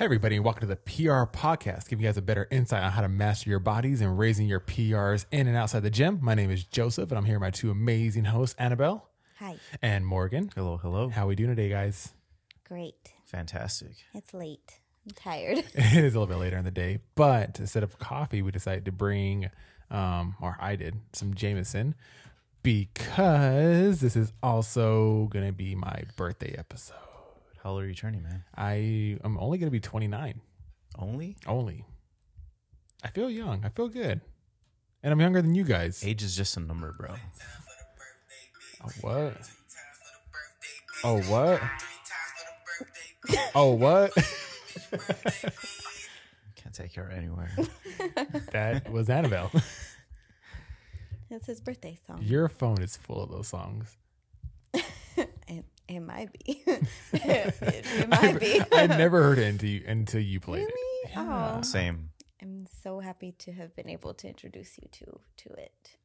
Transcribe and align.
Hey, 0.00 0.06
everybody, 0.06 0.36
and 0.36 0.44
welcome 0.46 0.62
to 0.62 0.66
the 0.66 0.76
PR 0.76 1.28
podcast, 1.30 1.90
giving 1.90 2.02
you 2.02 2.08
guys 2.08 2.16
a 2.16 2.22
better 2.22 2.48
insight 2.50 2.82
on 2.82 2.90
how 2.90 3.02
to 3.02 3.08
master 3.10 3.50
your 3.50 3.58
bodies 3.58 4.00
and 4.00 4.18
raising 4.18 4.48
your 4.48 4.58
PRs 4.58 5.26
in 5.30 5.46
and 5.46 5.54
outside 5.54 5.82
the 5.82 5.90
gym. 5.90 6.20
My 6.22 6.34
name 6.34 6.50
is 6.50 6.64
Joseph, 6.64 7.10
and 7.10 7.18
I'm 7.18 7.26
here 7.26 7.34
with 7.34 7.42
my 7.42 7.50
two 7.50 7.70
amazing 7.70 8.24
hosts, 8.24 8.56
Annabelle 8.58 9.10
Hi. 9.40 9.56
and 9.82 10.06
Morgan. 10.06 10.52
Hello, 10.54 10.78
hello. 10.78 11.10
How 11.10 11.26
we 11.26 11.34
doing 11.34 11.50
today, 11.50 11.68
guys? 11.68 12.14
Great. 12.66 13.12
Fantastic. 13.26 13.90
It's 14.14 14.32
late. 14.32 14.80
I'm 15.06 15.14
tired. 15.14 15.58
It 15.74 16.02
is 16.02 16.14
a 16.14 16.18
little 16.18 16.34
bit 16.34 16.38
later 16.40 16.56
in 16.56 16.64
the 16.64 16.70
day, 16.70 17.00
but 17.14 17.60
instead 17.60 17.82
of 17.82 17.98
coffee, 17.98 18.40
we 18.40 18.52
decided 18.52 18.86
to 18.86 18.92
bring, 18.92 19.50
um, 19.90 20.34
or 20.40 20.56
I 20.58 20.76
did, 20.76 20.94
some 21.12 21.34
Jameson 21.34 21.94
because 22.62 24.00
this 24.00 24.16
is 24.16 24.32
also 24.42 25.28
going 25.30 25.46
to 25.46 25.52
be 25.52 25.74
my 25.74 26.04
birthday 26.16 26.54
episode. 26.56 27.09
How 27.62 27.70
old 27.72 27.82
are 27.82 27.86
you 27.86 27.94
turning, 27.94 28.22
man? 28.22 28.42
I 28.56 29.18
am 29.22 29.36
only 29.38 29.58
going 29.58 29.66
to 29.66 29.70
be 29.70 29.80
29. 29.80 30.40
Only? 30.98 31.36
Only. 31.46 31.84
I 33.02 33.08
feel 33.08 33.28
young. 33.28 33.64
I 33.66 33.68
feel 33.68 33.88
good. 33.88 34.22
And 35.02 35.12
I'm 35.12 35.20
younger 35.20 35.42
than 35.42 35.54
you 35.54 35.64
guys. 35.64 36.02
Age 36.04 36.22
is 36.22 36.34
just 36.34 36.56
a 36.56 36.60
number, 36.60 36.94
bro. 36.96 37.10
Oh, 38.82 38.90
what? 39.02 39.36
Oh, 41.04 41.20
what? 41.22 41.60
Oh, 43.54 43.72
what? 43.74 44.12
Can't 46.56 46.74
take 46.74 46.94
her 46.94 47.10
anywhere. 47.10 47.54
that 48.52 48.90
was 48.90 49.10
Annabelle. 49.10 49.50
That's 51.30 51.46
his 51.46 51.60
birthday 51.60 51.98
song. 52.06 52.20
Your 52.22 52.48
phone 52.48 52.80
is 52.80 52.96
full 52.96 53.22
of 53.22 53.30
those 53.30 53.48
songs. 53.48 53.98
It, 55.90 55.96
it 55.96 56.00
might 56.00 56.32
be. 56.32 56.62
it, 56.66 56.84
it 57.12 58.08
might 58.08 58.38
be. 58.40 58.60
I 58.72 58.86
never 58.86 59.22
heard 59.22 59.38
it 59.38 59.46
until 59.46 59.68
you, 59.68 59.84
until 59.86 60.20
you 60.20 60.40
played 60.40 60.62
it. 60.68 60.74
Really? 60.74 61.12
Oh, 61.16 61.62
Same. 61.62 62.10
I'm 62.42 62.66
so 62.82 63.00
happy 63.00 63.32
to 63.38 63.52
have 63.52 63.74
been 63.76 63.88
able 63.90 64.14
to 64.14 64.28
introduce 64.28 64.78
you 64.78 64.88
to 64.92 65.20
to 65.38 65.50
it. 65.60 65.96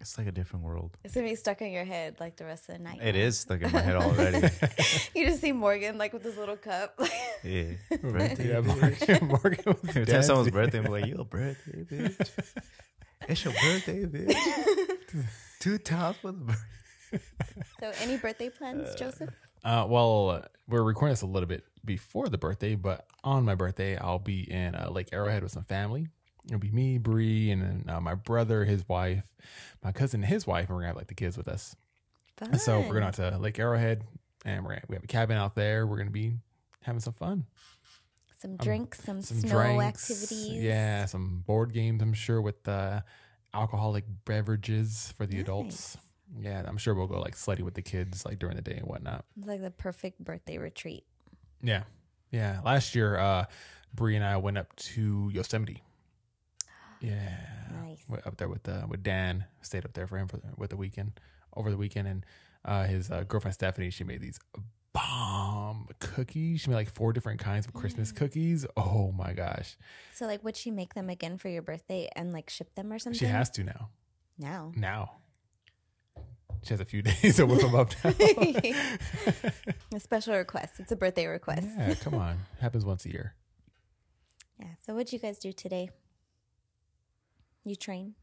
It's 0.00 0.18
like 0.18 0.26
a 0.26 0.32
different 0.32 0.64
world. 0.64 0.96
It's 1.04 1.14
gonna 1.14 1.28
be 1.28 1.36
stuck 1.36 1.62
in 1.62 1.70
your 1.70 1.84
head 1.84 2.16
like 2.18 2.36
the 2.36 2.44
rest 2.44 2.68
of 2.68 2.76
the 2.76 2.82
night. 2.82 2.98
It 3.02 3.14
is 3.14 3.38
stuck 3.38 3.62
in 3.62 3.70
my 3.70 3.80
head 3.80 3.96
already. 3.96 4.48
You 5.14 5.26
just 5.26 5.40
see 5.40 5.52
Morgan 5.52 5.96
like 5.98 6.12
with 6.12 6.24
this 6.24 6.36
little 6.36 6.56
cup. 6.56 6.98
yeah. 7.44 7.74
Birthday. 8.02 8.48
Yeah. 8.50 8.60
Morgan, 8.60 9.26
Morgan 9.28 9.64
was 9.66 9.76
Every 9.90 10.06
time 10.06 10.22
someone's 10.24 10.50
birthday, 10.50 10.78
I'm 10.78 10.86
like, 10.86 11.06
your 11.06 11.24
birthday, 11.24 11.84
bitch. 11.84 12.30
It's 13.28 13.44
your 13.44 13.54
birthday, 13.54 14.04
bitch. 14.04 15.26
Two 15.60 15.78
times 15.78 16.16
for 16.16 16.32
the 16.32 16.38
birthday. 16.38 16.60
so, 17.80 17.92
any 18.00 18.16
birthday 18.16 18.50
plans, 18.50 18.94
Joseph? 18.94 19.30
Uh, 19.64 19.86
well, 19.88 20.44
we're 20.68 20.82
recording 20.82 21.12
this 21.12 21.22
a 21.22 21.26
little 21.26 21.48
bit 21.48 21.64
before 21.84 22.28
the 22.28 22.38
birthday, 22.38 22.74
but 22.74 23.06
on 23.22 23.44
my 23.44 23.54
birthday, 23.54 23.96
I'll 23.96 24.18
be 24.18 24.50
in 24.50 24.74
uh, 24.74 24.90
Lake 24.90 25.08
Arrowhead 25.12 25.42
with 25.42 25.52
some 25.52 25.64
family. 25.64 26.08
It'll 26.46 26.58
be 26.58 26.70
me, 26.70 26.98
Bree, 26.98 27.50
and 27.50 27.62
then 27.62 27.84
uh, 27.88 28.00
my 28.00 28.14
brother, 28.14 28.64
his 28.64 28.86
wife, 28.88 29.24
my 29.82 29.92
cousin, 29.92 30.22
his 30.22 30.46
wife, 30.46 30.68
and 30.68 30.76
we're 30.76 30.82
gonna 30.82 30.88
have 30.88 30.96
like 30.96 31.06
the 31.06 31.14
kids 31.14 31.36
with 31.36 31.48
us. 31.48 31.74
Fun. 32.36 32.58
So 32.58 32.80
we're 32.80 32.92
going 32.92 33.04
out 33.04 33.14
to 33.14 33.38
Lake 33.38 33.58
Arrowhead, 33.58 34.02
and 34.44 34.64
we're 34.64 34.70
gonna, 34.70 34.82
we 34.88 34.96
have 34.96 35.04
a 35.04 35.08
cabin 35.08 35.38
out 35.38 35.54
there. 35.54 35.86
We're 35.86 35.96
gonna 35.96 36.10
be 36.10 36.34
having 36.82 37.00
some 37.00 37.14
fun, 37.14 37.46
some 38.38 38.56
drinks, 38.56 39.02
some, 39.02 39.16
um, 39.16 39.22
some 39.22 39.38
snow 39.38 39.76
drinks, 39.76 40.10
activities. 40.10 40.62
yeah, 40.62 41.06
some 41.06 41.42
board 41.46 41.72
games. 41.72 42.02
I'm 42.02 42.12
sure 42.12 42.42
with 42.42 42.68
uh, 42.68 43.00
alcoholic 43.54 44.04
beverages 44.26 45.14
for 45.16 45.24
the 45.24 45.40
adults. 45.40 45.96
Yeah, 46.38 46.62
I'm 46.66 46.76
sure 46.78 46.94
we'll 46.94 47.06
go 47.06 47.20
like 47.20 47.36
sledding 47.36 47.64
with 47.64 47.74
the 47.74 47.82
kids 47.82 48.24
like 48.24 48.38
during 48.38 48.56
the 48.56 48.62
day 48.62 48.76
and 48.76 48.86
whatnot. 48.86 49.24
It's 49.38 49.46
like 49.46 49.62
the 49.62 49.70
perfect 49.70 50.18
birthday 50.22 50.58
retreat. 50.58 51.04
Yeah. 51.62 51.84
Yeah. 52.30 52.60
Last 52.64 52.94
year, 52.94 53.16
uh, 53.18 53.44
Bree 53.94 54.16
and 54.16 54.24
I 54.24 54.36
went 54.38 54.58
up 54.58 54.74
to 54.76 55.30
Yosemite. 55.32 55.82
Yeah. 57.00 57.36
Nice. 57.82 58.02
Went 58.08 58.26
up 58.26 58.36
there 58.36 58.48
with 58.48 58.68
uh, 58.68 58.86
with 58.88 59.02
Dan. 59.02 59.44
Stayed 59.62 59.84
up 59.84 59.92
there 59.92 60.06
for 60.06 60.18
him 60.18 60.26
for 60.28 60.38
the, 60.38 60.48
with 60.56 60.70
the 60.70 60.76
weekend, 60.76 61.20
over 61.56 61.70
the 61.70 61.76
weekend, 61.76 62.08
and 62.08 62.26
uh, 62.64 62.84
his 62.84 63.10
uh, 63.10 63.24
girlfriend 63.28 63.54
Stephanie. 63.54 63.90
She 63.90 64.04
made 64.04 64.20
these 64.20 64.38
bomb 64.92 65.88
cookies. 66.00 66.62
She 66.62 66.70
made 66.70 66.76
like 66.76 66.94
four 66.94 67.12
different 67.12 67.40
kinds 67.40 67.66
of 67.66 67.74
Christmas 67.74 68.10
cookies. 68.10 68.66
Oh 68.76 69.12
my 69.12 69.32
gosh, 69.32 69.76
So, 70.14 70.26
like, 70.26 70.42
would 70.44 70.56
she 70.56 70.70
make 70.70 70.94
them 70.94 71.10
again 71.10 71.36
for 71.36 71.48
your 71.48 71.62
birthday 71.62 72.08
and 72.16 72.32
like 72.32 72.48
ship 72.48 72.74
them 72.74 72.92
or 72.92 72.98
something? 72.98 73.18
she 73.18 73.26
has 73.26 73.50
to 73.50 73.64
now. 73.64 73.90
now. 74.38 74.72
Now 74.74 75.12
she 76.62 76.70
has 76.74 76.80
a 76.80 76.84
few 76.84 77.02
days 77.02 77.36
to 77.36 77.46
whip 77.46 77.60
them 77.60 77.74
up. 77.74 77.90
Now. 78.04 78.12
a 79.96 80.00
special 80.00 80.34
request. 80.36 80.74
It's 80.78 80.92
a 80.92 80.96
birthday 80.96 81.26
request. 81.26 81.66
Yeah. 81.76 81.94
come 81.94 82.14
on, 82.14 82.38
happens 82.60 82.84
once 82.84 83.04
a 83.06 83.10
year. 83.10 83.34
Yeah. 84.60 84.68
So, 84.86 84.94
what'd 84.94 85.12
you 85.12 85.18
guys 85.18 85.38
do 85.38 85.52
today? 85.52 85.90
You 87.64 87.76
train? 87.76 88.14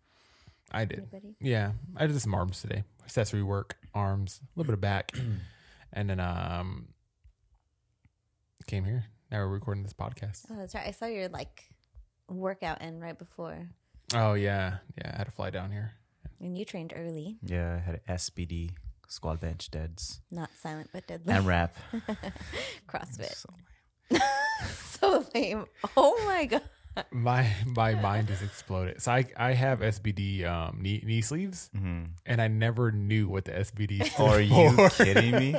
I 0.72 0.86
did. 0.86 1.00
Anybody? 1.00 1.36
Yeah, 1.42 1.72
I 1.98 2.08
did 2.08 2.20
some 2.22 2.34
arms 2.34 2.62
today. 2.62 2.84
Accessory 3.04 3.44
work, 3.44 3.76
arms, 3.94 4.40
a 4.42 4.48
little 4.60 4.70
bit 4.70 4.74
of 4.76 4.82
back, 4.82 5.12
and 5.94 6.10
then 6.10 6.20
um 6.20 6.88
came 8.68 8.86
here. 8.86 9.06
Now 9.32 9.40
we're 9.40 9.48
recording 9.48 9.84
this 9.84 9.94
podcast. 9.94 10.46
Oh, 10.50 10.56
that's 10.56 10.76
right. 10.76 10.88
I 10.88 10.92
saw 10.92 11.06
your 11.08 11.28
like 11.30 11.64
workout 12.30 12.82
in 12.82 13.00
right 13.02 13.18
before, 13.18 13.68
Oh 14.14 14.34
yeah, 14.34 14.78
yeah. 14.98 15.12
I 15.14 15.18
had 15.18 15.26
to 15.26 15.32
fly 15.32 15.50
down 15.50 15.72
here. 15.72 15.94
And 16.42 16.58
you 16.58 16.66
trained 16.66 16.94
early, 16.96 17.38
Yeah, 17.46 17.76
I 17.76 17.80
had 17.80 17.96
an 17.96 18.16
SBD, 18.18 18.72
squat 19.08 19.40
bench 19.40 19.70
deads, 19.72 20.22
not 20.32 20.50
silent 20.60 20.90
but 20.92 21.08
deadly. 21.08 21.34
and 21.34 21.46
rap. 21.46 21.76
CrossFit. 22.90 23.36
So, 23.36 23.50
So 25.00 25.26
lame. 25.34 25.66
Oh 25.98 26.20
my 26.26 26.46
god. 26.46 26.62
My 27.12 27.48
my 27.66 27.96
mind 27.96 28.28
just 28.28 28.44
exploded. 28.44 29.02
So 29.02 29.12
I 29.14 29.26
I 29.38 29.54
have 29.54 29.80
SBD 29.80 30.44
um 30.46 30.80
knee, 30.82 31.02
knee 31.06 31.22
sleeves, 31.22 31.70
mhm. 31.76 32.10
and 32.26 32.42
I 32.42 32.48
never 32.50 32.92
knew 32.92 33.30
what 33.30 33.46
the 33.46 33.54
SBD. 33.54 34.04
stood 34.12 34.28
Are 34.28 34.42
you 34.42 34.90
kidding 34.98 35.32
me? 35.32 35.56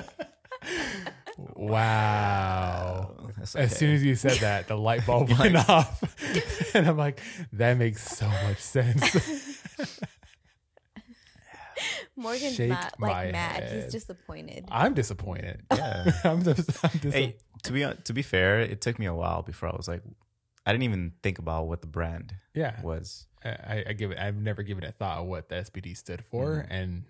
Wow. 1.38 3.16
That's 3.38 3.56
As 3.56 3.76
soon 3.76 3.94
as 3.94 4.04
you 4.04 4.14
said 4.14 4.38
that, 4.38 4.68
the 4.68 4.76
light 4.76 5.06
bulb 5.06 5.30
went 5.30 5.56
off, 5.68 6.02
and 6.74 6.86
I'm 6.86 6.98
like, 6.98 7.20
that 7.54 7.78
makes 7.78 8.04
so 8.16 8.28
much 8.28 8.58
sense. 8.58 9.00
Morgan's 12.16 12.54
Shake 12.54 12.68
not 12.70 12.94
like 13.00 13.32
mad. 13.32 13.62
head. 13.62 13.82
He's 13.84 13.92
disappointed. 13.92 14.66
I'm 14.70 14.94
disappointed. 14.94 15.62
Yeah. 15.74 16.12
I'm 16.24 16.42
just, 16.44 16.84
I'm 16.84 16.98
dis- 17.00 17.14
Hey, 17.14 17.36
to 17.64 17.72
be 17.72 17.86
to 18.04 18.12
be 18.12 18.22
fair, 18.22 18.60
it 18.60 18.80
took 18.80 18.98
me 18.98 19.06
a 19.06 19.14
while 19.14 19.42
before 19.42 19.68
I 19.70 19.76
was 19.76 19.88
like, 19.88 20.02
I 20.66 20.72
didn't 20.72 20.84
even 20.84 21.12
think 21.22 21.38
about 21.38 21.66
what 21.68 21.80
the 21.80 21.86
brand 21.88 22.34
yeah. 22.54 22.80
was. 22.82 23.26
I, 23.44 23.84
I 23.88 23.92
give 23.94 24.10
it. 24.12 24.18
I've 24.18 24.36
never 24.36 24.62
given 24.62 24.84
it 24.84 24.88
a 24.90 24.92
thought 24.92 25.18
of 25.18 25.26
what 25.26 25.48
the 25.48 25.56
SBD 25.56 25.96
stood 25.96 26.24
for, 26.24 26.46
Mm-hmm. 26.62 26.72
and 26.72 27.04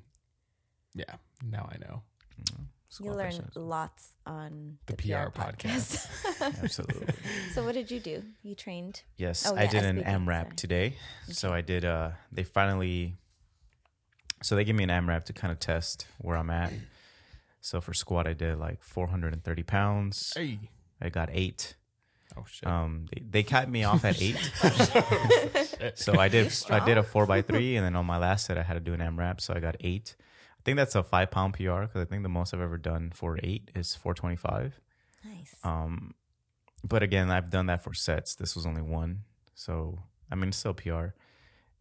yeah, 0.95 1.17
now 1.45 1.69
I 1.71 1.77
know 1.79 2.03
you 3.01 3.13
learn 3.13 3.33
lots 3.55 4.11
on 4.27 4.79
the, 4.87 4.95
the, 4.95 5.03
PR, 5.03 5.31
podcast. 5.31 6.07
Absolutely. 6.63 7.07
so 7.55 7.65
what 7.65 7.75
did 7.75 7.91
you 7.91 8.01
do? 8.01 8.23
You 8.43 8.55
trained. 8.55 9.03
Yes, 9.17 9.47
Oh, 9.51 9.57
I 9.57 9.63
yeah, 9.65 9.71
did 9.71 9.85
an 9.85 9.97
SBD, 9.99 10.07
AMRAP 10.07 10.43
sorry. 10.45 10.57
today. 10.57 10.97
So 11.29 11.53
I 11.53 11.61
did. 11.63 11.85
Uh, 11.85 12.11
they 12.31 12.45
finally. 12.45 13.17
So 14.43 14.57
they 14.57 14.65
gave 14.65 14.75
me 14.75 14.85
an 14.85 14.91
AMRAP 14.91 15.25
to 15.25 15.33
kind 15.33 15.53
of 15.53 15.61
test 15.61 16.07
where 16.19 16.37
I'm 16.37 16.51
at. 16.51 16.73
So 17.61 17.81
for 17.81 17.95
squat, 17.95 18.27
I 18.27 18.33
did 18.33 18.59
like 18.59 18.83
430 18.83 19.63
pounds. 19.63 20.33
hey, 20.37 20.59
I 21.01 21.09
got 21.09 21.29
eight. 21.33 21.75
oh 22.37 22.45
shit! 22.49 22.69
Um, 22.69 23.07
they, 23.15 23.23
they 23.31 23.43
capped 23.43 23.69
me 23.69 23.85
off 23.85 24.05
at 24.05 24.21
eight. 24.21 24.37
so 25.95 26.19
I 26.19 26.29
did. 26.29 26.53
I 26.71 26.85
did 26.85 26.99
a 26.99 27.03
four 27.03 27.27
by 27.27 27.43
three, 27.49 27.77
and 27.77 27.85
then 27.87 27.95
on 27.95 28.05
my 28.07 28.19
last 28.19 28.47
set, 28.47 28.59
I 28.59 28.63
had 28.63 28.75
to 28.75 28.81
do 28.81 28.95
an 28.95 29.01
AMRAP. 29.01 29.41
So 29.41 29.55
I 29.55 29.61
got 29.61 29.77
eight. 29.81 30.17
I 30.59 30.63
think 30.65 30.77
that's 30.77 30.95
a 30.95 31.03
five 31.03 31.31
pound 31.31 31.55
PR 31.55 31.83
because 31.83 32.03
I 32.03 32.05
think 32.05 32.23
the 32.23 32.29
most 32.29 32.53
I've 32.55 32.61
ever 32.61 32.79
done 32.79 33.11
for 33.15 33.39
eight 33.43 33.71
is 33.75 33.95
425. 33.97 34.81
Nice. 35.25 35.57
Um, 35.65 36.15
but 36.85 37.03
again, 37.03 37.31
I've 37.31 37.51
done 37.51 37.67
that 37.67 37.83
for 37.83 37.95
sets. 37.95 38.35
This 38.35 38.55
was 38.57 38.67
only 38.67 38.83
one, 38.83 39.23
so 39.55 39.99
I 40.31 40.35
mean, 40.35 40.49
it's 40.49 40.57
still 40.59 40.75
PR. 40.75 41.09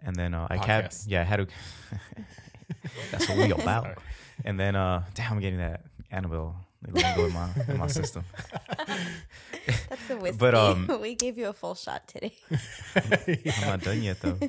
And 0.04 0.16
then 0.16 0.34
uh, 0.34 0.48
I 0.50 0.58
kept, 0.58 1.06
yeah, 1.06 1.22
I 1.22 1.24
had 1.26 1.38
to. 1.38 1.48
that's 3.12 3.28
what 3.30 3.38
we 3.38 3.52
about. 3.52 3.98
And 4.46 4.60
then, 4.60 4.76
uh, 4.76 5.04
damn, 5.14 5.34
I'm 5.34 5.40
getting 5.40 5.60
that 5.60 5.84
Annabelle 6.12 6.56
lingo 6.88 7.26
in 7.28 7.34
my 7.34 7.50
in 7.68 7.78
my 7.78 7.88
system. 7.88 8.24
That's 9.90 10.08
the 10.08 10.18
whiskey. 10.18 10.38
but, 10.40 10.56
um, 10.56 10.90
we 11.02 11.16
gave 11.16 11.38
you 11.38 11.48
a 11.48 11.54
full 11.54 11.76
shot 11.76 12.08
today. 12.08 12.34
I'm 12.96 13.68
not 13.68 13.82
done 13.82 14.02
yet 14.02 14.20
though. 14.22 14.40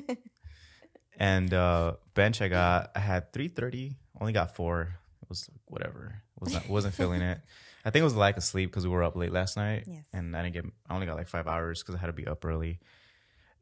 And 1.17 1.53
uh, 1.53 1.93
bench, 2.15 2.41
I 2.41 2.47
got, 2.47 2.91
I 2.95 2.99
had 2.99 3.31
330, 3.33 3.95
only 4.19 4.33
got 4.33 4.55
four. 4.55 4.95
It 5.21 5.29
was 5.29 5.49
whatever. 5.65 6.21
Was 6.39 6.53
not 6.53 6.67
wasn't 6.67 6.93
feeling 6.95 7.21
it. 7.21 7.39
I 7.85 7.89
think 7.89 8.01
it 8.01 8.05
was 8.05 8.15
lack 8.15 8.35
of 8.37 8.43
sleep 8.43 8.69
because 8.71 8.85
we 8.85 8.91
were 8.91 9.03
up 9.03 9.15
late 9.15 9.31
last 9.31 9.55
night, 9.57 9.83
Yes. 9.87 10.03
and 10.11 10.35
I 10.35 10.41
didn't 10.43 10.53
get. 10.53 10.65
I 10.89 10.93
only 10.93 11.05
got 11.05 11.15
like 11.17 11.27
five 11.27 11.47
hours 11.47 11.81
because 11.81 11.95
I 11.95 11.99
had 11.99 12.07
to 12.07 12.13
be 12.13 12.25
up 12.27 12.43
early. 12.43 12.79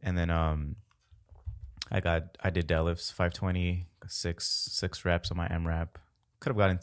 And 0.01 0.17
then 0.17 0.29
um, 0.29 0.75
I 1.91 1.99
got 1.99 2.37
I 2.43 2.49
did 2.49 2.67
deadlifts 2.67 3.11
520, 3.11 3.87
six 4.07 4.47
six 4.71 5.03
reps 5.05 5.29
on 5.31 5.37
my 5.37 5.47
AMRAP. 5.47 5.89
Could 6.39 6.49
have 6.51 6.57
gotten 6.57 6.79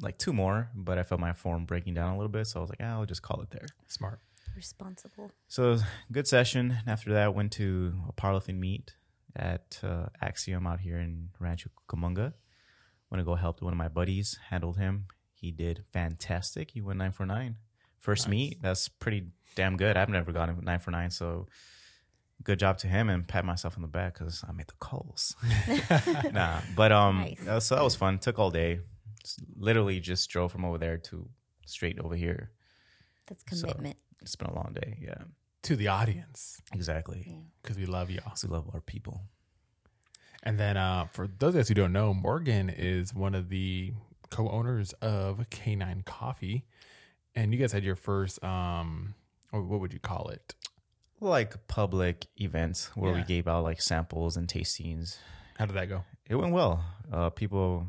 like 0.00 0.18
two 0.18 0.32
more, 0.32 0.70
but 0.74 0.98
I 0.98 1.02
felt 1.02 1.20
my 1.20 1.32
form 1.32 1.64
breaking 1.66 1.94
down 1.94 2.12
a 2.12 2.16
little 2.16 2.28
bit, 2.30 2.46
so 2.46 2.60
I 2.60 2.62
was 2.62 2.70
like, 2.70 2.80
ah, 2.82 2.92
I'll 2.98 3.06
just 3.06 3.22
call 3.22 3.40
it 3.42 3.50
there. 3.50 3.66
Smart. 3.88 4.20
Responsible. 4.56 5.30
So 5.48 5.78
good 6.12 6.28
session. 6.28 6.70
And 6.80 6.88
after 6.88 7.12
that, 7.12 7.34
went 7.34 7.52
to 7.52 7.92
a 8.08 8.12
powerlifting 8.12 8.58
meet 8.58 8.94
at 9.34 9.80
uh, 9.82 10.06
Axiom 10.22 10.66
out 10.66 10.80
here 10.80 10.98
in 10.98 11.30
Rancho 11.40 11.70
Cucamonga. 11.88 12.34
Went 13.10 13.20
to 13.20 13.24
go 13.24 13.34
help 13.34 13.60
one 13.62 13.72
of 13.72 13.76
my 13.76 13.88
buddies. 13.88 14.38
Handled 14.50 14.76
him. 14.78 15.06
He 15.32 15.50
did 15.50 15.84
fantastic. 15.92 16.70
He 16.70 16.80
went 16.80 16.98
nine 16.98 17.12
for 17.12 17.26
nine. 17.26 17.56
First 17.98 18.26
Nice. 18.26 18.30
meet. 18.30 18.62
That's 18.62 18.88
pretty 18.88 19.26
damn 19.56 19.76
good. 19.76 19.96
I've 19.96 20.08
never 20.08 20.30
gotten 20.32 20.60
nine 20.62 20.78
for 20.78 20.90
nine. 20.92 21.10
So 21.10 21.48
good 22.42 22.58
job 22.58 22.78
to 22.78 22.86
him 22.88 23.08
and 23.08 23.26
pat 23.26 23.44
myself 23.44 23.76
on 23.76 23.82
the 23.82 23.88
back 23.88 24.14
because 24.18 24.44
I 24.48 24.52
made 24.52 24.66
the 24.66 24.74
calls. 24.80 25.34
nah, 26.32 26.60
but 26.76 26.92
um, 26.92 27.34
Nice. 27.44 27.66
so 27.66 27.74
that 27.76 27.84
was 27.84 27.94
fun. 27.96 28.18
Took 28.18 28.38
all 28.38 28.50
day. 28.50 28.80
S- 29.24 29.38
Literally 29.56 30.00
just 30.00 30.28
drove 30.30 30.52
from 30.52 30.64
over 30.64 30.76
there 30.78 30.98
to 30.98 31.28
straight 31.66 31.98
over 31.98 32.14
here. 32.14 32.50
That's 33.28 33.44
So- 33.60 33.68
commitment. 33.68 33.96
It's 34.20 34.36
been 34.36 34.48
a 34.48 34.54
long 34.54 34.72
day. 34.74 34.98
Yeah, 35.02 35.24
to 35.64 35.76
the 35.76 35.88
audience 35.88 36.60
exactly. 36.72 37.24
Yeah. 37.26 37.36
because 37.62 37.76
we 37.76 37.84
love 37.84 38.10
y'all. 38.10 38.32
We 38.42 38.48
love 38.48 38.70
our 38.72 38.80
people. 38.80 39.20
And 40.42 40.58
then 40.58 40.76
uh, 40.78 41.06
for 41.12 41.26
those 41.26 41.54
of 41.54 41.60
us 41.62 41.68
who 41.68 41.74
don't 41.74 41.92
know, 41.92 42.12
Morgan 42.14 42.68
is 42.70 43.14
one 43.14 43.34
of 43.34 43.48
the 43.50 43.92
co-owners 44.30 44.92
of 44.94 45.38
K9 45.50 46.04
Coffee, 46.06 46.64
and 47.34 47.52
you 47.52 47.58
guys 47.58 47.72
had 47.72 47.84
your 47.84 47.96
first 47.96 48.42
um, 48.44 49.14
what 49.50 49.80
would 49.80 49.92
you 49.92 50.00
call 50.00 50.28
it? 50.28 50.54
Like 51.24 51.66
public 51.68 52.26
events 52.40 52.90
where 52.94 53.12
we 53.12 53.22
gave 53.22 53.46
out 53.48 53.64
like 53.64 53.80
samples 53.80 54.36
and 54.36 54.46
tastings. 54.48 55.16
How 55.58 55.66
did 55.66 55.76
that 55.76 55.88
go? 55.88 56.04
It 56.28 56.36
went 56.36 56.52
well. 56.52 56.84
Uh, 57.12 57.30
people 57.30 57.88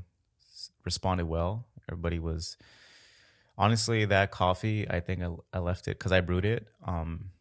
responded 0.83 1.25
well. 1.25 1.65
Everybody 1.89 2.19
was 2.19 2.57
honestly 3.57 4.05
that 4.05 4.31
coffee. 4.31 4.87
I 4.89 4.99
think 4.99 5.21
I, 5.23 5.29
I 5.53 5.59
left 5.59 5.87
it 5.87 5.97
because 5.97 6.11
I 6.11 6.21
brewed 6.21 6.45
it. 6.45 6.67
Um, 6.85 7.31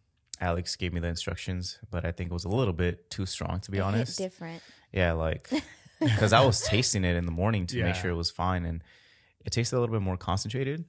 Alex 0.41 0.77
gave 0.77 0.93
me 0.93 1.01
the 1.01 1.09
instructions, 1.09 1.79
but 1.91 2.05
I 2.05 2.13
think 2.13 2.31
it 2.31 2.35
was 2.35 2.45
a 2.45 2.49
little 2.49 2.73
bit 2.75 3.11
too 3.11 3.27
strong 3.27 3.61
to 3.61 3.71
be 3.71 3.79
It 3.79 3.83
honest. 3.83 4.19
different. 4.19 4.63
Yeah, 4.93 5.13
like 5.13 5.49
because 6.01 6.33
I 6.33 6.45
was 6.45 6.61
tasting 6.63 7.05
it 7.05 7.17
in 7.17 7.25
the 7.27 7.33
morning 7.33 7.67
to 7.69 7.79
Yeah. 7.79 7.85
make 7.85 7.95
sure 7.95 8.11
it 8.11 8.15
was 8.17 8.31
fine, 8.31 8.65
and 8.65 8.83
it 9.45 9.51
tasted 9.51 9.77
a 9.77 9.81
little 9.81 9.95
bit 9.95 10.03
more 10.03 10.17
concentrated. 10.17 10.85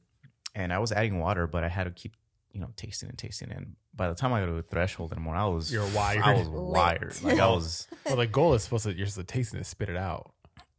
And 0.54 0.72
I 0.72 0.80
was 0.80 0.92
adding 0.92 1.20
water, 1.20 1.48
but 1.48 1.64
I 1.64 1.68
had 1.70 1.84
to 1.86 1.92
keep 1.92 2.16
you 2.52 2.60
know 2.62 2.70
tasting 2.76 3.10
and 3.10 3.18
tasting. 3.18 3.52
And 3.52 3.76
by 3.96 4.10
the 4.10 4.16
time 4.16 4.34
I 4.34 4.40
got 4.42 4.48
to 4.48 4.58
a 4.58 4.62
threshold 4.62 5.12
anymore, 5.14 5.36
I 5.36 5.46
was 5.46 5.72
You're 5.72 5.88
wired. 5.88 6.24
I 6.24 6.34
was 6.36 6.48
Lit. 6.50 6.62
wired. 6.62 7.24
Like 7.24 7.40
I 7.40 7.48
was 7.50 7.88
Well, 8.06 8.18
the 8.18 8.28
goal 8.28 8.54
is 8.54 8.64
supposed 8.64 8.84
to 8.86 8.94
you're 8.94 9.08
supposed 9.08 9.28
to 9.28 9.34
taste 9.34 9.54
it 9.54 9.58
and 9.58 9.66
spit 9.66 9.90
it 9.90 9.98
out. 9.98 10.32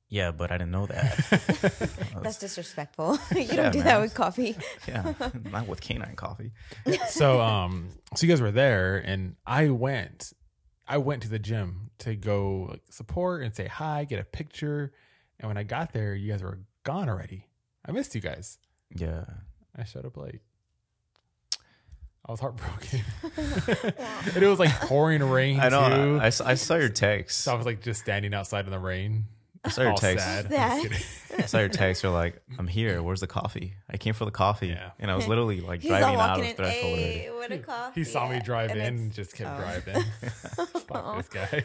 yeah, 0.09 0.31
but 0.33 0.51
I 0.53 0.59
didn't 0.59 0.73
know 0.73 0.87
that. 0.87 2.11
I 2.17 2.21
That's 2.21 2.39
disrespectful. 2.39 3.19
you 3.35 3.43
Yeah, 3.43 3.57
don't 3.57 3.73
do 3.73 3.79
man. 3.79 3.87
that 3.87 4.01
with 4.01 4.15
coffee. 4.15 4.57
yeah, 4.87 5.15
not 5.51 5.67
with 5.67 5.81
K9 5.81 6.15
Coffee. 6.17 6.53
so 7.09 7.41
um 7.41 7.89
so 8.15 8.27
you 8.27 8.33
guys 8.33 8.41
were 8.41 8.53
there 8.53 8.99
and 8.99 9.37
I 9.47 9.71
went 9.71 10.33
I 10.89 10.99
went 10.99 11.23
to 11.23 11.29
the 11.29 11.39
gym 11.41 11.91
to 11.99 12.15
go 12.15 12.69
like, 12.71 12.83
support 12.91 13.43
and 13.43 13.55
say 13.55 13.67
hi, 13.67 14.05
get 14.05 14.21
a 14.21 14.25
picture. 14.25 14.93
And 15.41 15.49
when 15.49 15.57
I 15.59 15.65
got 15.65 15.93
there, 15.93 16.15
you 16.15 16.31
guys 16.33 16.43
were 16.43 16.61
gone 16.85 17.09
already. 17.09 17.47
I 17.85 17.93
missed 17.93 18.15
you 18.15 18.21
guys. 18.21 18.59
Yeah, 18.95 19.25
I 19.77 19.83
showed 19.85 20.07
up 20.07 20.17
late. 20.17 20.41
I 22.28 22.32
was 22.32 22.40
heartbroken. 22.40 23.00
and 24.34 24.43
it 24.43 24.46
was 24.49 24.58
like 24.58 24.73
pouring 24.81 25.23
rain 25.23 25.61
I 25.61 25.69
know. 25.69 25.88
too. 25.88 26.19
I, 26.20 26.25
I, 26.25 26.26
s- 26.26 26.40
I 26.40 26.55
saw 26.55 26.75
your 26.75 26.88
text. 26.88 27.38
so 27.43 27.52
I 27.52 27.56
was 27.56 27.67
like 27.67 27.82
just 27.82 28.00
standing 28.00 28.34
outside 28.34 28.64
in 28.64 28.73
the 28.73 28.78
rain. 28.81 29.26
I 29.64 29.69
saw 29.69 29.82
your 29.82 29.90
all 29.93 29.96
text. 29.96 30.25
sad. 30.25 30.49
Sad. 30.49 30.70
I'm 30.78 30.88
just 30.88 31.28
kidding. 31.28 31.44
I 31.44 31.46
saw 31.46 31.58
your 31.61 31.69
text. 31.70 32.02
You're 32.02 32.12
like, 32.12 32.40
I'm 32.58 32.67
here. 32.69 33.02
Where's 33.02 33.20
the 33.20 33.26
coffee? 33.26 33.75
I 33.90 33.96
came 33.96 34.14
for 34.14 34.25
the 34.25 34.31
coffee, 34.32 34.69
Yeah. 34.69 34.90
and 34.99 35.11
I 35.11 35.17
was 35.17 35.26
literally 35.28 35.61
like 35.61 35.82
He's 35.82 35.90
all 35.93 35.99
driving 35.99 36.20
out 36.20 36.28
walking 36.31 36.44
of 36.44 36.50
in. 36.50 36.56
threshold. 36.56 36.84
already. 36.93 37.02
Hey, 37.12 37.31
what 37.31 37.52
a 37.52 37.58
coffee. 37.58 38.00
He 38.00 38.05
saw 38.05 38.29
me 38.29 38.40
drive 38.40 38.70
And 38.70 38.81
in 38.81 38.87
and 38.87 39.12
just 39.12 39.34
kept 39.34 39.50
oh. 39.50 39.61
driving. 39.62 40.02
Fuck 40.87 41.17
this 41.17 41.29
guy. 41.29 41.64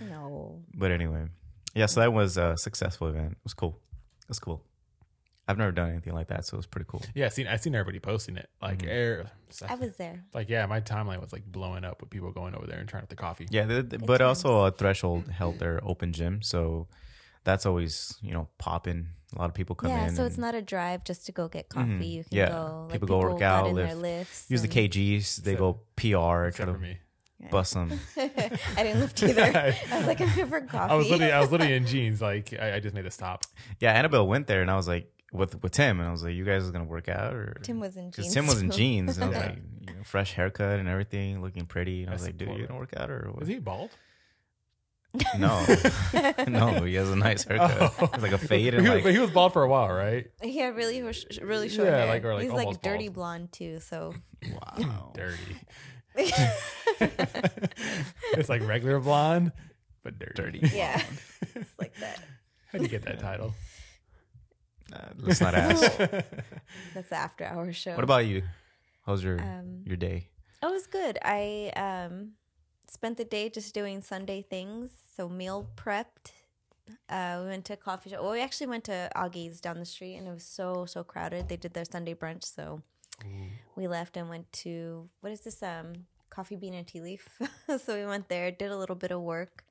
No. 0.00 0.62
But 0.74 0.90
anyway, 0.90 1.26
yeah. 1.74 1.86
So 1.86 2.00
that 2.00 2.12
was 2.12 2.36
a 2.36 2.56
successful 2.56 3.08
event. 3.08 3.32
It 3.32 3.38
was 3.44 3.54
cool. 3.54 3.78
It 4.22 4.28
was 4.28 4.38
cool. 4.38 4.62
I've 5.48 5.58
never 5.58 5.70
done 5.72 5.90
anything 5.90 6.12
like 6.12 6.26
that, 6.28 6.44
so 6.44 6.54
it 6.54 6.58
was 6.58 6.66
pretty 6.66 6.86
cool. 6.88 7.02
yeah, 7.14 7.26
I 7.26 7.28
seen 7.28 7.46
I 7.46 7.56
seen 7.56 7.74
everybody 7.74 8.00
posting 8.00 8.36
it. 8.36 8.48
Like 8.60 8.78
Mhm. 8.78 8.88
air 8.88 9.30
I 9.68 9.74
was 9.76 9.94
there. 9.98 10.24
like 10.34 10.48
yeah, 10.48 10.66
my 10.66 10.80
timeline 10.80 11.20
was 11.20 11.32
like 11.32 11.44
blowing 11.46 11.84
up 11.84 12.00
with 12.00 12.10
people 12.10 12.32
going 12.32 12.54
over 12.54 12.66
there 12.66 12.78
and 12.80 12.88
trying 12.88 13.02
out 13.02 13.08
the 13.10 13.16
coffee. 13.16 13.46
Yeah, 13.50 13.66
th- 13.66 13.88
th- 13.88 14.00
Good 14.00 14.06
but 14.06 14.18
times. 14.18 14.44
also 14.44 14.64
uh, 14.64 14.70
Threshold 14.72 15.28
held 15.28 15.58
their 15.60 15.80
open 15.84 16.12
gym, 16.12 16.42
so 16.42 16.88
that's 17.44 17.64
always 17.64 18.16
you 18.22 18.32
know 18.32 18.48
popping. 18.58 19.08
A 19.36 19.38
lot 19.40 19.46
of 19.48 19.54
people 19.54 19.74
come 19.76 19.90
in. 19.90 19.96
yeah, 19.96 20.08
in. 20.08 20.14
so 20.16 20.24
it's 20.24 20.38
not 20.38 20.54
a 20.54 20.62
drive 20.62 21.04
just 21.04 21.26
to 21.26 21.32
go 21.32 21.48
get 21.48 21.68
coffee. 21.68 21.88
Mhm. 21.90 22.08
You 22.10 22.24
can 22.24 22.36
Yeah. 22.38 22.48
go. 22.48 22.82
Like, 22.84 22.92
People 22.92 23.08
go 23.08 23.18
work 23.18 23.42
out, 23.42 23.66
in 23.68 23.74
their 23.74 23.86
lift- 23.94 24.00
lifts. 24.02 24.46
use 24.48 24.62
the 24.62 24.68
KGs. 24.68 25.36
They 25.42 25.54
go 25.56 25.80
PR, 25.96 26.10
try 26.12 26.46
Except 26.48 26.66
to 26.68 26.72
for 26.74 26.78
me. 26.78 26.98
bust 27.50 27.74
them. 27.74 27.98
I 28.16 28.82
didn't 28.82 29.00
lift 29.00 29.20
either. 29.24 29.42
I 29.42 29.96
was 29.98 30.06
like, 30.06 30.20
I'm 30.20 30.28
here 30.28 30.46
for 30.46 30.60
coffee. 30.60 30.92
I 30.92 30.96
was 30.96 31.10
literally 31.10 31.32
I 31.32 31.40
was 31.40 31.50
literally 31.52 31.74
in 31.74 31.86
jeans. 31.86 32.20
Like 32.22 32.52
I, 32.58 32.76
I 32.76 32.80
just 32.80 32.94
made 32.94 33.04
a 33.06 33.10
stop. 33.10 33.44
Yeah, 33.80 33.92
Annabelle 33.92 34.26
went 34.26 34.46
there, 34.46 34.62
and 34.62 34.70
I 34.70 34.76
was 34.76 34.86
like 34.88 35.10
with 35.32 35.62
with 35.62 35.72
Tim, 35.72 35.98
and 36.00 36.08
I 36.08 36.12
was 36.12 36.22
like, 36.22 36.34
"You 36.34 36.44
guys 36.44 36.68
are 36.68 36.72
gonna 36.72 36.84
work 36.84 37.08
out?" 37.08 37.34
Or 37.34 37.54
Tim 37.62 37.80
was 37.80 37.96
in 37.96 38.10
jeans. 38.12 38.32
Tim 38.32 38.46
was 38.46 38.60
in 38.62 38.70
jeans, 38.70 39.16
and 39.18 39.24
I 39.24 39.28
was 39.30 39.36
like, 39.38 39.58
you 39.88 39.94
know, 39.94 40.02
fresh 40.04 40.32
haircut 40.34 40.78
and 40.78 40.88
everything, 40.88 41.42
looking 41.42 41.66
pretty. 41.66 42.02
And 42.02 42.10
I 42.10 42.12
I 42.12 42.16
was 42.16 42.24
like, 42.24 42.36
"Dude, 42.36 42.48
you 42.50 42.64
it. 42.64 42.68
gonna 42.68 42.78
work 42.80 42.94
out 42.96 43.10
or 43.10 43.26
what?" 43.30 43.40
Was 43.40 43.48
he 43.48 43.58
bald? 43.58 43.90
No, 45.38 45.64
no, 46.48 46.82
he 46.84 46.94
has 46.96 47.08
a 47.10 47.16
nice 47.16 47.44
haircut. 47.44 47.94
Oh. 48.00 48.10
It's 48.12 48.22
like 48.22 48.32
a 48.32 48.38
fade 48.38 48.72
But 48.74 48.78
and 48.78 48.86
he, 48.86 48.92
like 48.92 49.06
he 49.14 49.18
was 49.18 49.30
bald 49.30 49.52
for 49.54 49.62
a 49.62 49.68
while, 49.68 49.88
right? 49.88 50.26
He 50.42 50.58
had 50.58 50.76
really, 50.76 51.10
sh- 51.12 51.38
really 51.40 51.70
short 51.70 51.88
Yeah, 51.88 51.98
hair. 52.00 52.06
like- 52.08 52.24
or, 52.24 52.34
like, 52.34 52.42
He's 52.42 52.52
like 52.52 52.82
dirty 52.82 53.04
bald. 53.08 53.14
blonde 53.14 53.52
too. 53.52 53.80
So 53.80 54.12
wow. 54.78 55.12
Dirty. 55.14 55.56
it's 58.32 58.48
like 58.48 58.66
regular 58.66 59.00
blonde, 59.00 59.52
but 60.02 60.18
dirty. 60.18 60.58
dirty. 60.60 60.76
yeah, 60.76 61.02
it's 61.54 61.70
like 61.78 61.94
that. 62.00 62.18
Oh, 62.20 62.24
How'd 62.72 62.82
you 62.82 62.88
get 62.88 63.02
that 63.04 63.18
title? 63.20 63.54
Uh, 64.92 65.08
let's 65.18 65.40
not 65.40 65.54
ask. 65.54 65.96
That's 66.94 67.08
the 67.08 67.16
after 67.16 67.44
hour 67.44 67.72
show. 67.72 67.94
what 67.94 68.04
about 68.04 68.26
you? 68.26 68.42
How's 69.04 69.22
your 69.24 69.40
Um, 69.40 69.82
your 69.84 69.96
day? 69.96 70.28
Oh, 70.62 70.68
it 70.68 70.72
was 70.72 70.86
good. 70.86 71.18
I 71.22 71.72
um 71.76 72.32
spent 72.88 73.16
the 73.18 73.24
day 73.24 73.48
just 73.50 73.74
doing 73.74 74.00
Sunday 74.00 74.42
things. 74.42 74.90
So 75.16 75.28
meal 75.28 75.68
prepped. 75.76 76.32
Uh, 77.08 77.40
we 77.42 77.48
went 77.48 77.64
to 77.66 77.72
a 77.72 77.76
coffee 77.76 78.10
shop. 78.10 78.22
Well, 78.22 78.32
we 78.32 78.40
actually 78.40 78.68
went 78.68 78.84
to 78.84 79.10
Augie's 79.16 79.60
down 79.60 79.78
the 79.78 79.84
street, 79.84 80.16
and 80.16 80.28
it 80.28 80.32
was 80.32 80.44
so 80.44 80.86
so 80.86 81.02
crowded. 81.02 81.48
They 81.48 81.56
did 81.56 81.74
their 81.74 81.84
Sunday 81.84 82.14
brunch, 82.14 82.44
so 82.44 82.82
we 83.74 83.88
left 83.88 84.16
and 84.16 84.28
went 84.28 84.52
to 84.64 85.08
what 85.20 85.32
is 85.32 85.40
this? 85.40 85.62
Um, 85.62 86.06
coffee 86.30 86.56
bean 86.56 86.74
and 86.74 86.86
tea 86.86 87.00
leaf. 87.00 87.28
so 87.84 87.96
we 87.98 88.06
went 88.06 88.28
there, 88.28 88.50
did 88.50 88.70
a 88.70 88.76
little 88.76 88.96
bit 88.96 89.10
of 89.10 89.20
work, 89.20 89.64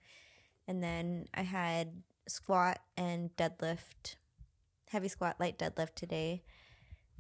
and 0.68 0.84
then 0.84 1.28
I 1.34 1.42
had 1.44 2.02
squat 2.28 2.80
and 2.98 3.30
deadlift, 3.38 4.16
heavy 4.90 5.08
squat, 5.08 5.38
light 5.40 5.58
deadlift 5.58 5.96
today. 5.96 6.44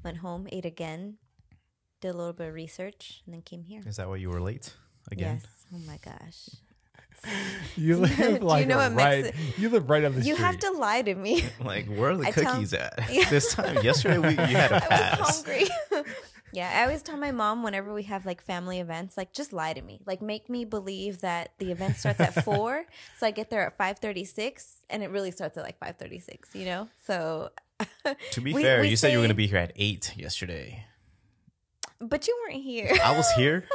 Went 0.03 0.17
home, 0.17 0.47
ate 0.51 0.65
again, 0.65 1.17
did 1.99 2.09
a 2.09 2.13
little 2.13 2.33
bit 2.33 2.49
of 2.49 2.53
research, 2.53 3.23
and 3.25 3.33
then 3.33 3.41
came 3.41 3.63
here. 3.63 3.81
Is 3.85 3.97
that 3.97 4.07
why 4.07 4.17
you 4.17 4.29
were 4.29 4.41
late 4.41 4.73
again? 5.11 5.41
Yes. 5.41 5.65
Oh 5.73 5.79
my 5.87 5.97
gosh. 5.97 6.49
You 7.77 7.95
Do 7.95 8.01
live 8.01 8.19
you 8.19 8.37
like 8.39 8.67
know 8.67 8.77
right. 8.77 9.23
makes 9.25 9.37
You 9.57 9.69
live 9.69 9.89
right 9.89 10.03
on 10.05 10.13
the 10.15 10.21
You 10.21 10.35
street. 10.35 10.45
have 10.45 10.59
to 10.59 10.71
lie 10.71 11.01
to 11.01 11.15
me. 11.15 11.43
Like, 11.63 11.87
where 11.87 12.11
are 12.11 12.17
the 12.17 12.27
I 12.27 12.31
tell- 12.31 12.53
cookies 12.53 12.73
at? 12.73 12.99
Yeah. 13.11 13.29
This 13.29 13.53
time, 13.53 13.83
yesterday, 13.83 14.17
we, 14.19 14.29
you 14.29 14.35
had 14.57 14.71
a 14.71 14.75
I 14.77 14.79
pass. 14.79 15.19
was 15.19 15.43
hungry. 15.45 15.67
yeah, 16.53 16.71
I 16.73 16.83
always 16.83 17.01
tell 17.01 17.17
my 17.17 17.31
mom 17.31 17.63
whenever 17.63 17.93
we 17.93 18.03
have 18.03 18.25
like 18.25 18.41
family 18.41 18.79
events, 18.79 19.17
like 19.17 19.33
just 19.33 19.51
lie 19.53 19.73
to 19.73 19.81
me. 19.81 19.99
Like 20.05 20.21
make 20.21 20.49
me 20.49 20.63
believe 20.65 21.21
that 21.21 21.51
the 21.57 21.71
event 21.71 21.97
starts 21.97 22.19
at 22.19 22.43
four. 22.45 22.85
so 23.19 23.27
I 23.27 23.31
get 23.31 23.49
there 23.49 23.65
at 23.65 23.77
five 23.77 23.99
thirty 23.99 24.23
six 24.25 24.77
and 24.89 25.03
it 25.03 25.09
really 25.09 25.31
starts 25.31 25.57
at 25.57 25.63
like 25.63 25.79
five 25.79 25.95
thirty 25.97 26.19
six, 26.19 26.49
you 26.55 26.65
know? 26.65 26.87
So 27.05 27.49
To 28.31 28.41
be 28.41 28.53
We- 28.53 28.61
fair, 28.63 28.81
we 28.81 28.89
you 28.89 28.95
said 28.95 29.11
you 29.11 29.17
were 29.17 29.23
going 29.23 29.29
to 29.29 29.35
be 29.35 29.47
here 29.47 29.57
at 29.57 29.73
eight 29.75 30.15
yesterday. 30.15 30.85
but 31.99 32.27
you 32.27 32.37
weren't 32.47 32.63
here. 32.63 32.91
I 33.03 33.17
was 33.17 33.29
here 33.31 33.65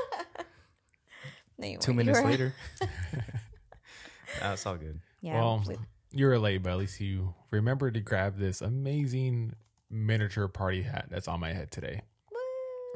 No, 1.61 1.77
two 1.77 1.93
minutes 1.95 2.21
later. 2.23 2.55
That's 4.41 4.65
all 4.67 4.77
good. 4.77 5.01
Yeah. 5.21 5.35
well, 5.35 5.63
we- 5.67 5.77
you 6.13 6.27
were 6.27 6.39
late, 6.39 6.63
but 6.63 6.71
at 6.73 6.79
least 6.79 7.01
you 7.01 7.35
remembered 7.51 7.95
to 7.95 8.01
grab 8.01 8.37
this 8.39 8.61
amazing 8.63 9.55
miniature 9.91 10.49
party 10.49 10.83
hat 10.83 11.07
that's 11.11 11.29
on 11.29 11.39
my 11.41 11.53
head 11.53 11.71
today. 11.71 12.03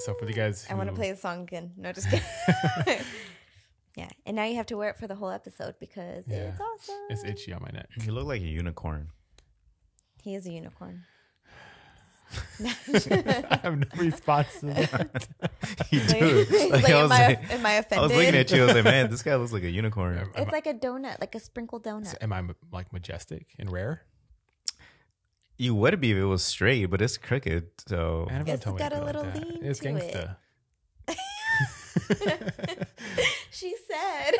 So 0.00 0.14
for 0.14 0.26
the 0.26 0.32
guys, 0.32 0.66
I 0.68 0.74
want 0.74 0.88
to 0.88 0.94
play 0.94 1.12
the 1.12 1.16
song 1.16 1.42
again. 1.42 1.72
No, 1.76 1.92
just 1.92 2.08
kidding. 2.10 2.24
yeah, 3.96 4.08
and 4.26 4.34
now 4.34 4.44
you 4.44 4.56
have 4.56 4.66
to 4.66 4.76
wear 4.76 4.90
it 4.90 4.98
for 4.98 5.06
the 5.06 5.14
whole 5.14 5.30
episode 5.30 5.76
because 5.78 6.24
Yeah. 6.26 6.48
it's 6.48 6.60
awesome. 6.60 6.96
It's 7.10 7.22
itchy 7.24 7.52
on 7.52 7.62
my 7.62 7.70
neck. 7.72 7.88
You 8.04 8.10
look 8.12 8.26
like 8.26 8.40
a 8.42 8.46
unicorn. 8.46 9.08
He 10.22 10.34
is 10.34 10.46
a 10.46 10.50
unicorn. 10.50 11.04
I 12.64 13.60
have 13.62 13.78
no 13.78 13.86
response 13.96 14.60
to 14.60 14.66
that. 14.66 15.28
You 15.90 16.00
do. 16.00 16.44
he's 16.48 16.70
Like, 16.70 16.82
like, 16.82 16.92
I 16.92 16.96
am, 16.96 17.02
was 17.02 17.10
I, 17.12 17.26
like, 17.26 17.52
am 17.52 17.66
I 17.66 17.72
offended? 17.74 17.98
I 17.98 18.02
was 18.02 18.12
looking 18.12 18.34
at 18.36 18.50
you. 18.50 18.62
I 18.62 18.66
was 18.66 18.74
like, 18.74 18.84
man, 18.84 19.10
this 19.10 19.22
guy 19.26 19.34
looks 19.36 19.52
like 19.52 19.62
a 19.64 19.70
unicorn. 19.70 20.18
Am, 20.18 20.30
It's 20.36 20.52
like 20.52 20.66
a 20.66 20.74
donut, 20.74 21.20
like 21.20 21.34
a 21.34 21.40
sprinkled 21.40 21.84
donut. 21.84 22.14
am 22.20 22.32
I 22.32 22.42
like 22.72 22.92
majestic 22.92 23.46
and 23.58 23.70
rare? 23.70 24.02
You 25.56 25.74
would 25.76 26.00
be 26.00 26.10
if 26.10 26.16
it 26.16 26.24
was 26.24 26.42
straight, 26.44 26.86
but 26.86 27.00
it's 27.00 27.16
crooked. 27.16 27.68
So 27.86 28.26
Annabelle 28.30 28.54
It's 28.54 28.64
told 28.64 28.76
me 28.76 28.80
got 28.80 28.88
to 28.90 29.02
a 29.02 29.04
little 29.04 29.22
like 29.24 29.34
lean 29.36 29.58
It's 29.64 29.78
to 29.80 29.88
it. 29.96 30.12
gangsta. 30.12 30.36
she 33.50 33.74
said, 33.88 34.34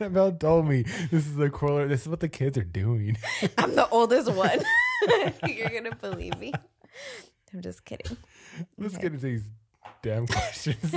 Annabelle 0.00 0.32
told 0.32 0.66
me 0.68 0.82
this 1.10 1.26
is 1.26 1.36
the 1.36 1.50
corollary. 1.50 1.88
This 1.88 2.02
is 2.02 2.08
what 2.08 2.20
the 2.20 2.28
kids 2.28 2.56
are 2.58 2.64
doing. 2.64 3.16
I'm 3.58 3.74
the 3.74 3.88
oldest 3.88 4.32
one. 4.32 4.60
You're 5.46 5.82
to 5.84 5.96
believe 6.00 6.38
me. 6.38 6.52
I'm 7.52 7.60
just 7.62 7.84
kidding. 7.84 8.16
Let's 8.78 8.94
Okay. 8.94 9.02
get 9.02 9.12
into 9.14 9.26
these 9.26 9.48
damn 10.02 10.26
questions. 10.26 10.94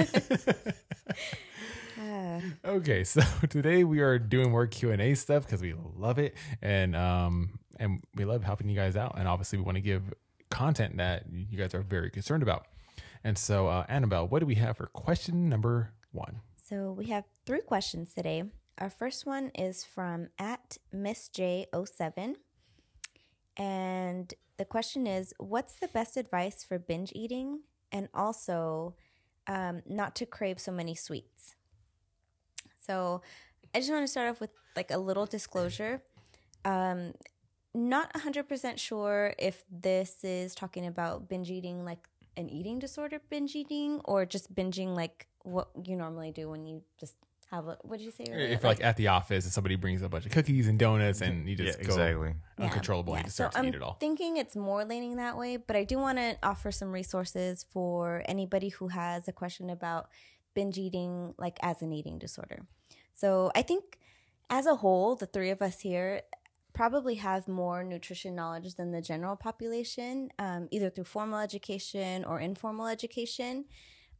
Ah. 1.99 2.39
okay, 2.65 3.03
so 3.03 3.21
today 3.49 3.83
we 3.83 3.99
are 4.01 4.17
doing 4.19 4.51
more 4.51 4.67
Q 4.67 4.91
and 4.91 5.01
A 5.01 5.13
stuff 5.15 5.45
because 5.45 5.61
we 5.61 5.73
love 5.95 6.19
it, 6.19 6.35
and 6.61 6.95
um, 6.95 7.59
and 7.79 8.03
we 8.15 8.25
love 8.25 8.43
helping 8.43 8.67
you 8.69 8.75
guys 8.75 8.95
out, 8.95 9.17
and 9.17 9.27
obviously 9.27 9.57
we 9.59 9.63
want 9.65 9.75
to 9.77 9.81
give 9.81 10.13
content 10.49 10.97
that 10.97 11.23
you 11.31 11.57
guys 11.57 11.73
are 11.73 11.81
very 11.81 12.09
concerned 12.09 12.43
about. 12.43 12.67
And 13.23 13.37
so, 13.37 13.67
uh, 13.67 13.85
Annabelle, 13.87 14.27
what 14.27 14.39
do 14.39 14.45
we 14.45 14.55
have 14.55 14.77
for 14.77 14.87
question 14.87 15.49
number 15.49 15.93
one? 16.11 16.41
So 16.67 16.91
we 16.91 17.05
have 17.07 17.23
three 17.45 17.61
questions 17.61 18.13
today. 18.13 18.43
Our 18.79 18.89
first 18.89 19.25
one 19.25 19.49
is 19.55 19.83
from 19.85 20.27
at 20.37 20.77
Miss 20.91 21.29
J07. 21.29 22.35
And 23.57 24.33
the 24.57 24.65
question 24.65 25.07
is 25.07 25.33
What's 25.37 25.75
the 25.75 25.87
best 25.87 26.17
advice 26.17 26.63
for 26.63 26.79
binge 26.79 27.11
eating 27.15 27.61
and 27.91 28.09
also 28.13 28.95
um, 29.47 29.81
not 29.87 30.15
to 30.15 30.25
crave 30.25 30.59
so 30.59 30.71
many 30.71 30.95
sweets? 30.95 31.55
So 32.85 33.21
I 33.73 33.79
just 33.79 33.91
want 33.91 34.03
to 34.03 34.07
start 34.07 34.29
off 34.29 34.39
with 34.39 34.51
like 34.75 34.91
a 34.91 34.97
little 34.97 35.25
disclosure. 35.25 36.01
Um, 36.65 37.13
not 37.73 38.13
100% 38.13 38.77
sure 38.77 39.33
if 39.39 39.63
this 39.71 40.23
is 40.23 40.53
talking 40.53 40.85
about 40.85 41.27
binge 41.27 41.49
eating 41.49 41.83
like 41.83 42.07
an 42.37 42.49
eating 42.49 42.79
disorder 42.79 43.19
binge 43.29 43.55
eating 43.55 43.99
or 44.05 44.25
just 44.25 44.53
binging 44.53 44.95
like 44.95 45.27
what 45.43 45.69
you 45.85 45.95
normally 45.95 46.31
do 46.31 46.49
when 46.49 46.65
you 46.65 46.81
just 46.99 47.15
have 47.51 47.67
a 47.67 47.77
what 47.81 47.99
did 47.99 48.05
you 48.05 48.11
say 48.11 48.25
earlier? 48.31 48.47
If 48.47 48.63
like 48.63 48.83
at 48.83 48.97
the 48.97 49.09
office 49.09 49.45
and 49.45 49.53
somebody 49.53 49.75
brings 49.75 50.01
a 50.01 50.09
bunch 50.09 50.25
of 50.25 50.31
cookies 50.31 50.67
and 50.67 50.79
donuts 50.79 51.21
and 51.21 51.47
you 51.47 51.55
yeah, 51.55 51.65
just 51.65 51.79
go 51.79 51.93
exactly. 51.93 52.33
Yeah, 52.57 52.65
uncontrollable, 52.65 53.15
yeah. 53.15 53.27
So 53.27 53.49
I'm 53.55 53.67
eat 53.67 53.75
it 53.75 53.81
all. 53.81 53.97
thinking 53.99 54.37
it's 54.37 54.55
more 54.55 54.85
leaning 54.85 55.15
that 55.17 55.37
way, 55.37 55.57
but 55.57 55.75
I 55.75 55.83
do 55.83 55.97
want 55.97 56.17
to 56.19 56.37
offer 56.43 56.71
some 56.71 56.91
resources 56.91 57.65
for 57.71 58.23
anybody 58.27 58.69
who 58.69 58.89
has 58.89 59.27
a 59.27 59.31
question 59.31 59.69
about 59.69 60.09
binge 60.53 60.77
eating, 60.77 61.33
like 61.37 61.57
as 61.61 61.81
an 61.81 61.91
eating 61.91 62.19
disorder. 62.19 62.65
So 63.13 63.51
I 63.55 63.61
think 63.63 63.99
as 64.49 64.65
a 64.65 64.75
whole, 64.75 65.15
the 65.15 65.25
three 65.25 65.49
of 65.49 65.61
us 65.61 65.79
here 65.79 66.21
probably 66.73 67.15
have 67.15 67.47
more 67.47 67.83
nutrition 67.83 68.35
knowledge 68.35 68.75
than 68.75 68.91
the 68.91 69.01
general 69.01 69.35
population, 69.35 70.29
um, 70.39 70.67
either 70.71 70.89
through 70.89 71.03
formal 71.03 71.39
education 71.39 72.23
or 72.25 72.39
informal 72.39 72.87
education. 72.87 73.65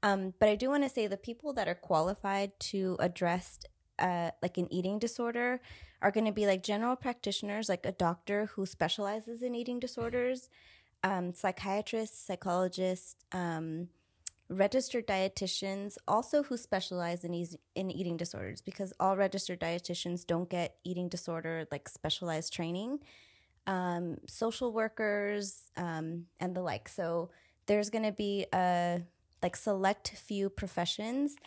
Um, 0.04 0.34
but 0.40 0.50
I 0.50 0.56
do 0.56 0.70
want 0.70 0.84
to 0.84 0.90
say 0.90 1.08
the 1.08 1.18
people 1.18 1.54
that 1.54 1.68
are 1.68 1.76
qualified 1.76 2.52
to 2.72 2.98
address 3.00 3.60
uh, 4.00 4.32
like 4.42 4.58
an 4.58 4.72
eating 4.72 5.00
disorder 5.00 5.62
are 6.04 6.12
going 6.12 6.26
to 6.26 6.32
be 6.34 6.46
like 6.46 6.62
general 6.62 6.98
practitioners, 6.98 7.70
like 7.70 7.86
a 7.86 7.94
doctor 7.94 8.48
who 8.48 8.66
specializes 8.66 9.42
in 9.42 9.56
eating 9.56 9.80
disorders, 9.80 10.50
um, 11.02 11.32
psychiatrists, 11.32 12.28
psychologists, 12.28 13.16
um, 13.32 13.88
registered 14.50 15.08
dietitians, 15.08 15.98
also 16.08 16.44
who 16.44 16.58
specialize 16.58 17.24
in, 17.24 17.34
eas- 17.34 17.58
in 17.74 17.90
eating 17.90 18.18
disorders, 18.18 18.62
because 18.62 18.94
all 19.00 19.16
registered 19.16 19.62
dietitians 19.62 20.28
don't 20.28 20.50
get 20.50 20.76
eating 20.84 21.08
disorder 21.08 21.66
like 21.72 21.88
specialized 21.88 22.52
training, 22.52 23.00
um, 23.66 24.18
social 24.28 24.74
workers, 24.74 25.72
um, 25.78 26.26
and 26.42 26.54
the 26.54 26.62
like. 26.62 26.90
So 26.90 27.32
there's 27.66 27.90
going 27.90 28.04
to 28.04 28.12
be 28.12 28.46
a 28.54 29.02
like 29.42 29.56
select 29.56 30.10
few 30.10 30.50
professions 30.50 31.38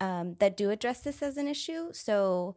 um, 0.00 0.34
that 0.40 0.56
do 0.56 0.70
address 0.70 1.00
this 1.02 1.22
as 1.22 1.36
an 1.36 1.46
issue. 1.46 1.92
So 1.92 2.56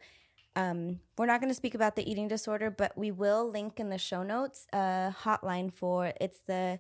um, 0.56 1.00
we're 1.18 1.26
not 1.26 1.40
going 1.40 1.50
to 1.50 1.56
speak 1.56 1.76
about 1.76 1.96
the 1.96 2.10
eating 2.10 2.28
disorder, 2.28 2.70
but 2.70 2.98
we 2.98 3.12
will 3.12 3.50
link 3.50 3.80
in 3.80 3.90
the 3.90 3.98
show 3.98 4.24
notes 4.24 4.68
a 4.74 5.14
hotline 5.24 5.74
for 5.74 6.14
it's 6.22 6.40
the 6.42 6.80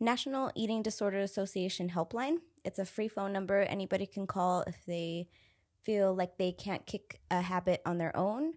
National 0.00 0.50
Eating 0.54 0.82
Disorder 0.82 1.20
Association 1.20 1.90
helpline. 1.90 2.38
It's 2.64 2.78
a 2.78 2.84
free 2.84 3.08
phone 3.08 3.32
number 3.32 3.60
anybody 3.60 4.06
can 4.06 4.26
call 4.26 4.62
if 4.66 4.84
they 4.86 5.28
feel 5.82 6.14
like 6.14 6.38
they 6.38 6.50
can't 6.50 6.86
kick 6.86 7.20
a 7.30 7.42
habit 7.42 7.82
on 7.86 7.98
their 7.98 8.16
own. 8.16 8.54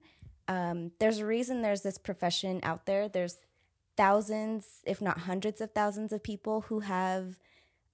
Um, 0.47 0.91
there's 0.99 1.19
a 1.19 1.25
reason 1.25 1.61
there's 1.61 1.81
this 1.81 1.97
profession 1.97 2.59
out 2.63 2.85
there. 2.85 3.09
There's 3.09 3.37
thousands, 3.97 4.81
if 4.85 5.01
not 5.01 5.19
hundreds 5.19 5.59
of 5.59 5.71
thousands 5.71 6.13
of 6.13 6.23
people 6.23 6.61
who 6.61 6.79
have 6.79 7.39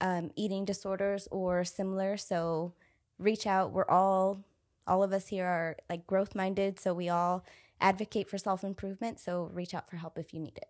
um, 0.02 0.32
eating 0.36 0.66
disorders 0.66 1.28
or 1.32 1.64
similar. 1.64 2.18
So 2.18 2.74
reach 3.18 3.48
out. 3.48 3.72
We're 3.72 3.90
all, 3.90 4.44
all 4.88 5.04
of 5.04 5.14
us 5.14 5.28
here 5.28 5.46
are 5.46 5.78
like 5.90 6.06
growth 6.08 6.36
minded. 6.36 6.80
So 6.80 6.94
we 6.94 7.10
all 7.10 7.44
advocate 7.82 8.30
for 8.30 8.38
self 8.38 8.64
improvement. 8.64 9.20
So 9.20 9.50
reach 9.54 9.74
out 9.74 9.90
for 9.90 9.98
help 9.98 10.18
if 10.18 10.34
you 10.34 10.40
need 10.40 10.58
it. 10.58 10.70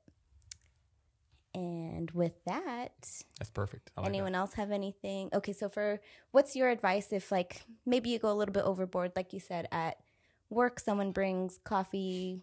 And 1.55 2.09
with 2.11 2.33
that, 2.45 2.93
That's 3.37 3.51
perfect. 3.53 3.91
Like 3.95 4.05
that. 4.05 4.09
anyone 4.09 4.33
else 4.33 4.53
have 4.55 4.71
anything? 4.71 5.29
Okay, 5.33 5.53
so 5.53 5.69
for 5.69 6.01
what's 6.31 6.55
your 6.55 6.69
advice 6.69 7.13
if 7.13 7.31
like 7.31 7.61
maybe 7.85 8.09
you 8.09 8.17
go 8.17 8.31
a 8.31 8.33
little 8.33 8.53
bit 8.53 8.63
overboard, 8.63 9.11
like 9.15 9.33
you 9.33 9.39
said 9.39 9.67
at 9.71 9.97
work, 10.49 10.79
someone 10.79 11.11
brings 11.11 11.59
coffee 11.63 12.41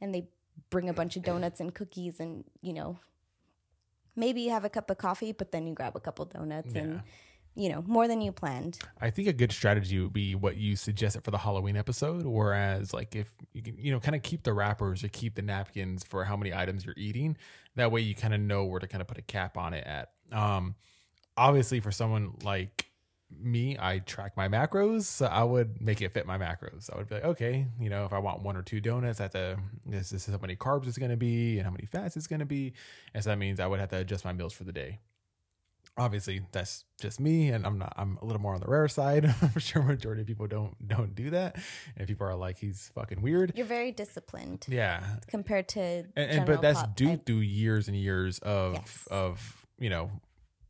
and 0.00 0.12
they 0.12 0.26
bring 0.70 0.88
a 0.88 0.92
bunch 0.92 1.16
of 1.16 1.22
donuts 1.22 1.60
and 1.60 1.74
cookies, 1.74 2.18
and 2.18 2.42
you 2.60 2.72
know 2.72 2.98
maybe 4.16 4.40
you 4.40 4.50
have 4.50 4.64
a 4.64 4.68
cup 4.68 4.90
of 4.90 4.98
coffee, 4.98 5.30
but 5.32 5.52
then 5.52 5.66
you 5.68 5.72
grab 5.74 5.94
a 5.94 6.00
couple 6.00 6.24
donuts 6.24 6.74
Yeah. 6.74 6.80
and 6.82 7.02
you 7.54 7.68
know 7.68 7.82
more 7.86 8.06
than 8.06 8.20
you 8.20 8.32
planned. 8.32 8.78
I 9.00 9.10
think 9.10 9.28
a 9.28 9.32
good 9.32 9.52
strategy 9.52 9.98
would 10.00 10.12
be 10.12 10.34
what 10.34 10.56
you 10.56 10.76
suggested 10.76 11.24
for 11.24 11.30
the 11.30 11.38
Halloween 11.38 11.76
episode. 11.76 12.24
Whereas, 12.24 12.94
like, 12.94 13.16
if 13.16 13.30
you 13.52 13.62
can, 13.62 13.76
you 13.78 13.92
know, 13.92 14.00
kind 14.00 14.14
of 14.14 14.22
keep 14.22 14.42
the 14.42 14.52
wrappers 14.52 15.02
or 15.02 15.08
keep 15.08 15.34
the 15.34 15.42
napkins 15.42 16.04
for 16.04 16.24
how 16.24 16.36
many 16.36 16.54
items 16.54 16.84
you're 16.84 16.94
eating. 16.96 17.36
That 17.76 17.92
way, 17.92 18.00
you 18.00 18.14
kind 18.14 18.34
of 18.34 18.40
know 18.40 18.64
where 18.64 18.80
to 18.80 18.86
kind 18.86 19.00
of 19.00 19.08
put 19.08 19.18
a 19.18 19.22
cap 19.22 19.56
on 19.56 19.74
it 19.74 19.86
at. 19.86 20.10
Um, 20.32 20.74
obviously, 21.36 21.80
for 21.80 21.90
someone 21.90 22.34
like 22.42 22.86
me, 23.38 23.76
I 23.78 24.00
track 24.00 24.36
my 24.36 24.48
macros. 24.48 25.02
So 25.02 25.26
I 25.26 25.42
would 25.42 25.80
make 25.80 26.02
it 26.02 26.12
fit 26.12 26.26
my 26.26 26.38
macros. 26.38 26.92
I 26.92 26.98
would 26.98 27.08
be 27.08 27.16
like, 27.16 27.24
okay, 27.24 27.66
you 27.80 27.90
know, 27.90 28.04
if 28.04 28.12
I 28.12 28.18
want 28.18 28.42
one 28.42 28.56
or 28.56 28.62
two 28.62 28.80
donuts, 28.80 29.20
I 29.20 29.24
have 29.24 29.32
to, 29.32 29.58
this, 29.86 30.10
this 30.10 30.28
is 30.28 30.34
how 30.34 30.40
many 30.40 30.56
carbs 30.56 30.88
it's 30.88 30.98
going 30.98 31.10
to 31.10 31.16
be 31.16 31.58
and 31.58 31.64
how 31.64 31.70
many 31.70 31.84
fats 31.84 32.16
it's 32.16 32.26
going 32.26 32.40
to 32.40 32.46
be. 32.46 32.72
And 33.14 33.22
so 33.22 33.30
that 33.30 33.38
means 33.38 33.60
I 33.60 33.66
would 33.66 33.80
have 33.80 33.90
to 33.90 33.98
adjust 33.98 34.24
my 34.24 34.32
meals 34.32 34.52
for 34.52 34.64
the 34.64 34.72
day 34.72 34.98
obviously 36.00 36.40
that's 36.50 36.84
just 36.98 37.20
me 37.20 37.50
and 37.50 37.66
i'm 37.66 37.78
not 37.78 37.92
i'm 37.96 38.16
a 38.22 38.24
little 38.24 38.40
more 38.40 38.54
on 38.54 38.60
the 38.60 38.66
rare 38.66 38.88
side. 38.88 39.24
I'm 39.42 39.58
sure 39.60 39.82
majority 39.82 40.22
of 40.22 40.26
people 40.26 40.46
don't 40.46 40.74
don't 40.88 41.14
do 41.14 41.30
that. 41.30 41.56
And 41.96 42.08
people 42.08 42.26
are 42.26 42.34
like 42.34 42.58
he's 42.58 42.90
fucking 42.94 43.20
weird. 43.20 43.52
You're 43.54 43.66
very 43.66 43.92
disciplined 43.92 44.64
yeah. 44.68 45.02
compared 45.28 45.68
to 45.68 45.80
and, 45.80 46.08
and 46.16 46.46
but 46.46 46.62
that's 46.62 46.80
pop- 46.80 46.96
due 46.96 47.12
I- 47.12 47.20
through 47.24 47.36
years 47.62 47.86
and 47.88 47.96
years 47.96 48.38
of 48.40 48.74
Yes. 48.74 49.08
of 49.10 49.66
you 49.78 49.90
know 49.90 50.10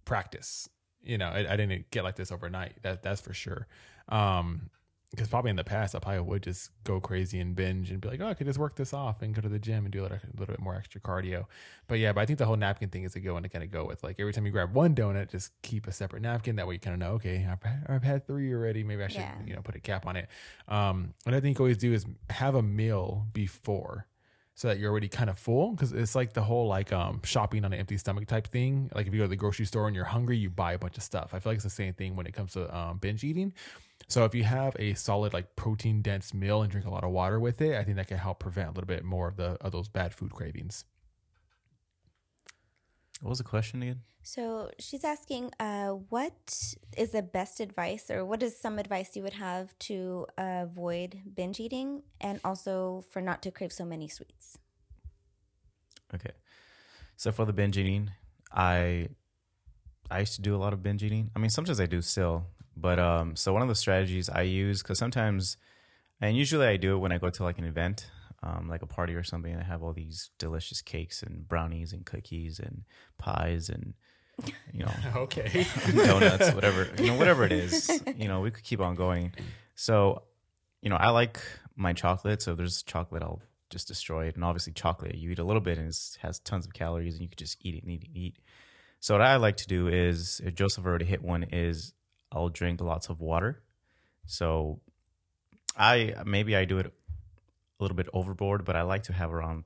practice. 0.05 0.69
You 1.03 1.17
know 1.19 1.29
I, 1.29 1.53
I 1.53 1.57
didn't 1.57 1.91
get 1.91 2.03
like 2.05 2.17
this 2.17 2.33
overnight. 2.33 2.75
That 2.83 3.03
that's 3.03 3.21
for 3.21 3.33
sure. 3.33 3.67
Um 4.09 4.71
because 5.11 5.29
probably 5.29 5.51
in 5.51 5.57
the 5.57 5.65
past 5.65 5.95
I 5.95 5.99
probably 5.99 6.21
would 6.21 6.43
just 6.45 6.71
go 6.85 7.01
crazy 7.01 7.41
and 7.41 7.57
binge 7.57 7.91
and 7.91 8.01
be 8.01 8.09
like, 8.09 8.21
oh, 8.21 8.29
I 8.29 8.35
could 8.35 8.47
just 8.47 8.59
work 8.61 8.77
this 8.77 8.93
off 8.95 9.23
and 9.23 9.35
go 9.35 9.41
to 9.41 9.49
the 9.49 9.59
gym 9.59 9.85
and 9.85 9.93
do 9.93 10.01
a 10.01 10.05
little, 10.05 10.19
a 10.19 10.39
little 10.39 10.53
bit 10.55 10.61
more 10.61 10.77
extra 10.77 11.01
cardio. 11.01 11.47
But 11.89 11.99
yeah, 11.99 12.13
but 12.13 12.21
I 12.21 12.27
think 12.27 12.39
the 12.39 12.45
whole 12.47 12.57
napkin 12.57 12.91
thing 12.91 13.03
is 13.03 13.17
a 13.17 13.21
good 13.21 13.33
one 13.33 13.43
to 13.43 13.49
kind 13.49 13.65
of 13.65 13.71
go 13.73 13.85
with. 13.85 14.05
Like 14.05 14.21
every 14.21 14.33
time 14.33 14.47
you 14.47 14.53
grab 14.53 14.73
one 14.73 14.95
donut, 14.95 15.31
just 15.31 15.51
keep 15.63 15.87
a 15.89 15.93
separate 15.93 16.23
napkin. 16.23 16.55
That 16.57 16.69
way 16.69 16.75
you 16.75 16.81
kind 16.81 16.95
of 16.95 17.01
know, 17.01 17.15
okay, 17.15 17.45
I've, 17.51 17.63
had- 17.63 17.87
I've 17.89 18.03
had 18.05 18.27
three 18.27 18.53
already. 18.53 18.85
Maybe 18.85 19.03
I 19.03 19.09
should, 19.09 19.21
Yeah. 19.23 19.35
you 19.45 19.55
know, 19.57 19.63
put 19.63 19.75
a 19.75 19.81
cap 19.81 20.07
on 20.07 20.15
it. 20.17 20.29
Um, 20.69 21.15
another 21.27 21.41
thing 21.41 21.51
you 21.51 21.55
can 21.57 21.63
always 21.65 21.79
do 21.79 21.93
is 21.93 22.07
have 22.31 22.55
a 22.55 22.63
meal 22.63 23.27
before 23.33 24.07
so 24.55 24.69
that 24.69 24.79
you're 24.79 24.91
already 24.91 25.09
kind 25.09 25.31
of 25.31 25.39
full 25.39 25.73
because 25.73 25.93
it's 25.93 26.15
like 26.15 26.35
the 26.35 26.43
whole 26.43 26.67
like 26.69 26.93
um 26.93 27.21
shopping 27.25 27.65
on 27.65 27.73
an 27.73 27.79
empty 27.79 27.97
stomach 27.97 28.27
type 28.29 28.47
thing 28.49 28.91
like 28.95 29.07
if 29.07 29.13
you 29.15 29.19
go 29.21 29.25
to 29.25 29.29
the 29.29 29.37
grocery 29.37 29.65
store 29.65 29.87
and 29.87 29.97
you're 29.97 30.05
hungry 30.05 30.37
you 30.37 30.51
buy 30.51 30.75
a 30.75 30.79
bunch 30.79 30.99
of 30.99 31.03
stuff 31.03 31.33
i 31.33 31.39
feel 31.39 31.53
like 31.53 31.57
it's 31.57 31.65
the 31.65 31.71
same 31.71 31.95
thing 31.95 32.15
when 32.15 32.27
it 32.27 32.35
comes 32.35 32.53
to 32.53 32.77
um, 32.77 32.99
binge 32.99 33.25
eating 33.25 33.55
so 34.11 34.25
if 34.25 34.35
you 34.35 34.45
have 34.45 34.77
a 34.79 34.95
solid 34.95 35.33
like 35.33 35.57
protein 35.57 36.03
dense 36.03 36.35
meal 36.35 36.63
and 36.63 36.71
drink 36.71 36.87
a 36.87 36.91
lot 36.91 37.05
of 37.05 37.11
water 37.11 37.41
with 37.41 37.61
it 37.61 37.77
i 37.77 37.85
think 37.85 37.97
that 37.97 38.09
can 38.09 38.19
help 38.19 38.39
prevent 38.39 38.69
a 38.69 38.73
little 38.73 38.87
bit 38.87 39.05
more 39.05 39.29
of 39.29 39.37
the 39.37 39.57
of 39.61 39.73
those 39.73 39.89
bad 39.89 40.13
food 40.15 40.33
cravings 40.33 40.85
What 43.21 43.31
was 43.31 43.39
the 43.39 43.45
question 43.45 43.83
again? 43.83 44.01
So 44.23 44.71
she's 44.79 45.05
asking, 45.05 45.53
uh, 45.61 45.89
what 45.89 46.75
is 46.97 47.13
the 47.13 47.23
best 47.23 47.61
advice, 47.61 48.11
or 48.11 48.25
what 48.25 48.43
is 48.43 48.59
some 48.59 48.79
advice 48.79 49.15
you 49.15 49.23
would 49.23 49.35
have 49.35 49.79
to 49.91 50.27
avoid 50.39 51.21
binge 51.35 51.61
eating, 51.61 52.03
and 52.21 52.41
also 52.45 53.05
for 53.11 53.21
not 53.21 53.43
to 53.43 53.51
crave 53.51 53.73
so 53.73 53.85
many 53.85 54.09
sweets? 54.09 54.59
Okay. 56.15 56.33
So 57.17 57.31
for 57.31 57.45
the 57.45 57.53
binge 57.53 57.77
eating, 57.77 58.11
I 58.53 59.09
I 60.11 60.21
used 60.21 60.35
to 60.37 60.43
do 60.43 60.57
a 60.57 60.61
lot 60.61 60.73
of 60.73 60.83
binge 60.83 61.03
eating. 61.03 61.31
I 61.37 61.39
mean, 61.39 61.51
sometimes 61.51 61.79
I 61.79 61.87
do 61.87 62.01
still, 62.01 62.47
but 62.81 62.99
um, 62.99 63.37
so 63.37 63.53
one 63.53 63.63
of 63.63 63.69
the 63.69 63.75
strategies 63.75 64.29
I 64.29 64.43
use 64.43 64.83
because 64.83 64.99
sometimes, 64.99 65.57
and 66.21 66.37
usually 66.37 66.67
I 66.67 66.77
do 66.77 66.95
it 66.97 66.99
when 66.99 67.13
I 67.13 67.19
go 67.19 67.31
to 67.31 67.43
like 67.45 67.59
an 67.59 67.65
event. 67.65 68.07
um, 68.43 68.69
like 68.69 68.83
a 68.83 68.87
party 68.87 69.15
or 69.15 69.23
something, 69.23 69.53
and 69.53 69.61
I 69.61 69.65
have 69.67 69.83
all 69.83 69.93
these 69.93 70.31
delicious 70.39 70.81
cakes 70.81 71.23
and 71.23 71.47
brownies 71.47 71.93
and 71.93 72.07
cookies 72.07 72.59
and 72.59 72.85
pies 73.19 73.69
and 73.69 73.95
you 74.73 74.85
know 74.85 74.93
okay. 75.17 75.67
donuts, 75.95 76.51
whatever 76.55 76.89
you 76.99 77.09
know, 77.09 77.19
whatever 77.19 77.45
it 77.45 77.53
is. 77.53 77.91
You 78.17 78.29
know, 78.29 78.41
we 78.41 78.51
could 78.51 78.65
keep 78.65 78.81
on 78.81 78.95
going. 78.95 79.33
So, 79.75 80.23
you 80.81 80.89
know, 80.91 80.97
I 80.97 81.11
like 81.11 81.41
my 81.77 81.93
chocolate. 81.93 82.41
So 82.43 82.53
if 82.53 82.57
there's 82.59 82.83
chocolate, 82.83 83.23
I'll 83.23 83.43
just 83.69 83.89
destroy 83.89 84.27
it. 84.27 84.37
And 84.37 84.45
obviously, 84.45 84.73
chocolate 84.73 85.15
you 85.17 85.31
eat 85.31 85.39
a 85.39 85.45
little 85.45 85.61
bit 85.61 85.77
and 85.79 85.89
it 85.89 86.19
has 86.23 86.39
tons 86.41 86.65
of 86.67 86.73
calories, 86.73 87.15
and 87.15 87.23
you 87.23 87.29
could 87.29 87.39
just 87.39 87.59
eat 87.61 87.75
it 87.75 87.83
and 87.83 87.93
eat 87.93 88.03
it 88.03 88.09
and 88.09 88.17
eat. 88.17 88.37
So 89.01 89.15
what 89.15 89.23
I 89.23 89.37
like 89.37 89.57
to 89.59 89.67
do 89.67 89.89
is, 89.89 90.41
if 90.45 90.55
Joseph 90.55 90.85
already 90.87 91.07
hit 91.07 91.23
one, 91.23 91.43
is 91.45 91.93
I'll 92.33 92.49
drink 92.49 92.81
lots 92.81 93.09
of 93.09 93.21
water. 93.21 93.63
So 94.27 94.81
I 95.77 96.15
maybe 96.25 96.57
I 96.57 96.65
do 96.65 96.79
it 96.79 96.87
a 96.87 96.93
little 97.79 97.97
bit 97.97 98.09
overboard, 98.13 98.65
but 98.65 98.77
I 98.77 98.83
like 98.83 99.05
to 99.05 99.13
have 99.13 99.33
around 99.33 99.65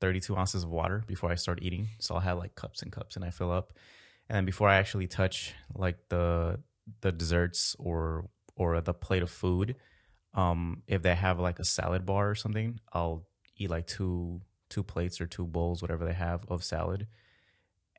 32 0.00 0.36
ounces 0.36 0.62
of 0.62 0.70
water 0.70 1.02
before 1.06 1.30
I 1.30 1.34
start 1.34 1.58
eating. 1.62 1.88
So 1.98 2.14
I'll 2.14 2.20
have 2.20 2.38
like 2.38 2.54
cups 2.54 2.82
and 2.82 2.92
cups 2.92 3.16
and 3.16 3.24
I 3.24 3.30
fill 3.30 3.50
up. 3.50 3.72
And 4.28 4.36
then 4.36 4.44
before 4.44 4.68
I 4.68 4.76
actually 4.76 5.06
touch 5.08 5.54
like 5.74 6.08
the 6.08 6.60
the 7.00 7.12
desserts 7.12 7.76
or 7.78 8.28
or 8.56 8.80
the 8.80 8.94
plate 8.94 9.22
of 9.22 9.30
food, 9.30 9.76
um, 10.34 10.82
if 10.86 11.02
they 11.02 11.14
have 11.14 11.38
like 11.38 11.58
a 11.58 11.64
salad 11.64 12.06
bar 12.06 12.30
or 12.30 12.34
something, 12.34 12.80
I'll 12.92 13.26
eat 13.56 13.70
like 13.70 13.86
two 13.86 14.42
two 14.68 14.82
plates 14.82 15.20
or 15.20 15.26
two 15.26 15.46
bowls, 15.46 15.82
whatever 15.82 16.04
they 16.04 16.12
have 16.12 16.44
of 16.48 16.62
salad. 16.62 17.06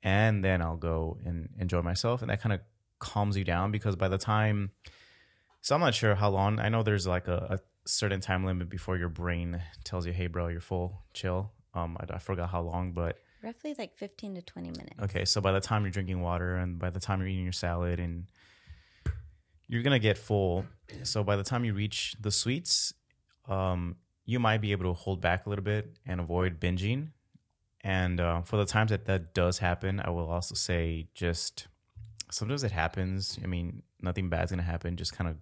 And 0.02 0.46
then 0.46 0.62
I'll 0.62 0.78
go 0.78 1.18
and 1.26 1.50
enjoy 1.60 1.82
myself. 1.82 2.22
And 2.22 2.30
that 2.30 2.42
kind 2.42 2.54
of 2.54 2.62
calms 3.00 3.38
you 3.38 3.44
down 3.44 3.72
because 3.72 3.96
by 3.96 4.08
the 4.08 4.18
time 4.18 4.72
so 5.62 5.76
I'm 5.76 5.82
not 5.82 5.94
sure 5.94 6.16
how 6.16 6.30
long. 6.30 6.60
I 6.60 6.70
know 6.70 6.84
there's 6.84 7.06
like 7.06 7.28
a, 7.28 7.58
a 7.58 7.60
certain 7.86 8.22
time 8.22 8.46
limit 8.46 8.70
before 8.70 8.98
your 8.98 9.10
brain 9.10 9.62
tells 9.84 10.06
you, 10.06 10.14
"Hey, 10.14 10.28
bro, 10.28 10.48
you're 10.48 10.62
full. 10.62 11.04
Chill." 11.14 11.52
Um, 11.74 11.98
I, 12.00 12.16
I 12.16 12.18
forgot 12.18 12.50
how 12.50 12.62
long, 12.62 12.94
but 12.94 13.18
Roughly 13.44 13.76
like 13.78 13.96
15 13.98 14.36
to 14.36 14.42
20 14.42 14.70
minutes. 14.72 15.00
okay. 15.04 15.24
So 15.26 15.40
by 15.40 15.52
the 15.52 15.62
time 15.62 15.84
you're 15.84 15.92
drinking 15.92 16.22
water 16.22 16.56
and 16.56 16.78
by 16.80 16.90
the 16.90 17.00
time 17.00 17.20
you're 17.20 17.30
eating 17.30 17.44
your 17.44 17.54
salad 17.54 18.00
and 18.00 18.26
you're 19.68 19.84
gonna 19.84 20.00
get 20.00 20.18
full. 20.18 20.66
So 21.04 21.24
by 21.24 21.36
the 21.36 21.44
time 21.44 21.64
you 21.64 21.74
reach 21.74 22.16
the 22.20 22.32
sweets, 22.32 22.94
um, 23.48 23.98
you 24.26 24.40
might 24.40 24.62
be 24.62 24.72
able 24.72 24.86
to 24.86 24.94
hold 24.94 25.22
back 25.22 25.46
a 25.46 25.50
little 25.50 25.64
bit 25.64 25.98
and 26.06 26.20
avoid 26.20 26.60
binging. 26.60 27.10
And 27.82 28.20
uh, 28.20 28.42
for 28.42 28.58
the 28.58 28.66
times 28.66 28.92
that 28.92 29.06
that 29.06 29.34
does 29.34 29.60
happen, 29.60 30.02
I 30.04 30.10
will 30.10 30.30
also 30.30 30.56
say 30.56 31.08
just 31.14 31.68
sometimes 32.32 32.64
it 32.64 32.72
happens. 32.72 33.40
I 33.44 33.48
mean, 33.48 33.84
nothing 34.02 34.30
bad's 34.30 34.52
gonna 34.52 34.64
happen. 34.64 34.96
Just 34.96 35.16
kind 35.16 35.30
of 35.30 35.38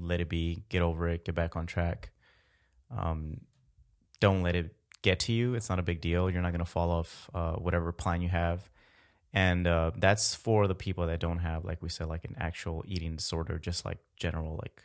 let 0.00 0.20
it 0.20 0.28
be, 0.28 0.64
get 0.68 0.82
over 0.82 1.08
it, 1.08 1.24
get 1.24 1.34
back 1.34 1.56
on 1.56 1.66
track. 1.66 2.10
Um, 2.96 3.40
don't 4.20 4.42
let 4.42 4.54
it 4.54 4.76
get 5.02 5.18
to 5.20 5.32
you. 5.32 5.54
It's 5.54 5.68
not 5.68 5.78
a 5.78 5.82
big 5.82 6.00
deal. 6.00 6.30
You're 6.30 6.42
not 6.42 6.52
gonna 6.52 6.64
fall 6.64 6.90
off 6.90 7.30
uh, 7.34 7.54
whatever 7.54 7.92
plan 7.92 8.22
you 8.22 8.28
have 8.28 8.68
and 9.32 9.66
uh, 9.66 9.90
that's 9.96 10.34
for 10.34 10.66
the 10.66 10.74
people 10.74 11.06
that 11.06 11.20
don't 11.20 11.38
have 11.38 11.64
like 11.64 11.82
we 11.82 11.88
said 11.88 12.06
like 12.06 12.24
an 12.24 12.36
actual 12.38 12.84
eating 12.86 13.16
disorder 13.16 13.58
just 13.58 13.84
like 13.84 13.98
general 14.16 14.58
like 14.62 14.82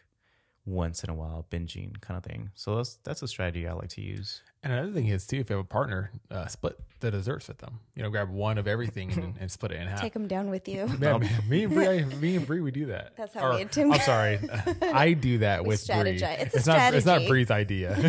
once 0.68 1.04
in 1.04 1.10
a 1.10 1.14
while 1.16 1.46
binging 1.50 2.00
kind 2.02 2.18
of 2.18 2.24
thing 2.24 2.52
so 2.54 2.76
that's 2.76 2.96
that's 3.06 3.22
a 3.24 3.28
strategy 3.28 3.66
i 3.68 3.72
like 3.74 3.88
to 3.90 4.02
use 4.02 4.42
And 4.64 4.74
another 4.74 4.92
thing 4.92 5.08
is 5.08 5.26
too, 5.26 5.38
if 5.40 5.50
you 5.50 5.56
have 5.56 5.64
a 5.66 5.68
partner, 5.80 6.12
uh, 6.30 6.48
split 6.48 6.76
the 7.00 7.12
desserts 7.12 7.48
with 7.48 7.60
them. 7.60 7.80
You 7.96 8.02
know, 8.04 8.10
grab 8.10 8.28
one 8.30 8.58
of 8.58 8.68
everything 8.68 9.12
and, 9.14 9.38
and 9.40 9.50
split 9.52 9.72
it 9.72 9.80
in 9.80 9.88
half. 9.88 10.02
Take 10.02 10.14
them 10.18 10.28
down 10.28 10.50
with 10.50 10.68
you. 10.68 10.88
Man, 11.00 11.20
me, 11.22 11.30
me 11.48 11.64
and 11.66 11.74
Bree, 11.74 11.88
I- 11.88 12.04
me 12.20 12.36
and 12.36 12.46
Bree, 12.46 12.60
we 12.60 12.72
do 12.72 12.88
that. 12.88 13.14
That's 13.16 13.34
how 13.36 13.46
Or, 13.48 13.54
me 13.54 13.62
and 13.62 13.72
Tim- 13.72 13.94
I'm 13.94 14.02
sorry, 14.02 14.40
I 14.82 15.14
do 15.14 15.38
that 15.46 15.62
We 15.64 15.70
with 15.70 15.86
Bree. 15.88 15.96
strategize. 15.96 16.56
It's 16.56 16.68
a 16.68 16.72
not. 16.74 16.94
It's 16.96 17.06
not. 17.06 17.22
Bree's 17.30 17.52
idea. 17.52 17.94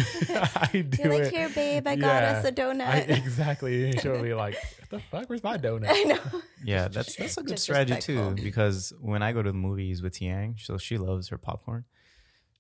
I 0.56 0.85
do 0.88 1.02
You're 1.02 1.12
like, 1.12 1.28
it. 1.28 1.35
here, 1.37 1.50
babe, 1.50 1.87
I 1.87 1.94
got 1.96 2.24
us 2.24 2.44
a 2.46 2.50
donut. 2.50 2.80
I, 2.87 2.98
exactly. 3.22 3.90
And 3.90 4.00
She'll 4.00 4.20
be 4.22 4.35
like, 4.35 4.54
"What 4.80 4.88
the 4.90 5.00
fuck? 5.11 5.28
Where's 5.28 5.44
my 5.44 5.59
donut?" 5.59 5.87
I 5.90 6.02
know. 6.04 6.40
yeah 6.64 6.88
that's 6.88 7.14
that's 7.16 7.37
a 7.37 7.42
good 7.42 7.59
strategy 7.61 8.00
too 8.00 8.35
because 8.42 8.92
when 9.00 9.22
i 9.22 9.30
go 9.32 9.42
to 9.44 9.50
the 9.52 9.56
movies 9.68 10.02
with 10.02 10.20
yang 10.20 10.56
so 10.59 10.76
she 10.76 10.98
loves 10.98 11.28
her 11.28 11.38
popcorn 11.38 11.85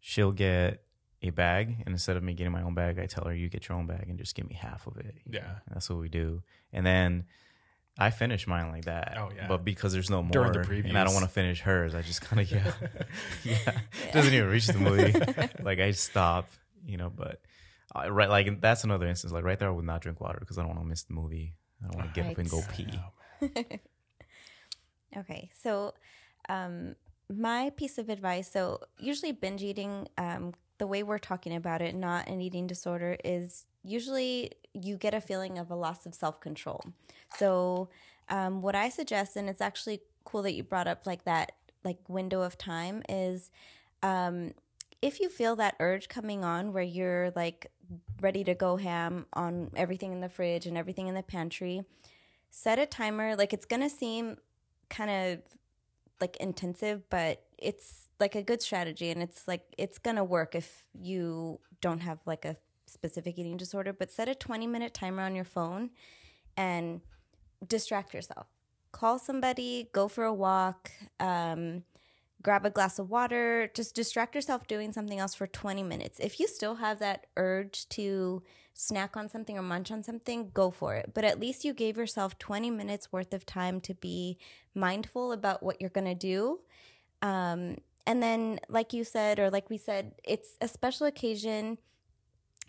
she'll 0.08 0.32
get 0.32 0.82
a 1.20 1.28
bag 1.28 1.82
and 1.84 1.88
instead 1.88 2.16
of 2.16 2.22
me 2.22 2.32
getting 2.32 2.52
my 2.52 2.62
own 2.62 2.72
bag 2.72 2.98
i 2.98 3.04
tell 3.04 3.24
her 3.24 3.34
you 3.34 3.50
get 3.50 3.68
your 3.68 3.76
own 3.76 3.86
bag 3.86 4.06
and 4.08 4.18
just 4.18 4.34
give 4.34 4.48
me 4.48 4.54
half 4.54 4.86
of 4.86 4.96
it 4.96 5.14
Yeah. 5.30 5.40
And 5.66 5.74
that's 5.74 5.90
what 5.90 5.98
we 5.98 6.08
do 6.08 6.42
and 6.72 6.86
then 6.86 7.26
I 8.00 8.10
finish 8.10 8.46
mine 8.46 8.70
like 8.70 8.84
that. 8.84 9.16
Oh, 9.18 9.28
yeah. 9.34 9.48
But 9.48 9.64
because 9.64 9.92
there's 9.92 10.08
no 10.08 10.22
more, 10.22 10.30
During 10.30 10.52
the 10.52 10.88
and 10.88 10.96
I 10.96 11.02
don't 11.02 11.14
want 11.14 11.24
to 11.26 11.32
finish 11.32 11.60
hers, 11.62 11.96
I 11.96 12.02
just 12.02 12.20
kind 12.20 12.40
of 12.40 12.48
yeah, 12.48 12.70
yeah, 13.44 13.80
doesn't 14.12 14.32
even 14.32 14.48
reach 14.48 14.68
the 14.68 14.78
movie. 14.78 15.12
like 15.64 15.80
I 15.80 15.90
stop, 15.90 16.48
you 16.86 16.96
know. 16.96 17.10
But 17.10 17.40
uh, 17.96 18.08
right, 18.12 18.30
like 18.30 18.60
that's 18.60 18.84
another 18.84 19.08
instance. 19.08 19.32
Like 19.32 19.42
right 19.42 19.58
there, 19.58 19.66
I 19.66 19.72
would 19.72 19.84
not 19.84 20.00
drink 20.00 20.20
water 20.20 20.38
because 20.38 20.58
I 20.58 20.60
don't 20.60 20.68
want 20.68 20.82
to 20.82 20.86
miss 20.86 21.02
the 21.02 21.14
movie. 21.14 21.56
I 21.82 21.88
don't 21.88 21.96
want 21.96 22.14
to 22.14 22.20
get 22.22 22.30
up 22.30 22.38
and 22.38 22.48
go 22.48 22.60
Right. 22.60 23.50
pee. 23.50 23.80
Okay, 25.16 25.50
so 25.60 25.92
um, 26.48 26.94
my 27.28 27.70
piece 27.76 27.98
of 27.98 28.08
advice 28.08 28.50
so, 28.50 28.80
usually 28.98 29.32
binge 29.32 29.62
eating, 29.62 30.08
um, 30.16 30.54
the 30.78 30.86
way 30.86 31.02
we're 31.02 31.18
talking 31.18 31.54
about 31.54 31.82
it, 31.82 31.94
not 31.94 32.28
an 32.28 32.40
eating 32.40 32.66
disorder, 32.66 33.16
is 33.24 33.66
usually 33.82 34.52
you 34.72 34.96
get 34.96 35.14
a 35.14 35.20
feeling 35.20 35.58
of 35.58 35.70
a 35.70 35.74
loss 35.74 36.06
of 36.06 36.14
self 36.14 36.40
control. 36.40 36.82
So, 37.36 37.88
um, 38.28 38.62
what 38.62 38.74
I 38.74 38.88
suggest, 38.88 39.36
and 39.36 39.48
it's 39.48 39.60
actually 39.60 40.00
cool 40.24 40.42
that 40.42 40.52
you 40.52 40.62
brought 40.62 40.86
up 40.88 41.06
like 41.06 41.24
that, 41.24 41.52
like 41.84 41.98
window 42.08 42.42
of 42.42 42.56
time, 42.58 43.02
is 43.08 43.50
um, 44.02 44.52
if 45.02 45.20
you 45.20 45.28
feel 45.28 45.56
that 45.56 45.76
urge 45.80 46.08
coming 46.08 46.44
on 46.44 46.72
where 46.72 46.82
you're 46.82 47.32
like 47.36 47.70
ready 48.20 48.44
to 48.44 48.54
go 48.54 48.76
ham 48.76 49.26
on 49.32 49.70
everything 49.76 50.12
in 50.12 50.20
the 50.20 50.28
fridge 50.28 50.66
and 50.66 50.76
everything 50.76 51.08
in 51.08 51.14
the 51.14 51.22
pantry, 51.22 51.82
set 52.50 52.78
a 52.78 52.86
timer. 52.86 53.36
Like 53.36 53.52
it's 53.52 53.64
gonna 53.64 53.90
seem 53.90 54.38
kind 54.90 55.10
of 55.10 55.57
like 56.20 56.36
intensive, 56.38 57.08
but 57.10 57.44
it's 57.58 58.08
like 58.20 58.34
a 58.34 58.42
good 58.42 58.62
strategy 58.62 59.10
and 59.10 59.22
it's 59.22 59.46
like 59.46 59.62
it's 59.76 59.98
gonna 59.98 60.24
work 60.24 60.54
if 60.54 60.88
you 60.92 61.60
don't 61.80 62.00
have 62.00 62.18
like 62.26 62.44
a 62.44 62.56
specific 62.86 63.38
eating 63.38 63.56
disorder. 63.56 63.92
But 63.92 64.10
set 64.10 64.28
a 64.28 64.34
20 64.34 64.66
minute 64.66 64.94
timer 64.94 65.22
on 65.22 65.34
your 65.34 65.44
phone 65.44 65.90
and 66.56 67.00
distract 67.66 68.14
yourself. 68.14 68.46
Call 68.92 69.18
somebody, 69.18 69.88
go 69.92 70.08
for 70.08 70.24
a 70.24 70.32
walk, 70.32 70.90
um, 71.20 71.84
grab 72.42 72.64
a 72.64 72.70
glass 72.70 72.98
of 72.98 73.10
water, 73.10 73.70
just 73.74 73.94
distract 73.94 74.34
yourself 74.34 74.66
doing 74.66 74.92
something 74.92 75.18
else 75.18 75.34
for 75.34 75.46
20 75.46 75.82
minutes. 75.82 76.18
If 76.20 76.40
you 76.40 76.48
still 76.48 76.76
have 76.76 76.98
that 77.00 77.26
urge 77.36 77.88
to 77.90 78.42
snack 78.80 79.16
on 79.16 79.28
something 79.28 79.58
or 79.58 79.62
munch 79.62 79.90
on 79.90 80.04
something, 80.04 80.50
go 80.54 80.70
for 80.70 80.94
it. 80.94 81.10
But 81.12 81.24
at 81.24 81.40
least 81.40 81.64
you 81.64 81.74
gave 81.74 81.96
yourself 81.96 82.38
20 82.38 82.70
minutes 82.70 83.10
worth 83.10 83.34
of 83.34 83.44
time 83.44 83.80
to 83.82 83.94
be 83.94 84.38
mindful 84.72 85.32
about 85.32 85.64
what 85.64 85.80
you're 85.80 85.90
going 85.90 86.06
to 86.06 86.14
do. 86.14 86.60
Um, 87.20 87.78
and 88.06 88.22
then, 88.22 88.60
like 88.68 88.92
you 88.92 89.02
said, 89.02 89.40
or 89.40 89.50
like 89.50 89.68
we 89.68 89.78
said, 89.78 90.12
it's 90.22 90.50
a 90.60 90.68
special 90.68 91.06
occasion. 91.08 91.78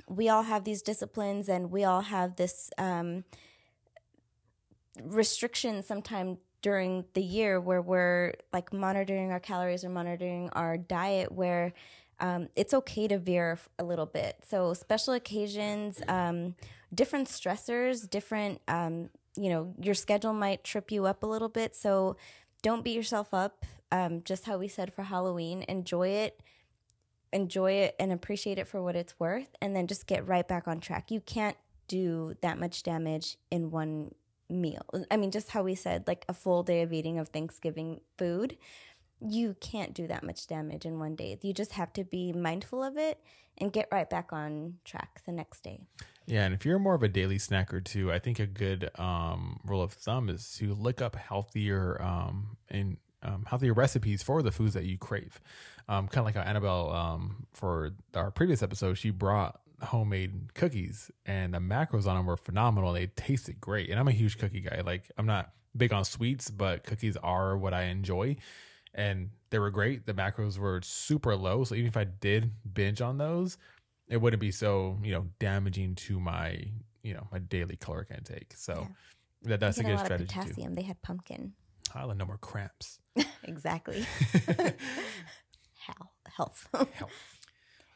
We 0.07 0.29
all 0.29 0.43
have 0.43 0.63
these 0.63 0.81
disciplines 0.81 1.47
and 1.47 1.69
we 1.69 1.83
all 1.83 2.01
have 2.01 2.37
this 2.37 2.71
um, 2.79 3.23
restriction 5.03 5.83
sometime 5.83 6.39
during 6.63 7.05
the 7.13 7.21
year 7.21 7.61
where 7.61 7.83
we're 7.83 8.33
like 8.51 8.73
monitoring 8.73 9.31
our 9.31 9.39
calories 9.39 9.83
or 9.83 9.89
monitoring 9.89 10.49
our 10.53 10.75
diet 10.75 11.31
where 11.31 11.71
um, 12.19 12.49
it's 12.55 12.73
okay 12.73 13.07
to 13.07 13.17
veer 13.17 13.57
a 13.77 13.83
little 13.83 14.05
bit. 14.05 14.37
So 14.47 14.73
special 14.73 15.13
occasions 15.13 16.01
um, 16.07 16.55
different 16.93 17.27
stressors 17.27 18.09
different 18.09 18.61
um, 18.67 19.09
you 19.35 19.49
know 19.49 19.73
your 19.81 19.93
schedule 19.93 20.33
might 20.33 20.63
trip 20.63 20.91
you 20.91 21.05
up 21.05 21.23
a 21.23 21.27
little 21.27 21.49
bit. 21.49 21.75
So 21.75 22.17
don't 22.61 22.83
beat 22.83 22.95
yourself 22.95 23.33
up 23.33 23.65
um, 23.91 24.21
just 24.23 24.45
how 24.45 24.57
we 24.57 24.67
said 24.67 24.93
for 24.93 25.03
halloween. 25.03 25.63
Enjoy 25.67 26.09
it 26.09 26.41
enjoy 27.31 27.73
it 27.73 27.95
and 27.99 28.11
appreciate 28.11 28.57
it 28.57 28.67
for 28.67 28.81
what 28.81 28.95
it's 28.95 29.19
worth 29.19 29.49
and 29.61 29.75
then 29.75 29.87
just 29.87 30.07
get 30.07 30.27
right 30.27 30.47
back 30.47 30.67
on 30.67 30.79
track. 30.79 31.11
You 31.11 31.21
can't 31.21 31.57
do 31.87 32.35
that 32.41 32.59
much 32.59 32.83
damage 32.83 33.37
in 33.51 33.71
one 33.71 34.13
meal. 34.49 34.83
I 35.11 35.17
mean 35.17 35.31
just 35.31 35.49
how 35.49 35.63
we 35.63 35.75
said 35.75 36.07
like 36.07 36.25
a 36.27 36.33
full 36.33 36.63
day 36.63 36.81
of 36.81 36.91
eating 36.91 37.19
of 37.19 37.29
thanksgiving 37.29 38.01
food 38.17 38.57
you 39.21 39.55
can't 39.59 39.93
do 39.93 40.07
that 40.07 40.23
much 40.23 40.47
damage 40.47 40.85
in 40.85 40.99
one 40.99 41.15
day 41.15 41.37
you 41.41 41.53
just 41.53 41.73
have 41.73 41.91
to 41.93 42.03
be 42.03 42.31
mindful 42.33 42.83
of 42.83 42.97
it 42.97 43.19
and 43.57 43.73
get 43.73 43.87
right 43.91 44.09
back 44.09 44.31
on 44.31 44.75
track 44.85 45.21
the 45.25 45.31
next 45.31 45.63
day 45.63 45.81
Yeah, 46.25 46.45
and 46.45 46.53
if 46.53 46.63
you're 46.63 46.79
more 46.79 46.93
of 46.93 47.01
a 47.01 47.07
daily 47.07 47.37
snacker 47.37 47.83
too, 47.83 48.11
I 48.11 48.19
think 48.19 48.39
a 48.39 48.45
good 48.45 48.91
um, 48.99 49.59
rule 49.65 49.81
of 49.81 49.93
thumb 49.93 50.29
is 50.29 50.53
to 50.59 50.75
look 50.75 51.01
up 51.01 51.15
healthier 51.15 51.99
um, 52.01 52.57
and 52.69 52.97
um, 53.23 53.45
healthier 53.47 53.73
recipes 53.73 54.23
for 54.23 54.41
the 54.41 54.51
foods 54.51 54.75
that 54.75 54.85
you 54.85 54.97
crave. 54.97 55.41
Um, 55.87 56.07
kind 56.07 56.19
of 56.19 56.25
like 56.25 56.35
how 56.35 56.41
Annabelle 56.41 56.91
um, 56.91 57.47
for 57.51 57.95
our 58.13 58.29
previous 58.31 58.61
episode, 58.61 58.93
she 58.99 59.09
brought 59.09 59.59
homemade 59.81 60.53
cookies, 60.53 61.09
and 61.25 61.53
the 61.53 61.57
macros 61.57 62.05
on 62.05 62.15
them 62.15 62.25
were 62.27 62.37
phenomenal. 62.37 62.93
They 62.93 63.07
tasted 63.07 63.59
great, 63.59 63.89
and 63.89 63.99
I'm 63.99 64.07
a 64.07 64.11
huge 64.11 64.37
cookie 64.37 64.61
guy. 64.61 64.81
Like 64.85 65.11
I'm 65.17 65.25
not 65.25 65.51
big 65.75 65.93
on 65.93 66.05
sweets, 66.05 66.49
but 66.49 66.83
cookies 66.83 67.17
are 67.17 67.57
what 67.57 67.73
I 67.73 67.83
enjoy. 67.85 68.37
And 68.93 69.29
they 69.49 69.59
were 69.59 69.69
great. 69.69 70.05
The 70.05 70.13
macros 70.13 70.57
were 70.57 70.81
super 70.83 71.35
low, 71.35 71.63
so 71.63 71.75
even 71.75 71.87
if 71.87 71.97
I 71.97 72.05
did 72.05 72.51
binge 72.73 73.01
on 73.01 73.17
those, 73.17 73.57
it 74.07 74.17
wouldn't 74.17 74.41
be 74.41 74.51
so 74.51 74.97
you 75.03 75.11
know 75.11 75.27
damaging 75.39 75.95
to 75.95 76.19
my 76.19 76.63
you 77.03 77.13
know 77.13 77.27
my 77.31 77.39
daily 77.39 77.75
caloric 77.77 78.09
intake. 78.11 78.53
So 78.57 78.87
that 79.43 79.59
that's 79.59 79.77
a 79.77 79.83
Get 79.83 79.89
a 79.89 79.91
good 79.91 79.95
lot 79.97 80.01
of 80.01 80.05
strategy 80.07 80.33
too. 80.33 80.39
potassium. 80.41 80.73
They 80.73 80.81
had 80.83 81.01
pumpkin. 81.01 81.53
I'll 81.95 82.13
no 82.13 82.25
more 82.25 82.37
cramps. 82.37 82.99
exactly. 83.43 84.05
Health. 86.35 86.69
health. 86.73 87.11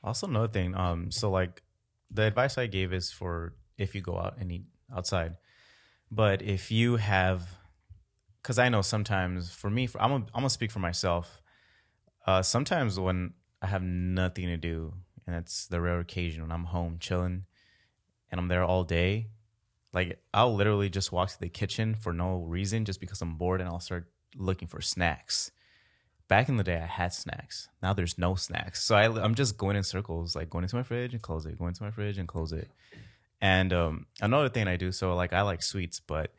Also, 0.04 0.28
another 0.28 0.48
thing. 0.48 0.76
Um, 0.76 1.12
so 1.12 1.30
like 1.30 1.62
the 2.10 2.24
advice 2.24 2.58
I 2.58 2.66
gave 2.68 2.92
is 2.92 3.12
for 3.12 3.54
if 3.78 3.94
you 3.96 4.02
go 4.02 4.18
out 4.18 4.38
and 4.40 4.52
eat 4.52 4.64
outside, 4.94 5.38
but 6.12 6.42
if 6.42 6.72
you 6.72 6.98
have, 6.98 7.48
because 8.44 8.60
I 8.60 8.70
know 8.70 8.84
sometimes 8.84 9.52
for 9.52 9.70
me, 9.70 9.88
for, 9.88 10.00
I'm 10.02 10.12
gonna, 10.12 10.26
I'm 10.34 10.42
gonna 10.42 10.50
speak 10.50 10.72
for 10.72 10.80
myself. 10.80 11.42
Uh, 12.28 12.44
sometimes 12.44 13.00
when 13.00 13.34
I 13.62 13.68
have 13.68 13.82
nothing 13.82 14.48
to 14.48 14.58
do, 14.58 14.94
and 15.26 15.36
it's 15.36 15.66
the 15.66 15.82
rare 15.82 16.00
occasion 16.00 16.44
when 16.44 16.52
I'm 16.52 16.66
home 16.66 16.98
chilling, 17.00 17.46
and 18.30 18.40
I'm 18.40 18.50
there 18.50 18.64
all 18.64 18.84
day, 18.84 19.30
like 19.94 20.22
I'll 20.34 20.54
literally 20.54 20.90
just 20.90 21.12
walk 21.12 21.30
to 21.30 21.40
the 21.40 21.50
kitchen 21.50 21.96
for 21.96 22.14
no 22.14 22.44
reason, 22.44 22.86
just 22.86 23.00
because 23.00 23.22
I'm 23.22 23.38
bored, 23.38 23.62
and 23.62 23.70
I'll 23.70 23.80
start 23.80 24.12
looking 24.36 24.68
for 24.68 24.82
snacks 24.82 25.52
back 26.28 26.50
in 26.50 26.58
the 26.58 26.64
day 26.64 26.78
I 26.78 26.86
had 26.88 27.14
snacks. 27.14 27.70
Now 27.82 27.94
there's 27.94 28.18
no 28.18 28.36
snacks. 28.36 28.84
So 28.84 28.96
I, 28.96 29.04
I'm 29.24 29.36
just 29.36 29.58
going 29.58 29.76
in 29.76 29.84
circles, 29.84 30.36
like 30.36 30.50
going 30.50 30.64
into 30.64 30.76
my 30.76 30.84
fridge 30.84 31.14
and 31.14 31.22
close 31.22 31.46
it, 31.46 31.58
going 31.58 31.70
into 31.70 31.84
my 31.84 31.92
fridge 31.92 32.18
and 32.18 32.28
close 32.28 32.52
it. 32.52 32.70
And 33.42 33.74
um, 33.74 34.06
another 34.22 34.50
thing 34.50 34.68
I 34.68 34.78
do, 34.78 34.92
so 34.92 35.16
like 35.16 35.34
I 35.34 35.42
like 35.42 35.62
sweets, 35.62 36.00
but 36.00 36.34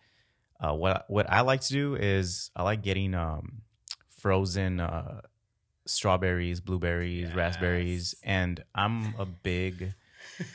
uh, 0.60 0.72
what 0.72 1.04
what 1.08 1.30
I 1.30 1.40
like 1.42 1.60
to 1.62 1.72
do 1.72 1.94
is 1.94 2.50
I 2.56 2.62
like 2.62 2.82
getting 2.82 3.14
um, 3.14 3.62
frozen 4.08 4.80
uh, 4.80 5.20
strawberries, 5.86 6.60
blueberries, 6.60 7.32
raspberries, 7.34 8.14
and 8.22 8.62
I'm 8.74 9.14
a 9.18 9.26
big 9.26 9.94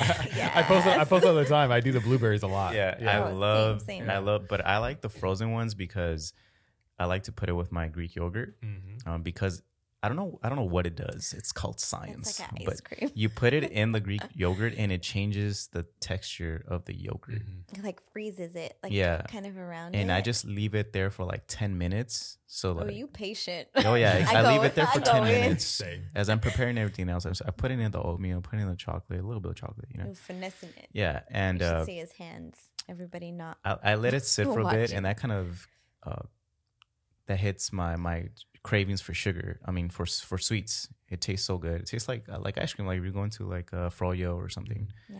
I 0.00 0.62
post 0.66 0.86
I 0.86 1.04
post 1.04 1.24
all 1.26 1.34
the 1.34 1.44
time. 1.44 1.70
I 1.70 1.80
do 1.80 1.92
the 1.92 2.00
blueberries 2.00 2.42
a 2.42 2.46
lot. 2.46 2.74
yeah, 2.74 2.96
Oh, 3.00 3.06
I 3.06 3.28
same, 3.28 3.38
love 3.38 3.82
same. 3.82 4.10
I 4.10 4.18
love, 4.18 4.48
but 4.48 4.64
I 4.66 4.78
like 4.78 5.00
the 5.00 5.08
frozen 5.08 5.52
ones 5.52 5.74
because 5.74 6.32
I 6.98 7.04
like 7.06 7.24
to 7.24 7.32
put 7.32 7.48
it 7.48 7.52
with 7.52 7.70
my 7.72 7.88
Greek 7.88 8.14
yogurt 8.14 8.56
Mm-hmm. 8.62 9.08
um, 9.10 9.22
because 9.22 9.62
I 10.04 10.08
don't 10.08 10.16
know 10.16 10.40
I 10.42 10.48
don't 10.48 10.56
know 10.58 10.64
what 10.64 10.86
it 10.86 10.96
does. 10.96 11.32
It's 11.36 11.52
called 11.52 11.78
science, 11.78 12.40
like 12.40 12.50
an 12.50 12.58
ice 12.60 12.64
but 12.80 12.84
cream. 12.98 13.10
you 13.14 13.28
put 13.28 13.52
it 13.52 13.70
in 13.70 13.92
the 13.92 14.00
Greek 14.00 14.20
yogurt 14.34 14.74
and 14.76 14.90
it 14.90 15.00
changes 15.02 15.68
the 15.72 15.84
texture 16.00 16.64
of 16.66 16.84
the 16.86 16.94
yogurt. 16.94 17.42
Mm-hmm. 17.46 17.84
like 17.84 18.00
freezes 18.12 18.56
it, 18.56 18.76
like 18.82 18.90
Yeah. 18.92 19.22
kind 19.28 19.46
of 19.46 19.56
around 19.56 19.94
And 19.94 20.10
it. 20.10 20.14
I 20.14 20.20
just 20.20 20.44
leave 20.44 20.74
it 20.74 20.92
there 20.92 21.10
for 21.12 21.24
like 21.24 21.44
ten 21.46 21.78
minutes. 21.78 22.38
So 22.48 22.70
Oh, 22.70 22.84
like, 22.84 22.96
you 22.96 23.06
patient. 23.06 23.68
oh 23.76 23.94
yeah, 23.94 24.26
I, 24.28 24.36
I 24.42 24.52
leave 24.52 24.64
it 24.64 24.74
there 24.74 24.86
for 24.88 24.98
go 24.98 25.12
ten 25.12 25.24
minutes 25.24 25.64
Same. 25.64 26.06
as 26.14 26.28
I'm 26.28 26.40
preparing 26.40 26.78
everything 26.78 27.08
else. 27.08 27.24
I 27.24 27.50
put 27.52 27.70
it 27.70 27.78
in 27.78 27.90
the 27.92 28.02
oatmeal, 28.02 28.40
put 28.40 28.58
it 28.58 28.62
in 28.62 28.68
the 28.68 28.76
chocolate, 28.76 29.20
a 29.20 29.22
little 29.22 29.40
bit 29.40 29.50
of 29.50 29.56
chocolate, 29.56 29.86
you 29.90 29.98
know. 29.98 30.06
You're 30.06 30.14
finessing 30.16 30.70
it. 30.76 30.88
Yeah, 30.92 31.20
and 31.30 31.60
you 31.60 31.66
uh, 31.66 31.84
see 31.84 31.96
his 31.96 32.12
hands. 32.12 32.58
Everybody 32.88 33.30
not. 33.30 33.58
I, 33.64 33.76
I 33.84 33.94
let 33.94 34.14
it 34.14 34.24
sit 34.26 34.46
for 34.46 34.58
a 34.58 34.64
bit, 34.68 34.80
Watching. 34.80 34.96
and 34.96 35.06
that 35.06 35.16
kind 35.16 35.32
of 35.32 35.68
uh, 36.04 36.22
that 37.26 37.38
hits 37.38 37.72
my 37.72 37.94
my 37.96 38.24
cravings 38.62 39.00
for 39.00 39.14
sugar. 39.14 39.60
I 39.64 39.70
mean, 39.70 39.88
for 39.88 40.06
for 40.06 40.38
sweets, 40.38 40.88
it 41.08 41.20
tastes 41.20 41.46
so 41.46 41.58
good. 41.58 41.80
It 41.82 41.86
tastes 41.86 42.08
like 42.08 42.28
uh, 42.28 42.38
like 42.40 42.58
ice 42.58 42.72
cream, 42.74 42.86
like 42.86 43.00
you're 43.02 43.10
going 43.10 43.30
to 43.30 43.44
like 43.44 43.72
a 43.72 43.90
froyo 43.90 44.36
or 44.36 44.48
something. 44.48 44.88
Yeah. 45.08 45.18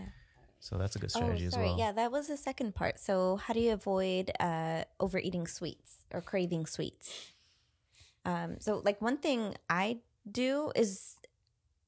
So 0.60 0.78
that's 0.78 0.94
a 0.94 1.00
good 1.00 1.10
Oh, 1.14 1.18
strategy 1.18 1.50
sorry. 1.50 1.64
as 1.64 1.70
well. 1.70 1.78
Yeah, 1.78 1.92
that 1.92 2.12
was 2.12 2.28
the 2.28 2.36
second 2.36 2.74
part. 2.76 3.00
So, 3.00 3.36
how 3.36 3.52
do 3.52 3.58
you 3.58 3.72
avoid 3.72 4.30
uh, 4.38 4.84
overeating 5.00 5.48
sweets 5.48 5.96
or 6.14 6.20
craving 6.20 6.66
sweets? 6.66 7.32
Um, 8.24 8.56
so, 8.60 8.80
like 8.84 9.02
one 9.02 9.16
thing 9.16 9.56
I 9.68 9.98
do 10.30 10.70
is 10.76 11.16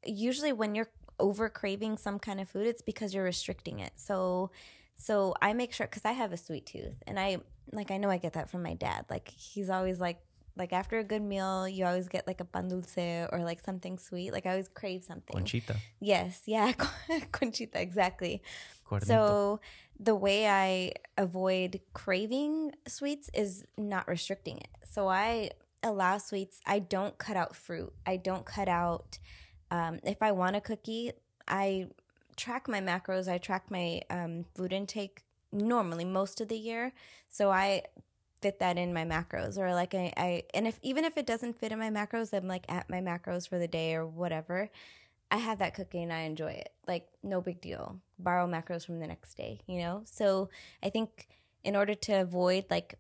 usually 0.05 0.53
when 0.53 0.75
you're 0.75 0.91
over 1.21 1.49
craving 1.49 1.99
some 1.99 2.19
kind 2.19 2.41
of 2.41 2.49
food, 2.49 2.67
it's 2.67 2.83
because 2.83 3.15
you're 3.15 3.23
restricting 3.23 3.79
it. 3.79 3.93
So, 3.95 4.51
so 4.97 5.35
I 5.41 5.53
make 5.53 5.73
sure 5.73 5.87
because 5.87 6.05
I 6.05 6.11
have 6.13 6.33
a 6.33 6.37
sweet 6.37 6.67
tooth, 6.67 7.01
and 7.07 7.19
I 7.21 7.39
like 7.73 7.93
I 7.93 7.97
know 7.99 8.11
I 8.11 8.19
get 8.19 8.33
that 8.33 8.51
from 8.51 8.65
my 8.65 8.75
dad. 8.75 9.07
Like 9.09 9.29
he's 9.29 9.71
always 9.71 10.01
like. 10.01 10.19
Like 10.57 10.73
after 10.73 10.99
a 10.99 11.05
good 11.05 11.23
meal, 11.23 11.69
you 11.69 11.85
always 11.85 12.09
get 12.09 12.27
like 12.27 12.41
a 12.41 12.45
pan 12.45 12.69
dulce 12.69 12.97
or 13.33 13.41
like 13.43 13.61
something 13.61 13.99
sweet. 13.99 14.33
Like 14.33 14.47
I 14.47 14.51
always 14.51 14.69
crave 14.69 15.03
something. 15.05 15.35
Conchita, 15.35 15.77
Yes, 16.01 16.43
yeah, 16.47 16.73
conchita, 17.33 17.81
exactly. 17.81 18.43
cuernito. 18.89 19.07
So 19.07 19.61
the 19.99 20.15
way 20.15 20.47
I 20.49 20.93
avoid 21.19 21.81
craving 21.93 22.73
sweets 22.87 23.31
is 23.35 23.65
not 23.77 24.07
restricting 24.07 24.59
it. 24.59 24.69
So 24.89 25.09
I 25.09 25.51
allow 25.83 26.19
sweets. 26.19 26.61
I 26.67 26.79
don't 26.79 27.19
cut 27.19 27.37
out 27.37 27.57
fruit. 27.57 27.93
I 28.07 28.17
don't 28.17 28.45
cut 28.45 28.69
out. 28.69 29.19
Um, 29.71 29.99
if 30.05 30.23
I 30.23 30.33
want 30.33 30.57
a 30.57 30.61
cookie, 30.61 31.13
I 31.49 31.89
track 32.37 32.69
my 32.69 32.81
macros. 32.81 33.29
I 33.29 33.39
track 33.39 33.71
my 33.71 34.03
um, 34.11 34.45
food 34.55 34.73
intake 34.73 35.25
normally 35.53 36.05
most 36.05 36.41
of 36.41 36.49
the 36.49 36.57
year. 36.57 36.93
So 37.29 37.51
I 37.51 37.83
fit 38.45 38.59
that 38.59 38.77
in 38.77 38.93
my 38.93 39.05
macros 39.05 39.57
or 39.57 39.73
like 39.73 39.95
I, 39.95 40.13
I 40.17 40.43
and 40.53 40.67
if 40.67 40.79
even 40.83 41.05
if 41.05 41.17
it 41.17 41.27
doesn't 41.27 41.59
fit 41.59 41.73
in 41.73 41.79
my 41.79 41.89
macros 41.89 42.37
i'm 42.37 42.47
like 42.47 42.67
at 42.69 42.91
my 42.91 43.01
macros 43.01 43.49
for 43.49 43.59
the 43.59 43.67
day 43.69 43.95
or 43.95 44.07
whatever 44.07 44.71
I 45.31 45.39
have 45.39 45.59
that 45.59 45.75
cookie 45.75 46.03
and 46.03 46.13
I 46.13 46.21
enjoy 46.21 46.53
it. 46.53 46.73
Like, 46.87 47.09
no 47.23 47.41
big 47.41 47.61
deal. 47.61 48.01
Borrow 48.21 48.47
macros 48.47 48.87
from 48.87 49.01
the 49.01 49.07
next 49.09 49.35
day, 49.35 49.59
you 49.67 49.79
know? 49.79 50.03
So 50.05 50.49
I 50.81 50.91
think 50.91 51.27
in 51.65 51.75
order 51.75 51.95
to 51.95 52.21
avoid 52.21 52.67
like 52.71 52.95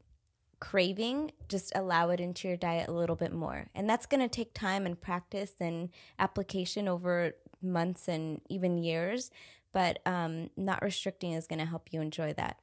craving, 0.58 1.32
just 1.48 1.72
allow 1.76 2.10
it 2.10 2.20
into 2.20 2.48
your 2.48 2.56
diet 2.56 2.88
a 2.88 2.92
little 2.92 3.14
bit 3.14 3.32
more. 3.32 3.68
And 3.74 3.88
that's 3.88 4.06
going 4.06 4.20
to 4.20 4.28
take 4.28 4.54
time 4.54 4.86
and 4.86 5.00
practice 5.00 5.52
and 5.60 5.90
application 6.18 6.88
over 6.88 7.32
months 7.62 8.08
and 8.08 8.40
even 8.48 8.78
years. 8.78 9.30
But 9.72 10.00
um, 10.06 10.50
not 10.56 10.82
restricting 10.82 11.32
is 11.32 11.46
going 11.46 11.58
to 11.58 11.66
help 11.66 11.92
you 11.92 12.00
enjoy 12.00 12.32
that. 12.32 12.58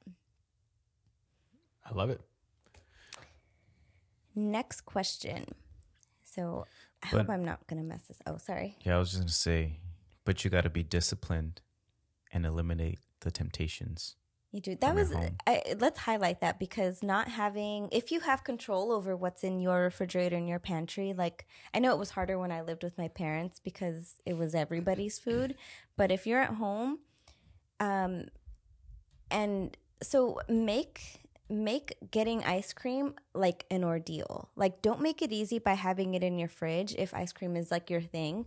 I 1.86 1.94
love 1.94 2.10
it. 2.10 2.22
Next 4.36 4.82
question. 4.82 5.46
So 6.24 6.66
I 7.04 7.10
But- 7.12 7.18
hope 7.22 7.30
I'm 7.30 7.46
not 7.46 7.66
going 7.68 7.82
to 7.82 7.88
mess 7.88 8.06
this. 8.08 8.20
Oh, 8.26 8.38
sorry. 8.38 8.78
yeah, 8.84 8.96
I 8.96 9.00
was 9.00 9.10
just 9.12 9.22
gonna 9.22 9.30
say, 9.32 9.80
but 10.24 10.44
you 10.44 10.50
got 10.50 10.62
to 10.62 10.70
be 10.70 10.84
disciplined 10.84 11.62
and 12.32 12.46
eliminate 12.46 13.00
the 13.22 13.32
temptations. 13.32 14.16
You 14.54 14.60
do. 14.60 14.76
That 14.76 14.96
was. 14.96 15.14
I, 15.48 15.64
let's 15.80 16.00
highlight 16.00 16.42
that 16.42 16.60
because 16.60 17.02
not 17.02 17.30
having 17.30 17.88
if 17.94 18.12
you 18.12 18.20
have 18.20 18.44
control 18.44 18.92
over 18.92 19.16
what's 19.16 19.46
in 19.46 19.62
your 19.62 19.80
refrigerator 19.84 20.36
and 20.36 20.48
your 20.50 20.60
pantry, 20.60 21.14
like 21.14 21.48
I 21.74 21.80
know 21.80 21.94
it 21.94 21.98
was 22.00 22.10
harder 22.12 22.38
when 22.38 22.52
I 22.52 22.60
lived 22.60 22.84
with 22.84 22.98
my 22.98 23.08
parents 23.08 23.62
because 23.62 24.16
it 24.26 24.34
was 24.38 24.54
everybody's 24.54 25.20
food, 25.20 25.56
but 25.96 26.12
if 26.12 26.28
you're 26.28 26.42
at 26.42 26.56
home 26.56 27.00
um 27.80 28.26
and 29.30 29.78
so 30.04 30.40
make 30.50 31.21
make 31.52 31.96
getting 32.12 32.44
ice 32.44 32.74
cream 32.74 33.14
like 33.34 33.66
an 33.70 33.84
ordeal. 33.84 34.50
Like 34.56 34.82
don't 34.82 35.02
make 35.02 35.22
it 35.22 35.32
easy 35.32 35.60
by 35.60 35.74
having 35.74 36.14
it 36.14 36.24
in 36.24 36.40
your 36.40 36.48
fridge 36.48 36.96
if 36.98 37.14
ice 37.14 37.34
cream 37.34 37.56
is 37.56 37.72
like 37.72 37.90
your 37.90 38.02
thing 38.02 38.46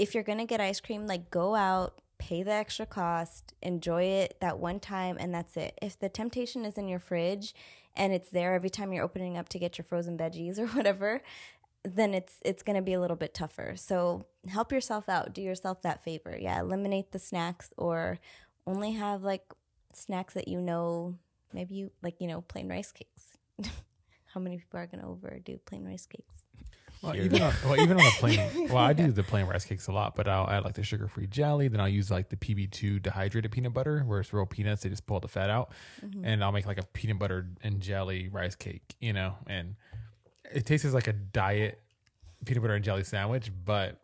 if 0.00 0.14
you're 0.14 0.24
gonna 0.24 0.46
get 0.46 0.62
ice 0.62 0.80
cream, 0.80 1.06
like 1.06 1.30
go 1.30 1.54
out, 1.54 2.00
pay 2.16 2.42
the 2.42 2.52
extra 2.52 2.86
cost, 2.86 3.52
enjoy 3.60 4.04
it 4.04 4.38
that 4.40 4.58
one 4.58 4.80
time, 4.80 5.18
and 5.20 5.34
that's 5.34 5.58
it. 5.58 5.78
If 5.82 5.98
the 5.98 6.08
temptation 6.08 6.64
is 6.64 6.78
in 6.78 6.88
your 6.88 6.98
fridge 6.98 7.54
and 7.94 8.10
it's 8.10 8.30
there 8.30 8.54
every 8.54 8.70
time 8.70 8.94
you're 8.94 9.04
opening 9.04 9.36
up 9.36 9.50
to 9.50 9.58
get 9.58 9.76
your 9.76 9.84
frozen 9.84 10.16
veggies 10.16 10.58
or 10.58 10.68
whatever, 10.68 11.20
then 11.84 12.14
it's 12.14 12.38
it's 12.46 12.62
gonna 12.62 12.80
be 12.80 12.94
a 12.94 13.00
little 13.00 13.16
bit 13.16 13.34
tougher. 13.34 13.74
So 13.76 14.24
help 14.48 14.72
yourself 14.72 15.06
out, 15.06 15.34
do 15.34 15.42
yourself 15.42 15.82
that 15.82 16.02
favor. 16.02 16.34
Yeah, 16.40 16.60
eliminate 16.60 17.12
the 17.12 17.18
snacks 17.18 17.70
or 17.76 18.18
only 18.66 18.92
have 18.92 19.22
like 19.22 19.44
snacks 19.92 20.32
that 20.32 20.48
you 20.48 20.62
know 20.62 21.16
maybe 21.52 21.74
you 21.74 21.90
like 22.02 22.20
you 22.20 22.28
know 22.28 22.40
plain 22.42 22.68
rice 22.68 22.92
cakes. 22.92 23.36
How 24.34 24.40
many 24.40 24.58
people 24.58 24.78
are 24.78 24.86
gonna 24.86 25.08
overdo 25.10 25.58
plain 25.66 25.84
rice 25.84 26.06
cakes? 26.06 26.46
Well, 27.02 27.12
Here. 27.12 27.22
even 27.24 27.40
on, 27.40 27.54
well, 27.64 27.80
even 27.80 27.96
on 27.98 28.04
the 28.04 28.10
plain. 28.18 28.68
Well, 28.68 28.76
I 28.84 28.92
do 28.92 29.10
the 29.10 29.22
plain 29.22 29.46
rice 29.46 29.64
cakes 29.64 29.86
a 29.86 29.92
lot, 29.92 30.14
but 30.14 30.28
I'll 30.28 30.48
add 30.50 30.64
like 30.64 30.74
the 30.74 30.82
sugar-free 30.84 31.28
jelly. 31.28 31.66
Then 31.68 31.80
I'll 31.80 31.88
use 31.88 32.10
like 32.10 32.28
the 32.28 32.36
PB2 32.36 33.00
dehydrated 33.02 33.50
peanut 33.50 33.72
butter, 33.72 34.00
where 34.00 34.20
it's 34.20 34.32
real 34.34 34.44
peanuts. 34.44 34.82
They 34.82 34.90
just 34.90 35.06
pull 35.06 35.18
the 35.18 35.26
fat 35.26 35.48
out, 35.48 35.72
mm-hmm. 36.04 36.24
and 36.26 36.44
I'll 36.44 36.52
make 36.52 36.66
like 36.66 36.78
a 36.78 36.84
peanut 36.84 37.18
butter 37.18 37.46
and 37.62 37.80
jelly 37.80 38.28
rice 38.28 38.54
cake. 38.54 38.94
You 39.00 39.14
know, 39.14 39.34
and 39.46 39.76
it 40.52 40.66
tastes 40.66 40.92
like 40.92 41.08
a 41.08 41.14
diet 41.14 41.80
peanut 42.44 42.62
butter 42.62 42.74
and 42.74 42.84
jelly 42.84 43.04
sandwich, 43.04 43.50
but 43.64 43.98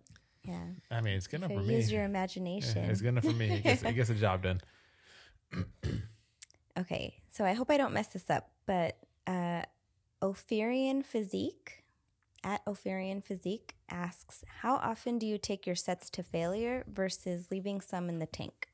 Yeah. 0.44 0.58
I 0.90 1.00
mean, 1.02 1.14
it's 1.16 1.26
good 1.26 1.40
enough 1.40 1.50
So 1.50 1.58
for 1.58 1.62
me. 1.62 1.76
use 1.76 1.92
your 1.92 2.00
Yeah, 2.02 2.06
imagination. 2.08 2.78
it's 2.90 3.00
good 3.02 3.08
enough 3.08 3.24
for 3.24 3.32
me. 3.32 3.50
It 3.50 3.62
gets, 3.62 3.82
it 3.82 3.92
gets 3.92 4.08
the 4.08 4.14
job 4.14 4.42
done. 4.42 4.60
Okay, 6.78 7.20
so 7.30 7.44
I 7.44 7.54
hope 7.54 7.70
I 7.70 7.76
don't 7.76 7.92
mess 7.92 8.08
this 8.08 8.28
up, 8.28 8.50
but 8.66 8.98
uh, 9.26 9.62
Ophirian 10.22 11.04
Physique 11.04 11.84
at 12.44 12.64
Ophirian 12.66 13.24
Physique 13.24 13.76
asks, 13.88 14.44
"How 14.60 14.76
often 14.76 15.18
do 15.18 15.26
you 15.26 15.38
take 15.38 15.66
your 15.66 15.76
sets 15.76 16.10
to 16.10 16.22
failure 16.22 16.84
versus 16.86 17.48
leaving 17.50 17.80
some 17.80 18.08
in 18.08 18.18
the 18.18 18.26
tank?" 18.26 18.68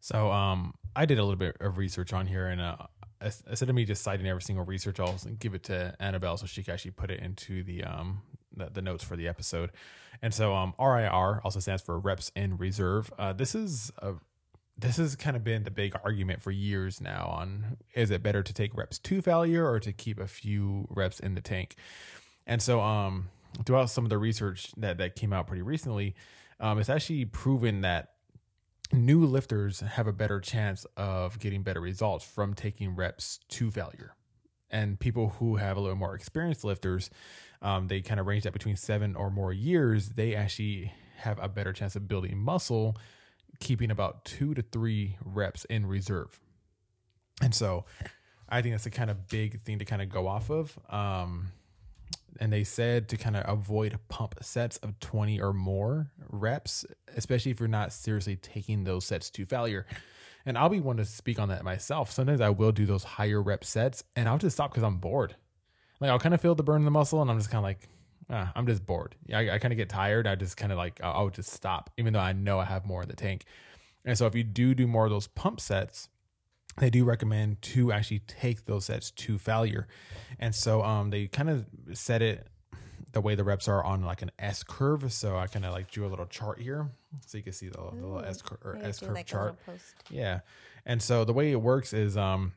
So 0.00 0.30
um, 0.30 0.74
I 0.94 1.04
did 1.04 1.18
a 1.18 1.22
little 1.22 1.36
bit 1.36 1.56
of 1.60 1.78
research 1.78 2.12
on 2.12 2.28
here, 2.28 2.46
and 2.46 2.60
uh, 2.60 2.76
instead 3.20 3.68
of 3.68 3.74
me 3.74 3.84
just 3.84 4.04
citing 4.04 4.28
every 4.28 4.42
single 4.42 4.64
research, 4.64 5.00
I'll 5.00 5.18
give 5.40 5.54
it 5.54 5.64
to 5.64 5.96
Annabelle 5.98 6.36
so 6.36 6.46
she 6.46 6.62
can 6.62 6.74
actually 6.74 6.92
put 6.92 7.10
it 7.10 7.20
into 7.20 7.64
the 7.64 7.82
um 7.82 8.22
the, 8.56 8.70
the 8.70 8.82
notes 8.82 9.04
for 9.04 9.16
the 9.16 9.28
episode. 9.28 9.70
And 10.22 10.32
so 10.32 10.54
um, 10.54 10.74
RIR 10.78 11.40
also 11.44 11.60
stands 11.60 11.82
for 11.82 11.98
reps 11.98 12.32
in 12.34 12.56
reserve. 12.56 13.12
Uh, 13.18 13.32
this 13.32 13.54
is 13.54 13.92
a 13.98 14.14
this 14.78 14.98
has 14.98 15.16
kind 15.16 15.36
of 15.36 15.44
been 15.44 15.64
the 15.64 15.70
big 15.70 15.94
argument 16.04 16.42
for 16.42 16.50
years 16.50 17.00
now 17.00 17.26
on 17.26 17.78
is 17.94 18.10
it 18.10 18.22
better 18.22 18.42
to 18.42 18.52
take 18.52 18.76
reps 18.76 18.98
to 18.98 19.22
failure 19.22 19.68
or 19.68 19.80
to 19.80 19.92
keep 19.92 20.18
a 20.20 20.26
few 20.26 20.86
reps 20.90 21.18
in 21.20 21.34
the 21.34 21.40
tank? 21.40 21.76
And 22.46 22.60
so 22.60 22.80
um 22.80 23.28
throughout 23.64 23.90
some 23.90 24.04
of 24.04 24.10
the 24.10 24.18
research 24.18 24.72
that 24.76 24.98
that 24.98 25.16
came 25.16 25.32
out 25.32 25.46
pretty 25.46 25.62
recently 25.62 26.14
um 26.60 26.78
it's 26.78 26.90
actually 26.90 27.24
proven 27.24 27.80
that 27.80 28.12
new 28.92 29.24
lifters 29.24 29.80
have 29.80 30.06
a 30.06 30.12
better 30.12 30.40
chance 30.40 30.86
of 30.96 31.38
getting 31.38 31.62
better 31.62 31.80
results 31.80 32.24
from 32.24 32.54
taking 32.54 32.94
reps 32.94 33.40
to 33.48 33.70
failure. 33.70 34.14
And 34.70 35.00
people 35.00 35.30
who 35.38 35.56
have 35.56 35.76
a 35.76 35.80
little 35.80 35.96
more 35.96 36.14
experienced 36.14 36.64
lifters 36.64 37.08
um, 37.62 37.88
they 37.88 38.02
kind 38.02 38.20
of 38.20 38.26
range 38.26 38.44
that 38.44 38.52
between 38.52 38.76
seven 38.76 39.16
or 39.16 39.30
more 39.30 39.52
years 39.52 40.10
they 40.10 40.34
actually 40.34 40.92
have 41.16 41.38
a 41.42 41.48
better 41.48 41.72
chance 41.72 41.96
of 41.96 42.06
building 42.06 42.36
muscle 42.36 42.96
keeping 43.60 43.90
about 43.90 44.24
two 44.24 44.54
to 44.54 44.62
three 44.62 45.16
reps 45.24 45.64
in 45.66 45.86
reserve. 45.86 46.40
And 47.42 47.54
so 47.54 47.84
I 48.48 48.62
think 48.62 48.74
that's 48.74 48.86
a 48.86 48.90
kind 48.90 49.10
of 49.10 49.28
big 49.28 49.60
thing 49.62 49.78
to 49.78 49.84
kind 49.84 50.02
of 50.02 50.08
go 50.08 50.26
off 50.26 50.50
of. 50.50 50.78
Um, 50.88 51.48
and 52.38 52.52
they 52.52 52.64
said 52.64 53.08
to 53.08 53.16
kind 53.16 53.36
of 53.36 53.48
avoid 53.48 53.98
pump 54.08 54.34
sets 54.42 54.76
of 54.78 54.98
20 55.00 55.40
or 55.40 55.52
more 55.52 56.10
reps, 56.28 56.84
especially 57.16 57.50
if 57.50 57.60
you're 57.60 57.68
not 57.68 57.92
seriously 57.92 58.36
taking 58.36 58.84
those 58.84 59.04
sets 59.04 59.30
to 59.30 59.46
failure. 59.46 59.86
And 60.44 60.56
I'll 60.56 60.68
be 60.68 60.80
one 60.80 60.98
to 60.98 61.04
speak 61.04 61.38
on 61.38 61.48
that 61.48 61.64
myself. 61.64 62.12
Sometimes 62.12 62.40
I 62.40 62.50
will 62.50 62.72
do 62.72 62.86
those 62.86 63.04
higher 63.04 63.42
rep 63.42 63.64
sets 63.64 64.04
and 64.14 64.28
I'll 64.28 64.38
just 64.38 64.56
stop 64.56 64.70
because 64.70 64.84
I'm 64.84 64.98
bored. 64.98 65.34
Like 65.98 66.10
I'll 66.10 66.18
kind 66.18 66.34
of 66.34 66.40
feel 66.40 66.54
the 66.54 66.62
burn 66.62 66.82
in 66.82 66.84
the 66.84 66.90
muscle 66.90 67.20
and 67.22 67.30
I'm 67.30 67.38
just 67.38 67.50
kind 67.50 67.58
of 67.58 67.64
like, 67.64 67.88
ah, 68.30 68.52
I'm 68.54 68.66
just 68.66 68.84
bored. 68.84 69.14
I, 69.32 69.50
I 69.50 69.58
kind 69.58 69.72
of 69.72 69.76
get 69.76 69.88
tired. 69.88 70.26
I 70.26 70.34
just 70.34 70.56
kind 70.56 70.72
of 70.72 70.78
like, 70.78 71.00
I 71.02 71.22
would 71.22 71.34
just 71.34 71.50
stop, 71.52 71.90
even 71.96 72.12
though 72.12 72.20
I 72.20 72.32
know 72.32 72.58
I 72.58 72.64
have 72.64 72.84
more 72.84 73.02
in 73.02 73.08
the 73.08 73.16
tank. 73.16 73.44
And 74.04 74.16
so 74.16 74.26
if 74.26 74.34
you 74.34 74.44
do 74.44 74.74
do 74.74 74.86
more 74.86 75.04
of 75.04 75.10
those 75.10 75.26
pump 75.26 75.60
sets, 75.60 76.08
they 76.78 76.90
do 76.90 77.04
recommend 77.04 77.62
to 77.62 77.92
actually 77.92 78.20
take 78.20 78.66
those 78.66 78.86
sets 78.86 79.10
to 79.10 79.38
failure. 79.38 79.88
And 80.38 80.54
so 80.54 80.82
um, 80.82 81.10
they 81.10 81.26
kind 81.26 81.48
of 81.48 81.66
set 81.94 82.22
it 82.22 82.46
the 83.12 83.20
way 83.20 83.34
the 83.34 83.44
reps 83.44 83.66
are 83.66 83.82
on 83.82 84.02
like 84.02 84.20
an 84.22 84.30
S 84.38 84.62
curve. 84.62 85.10
So 85.12 85.36
I 85.36 85.46
kind 85.46 85.64
of 85.64 85.72
like 85.72 85.90
drew 85.90 86.06
a 86.06 86.10
little 86.10 86.26
chart 86.26 86.60
here 86.60 86.90
so 87.26 87.38
you 87.38 87.44
can 87.44 87.52
see 87.54 87.68
the, 87.68 87.78
the 87.78 88.06
little 88.06 88.20
S, 88.20 88.42
cur- 88.42 88.78
S 88.82 89.00
curve 89.00 89.14
like 89.14 89.26
chart. 89.26 89.56
Yeah. 90.10 90.40
And 90.84 91.02
so 91.02 91.24
the 91.24 91.32
way 91.32 91.50
it 91.50 91.60
works 91.60 91.92
is 91.92 92.16
um, 92.16 92.52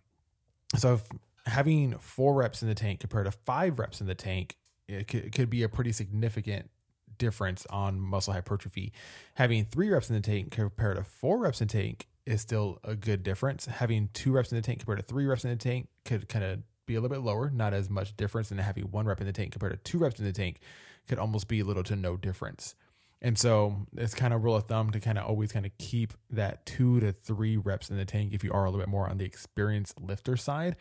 so 0.75 0.95
if 0.95 1.03
having 1.45 1.97
four 1.97 2.33
reps 2.33 2.61
in 2.61 2.67
the 2.67 2.75
tank 2.75 2.99
compared 2.99 3.25
to 3.25 3.31
five 3.31 3.79
reps 3.79 4.01
in 4.01 4.07
the 4.07 4.15
tank 4.15 4.57
it 4.89 5.07
could, 5.07 5.25
it 5.25 5.31
could 5.33 5.49
be 5.49 5.63
a 5.63 5.69
pretty 5.69 5.91
significant 5.91 6.69
difference 7.17 7.65
on 7.69 7.99
muscle 7.99 8.33
hypertrophy. 8.33 8.91
Having 9.35 9.65
three 9.65 9.89
reps 9.89 10.09
in 10.09 10.15
the 10.15 10.21
tank 10.21 10.51
compared 10.51 10.97
to 10.97 11.03
four 11.03 11.39
reps 11.39 11.61
in 11.61 11.67
the 11.67 11.73
tank 11.73 12.07
is 12.25 12.41
still 12.41 12.79
a 12.83 12.95
good 12.95 13.23
difference. 13.23 13.65
Having 13.65 14.09
two 14.13 14.31
reps 14.31 14.51
in 14.51 14.55
the 14.55 14.61
tank 14.61 14.79
compared 14.79 14.99
to 14.99 15.05
three 15.05 15.25
reps 15.25 15.43
in 15.43 15.49
the 15.49 15.55
tank 15.55 15.89
could 16.05 16.27
kind 16.29 16.45
of 16.45 16.59
be 16.85 16.95
a 16.95 17.01
little 17.01 17.15
bit 17.15 17.23
lower, 17.23 17.49
not 17.49 17.73
as 17.73 17.89
much 17.89 18.17
difference. 18.17 18.51
And 18.51 18.59
having 18.59 18.85
one 18.85 19.05
rep 19.05 19.21
in 19.21 19.27
the 19.27 19.33
tank 19.33 19.51
compared 19.51 19.71
to 19.73 19.91
two 19.91 19.99
reps 19.99 20.19
in 20.19 20.25
the 20.25 20.33
tank 20.33 20.59
could 21.07 21.19
almost 21.19 21.47
be 21.47 21.61
little 21.63 21.83
to 21.83 21.95
no 21.95 22.17
difference. 22.17 22.75
And 23.21 23.37
so 23.37 23.85
it's 23.97 24.13
kind 24.13 24.33
of 24.33 24.43
rule 24.43 24.55
of 24.55 24.65
thumb 24.65 24.91
to 24.91 24.99
kind 24.99 25.17
of 25.17 25.25
always 25.25 25.51
kind 25.51 25.65
of 25.65 25.77
keep 25.77 26.13
that 26.29 26.65
two 26.65 27.01
to 27.01 27.11
three 27.11 27.57
reps 27.57 27.89
in 27.89 27.97
the 27.97 28.05
tank 28.05 28.33
if 28.33 28.43
you 28.43 28.51
are 28.53 28.63
a 28.63 28.69
little 28.69 28.79
bit 28.79 28.87
more 28.87 29.09
on 29.09 29.17
the 29.17 29.25
experienced 29.25 29.99
lifter 30.01 30.37
side. 30.37 30.77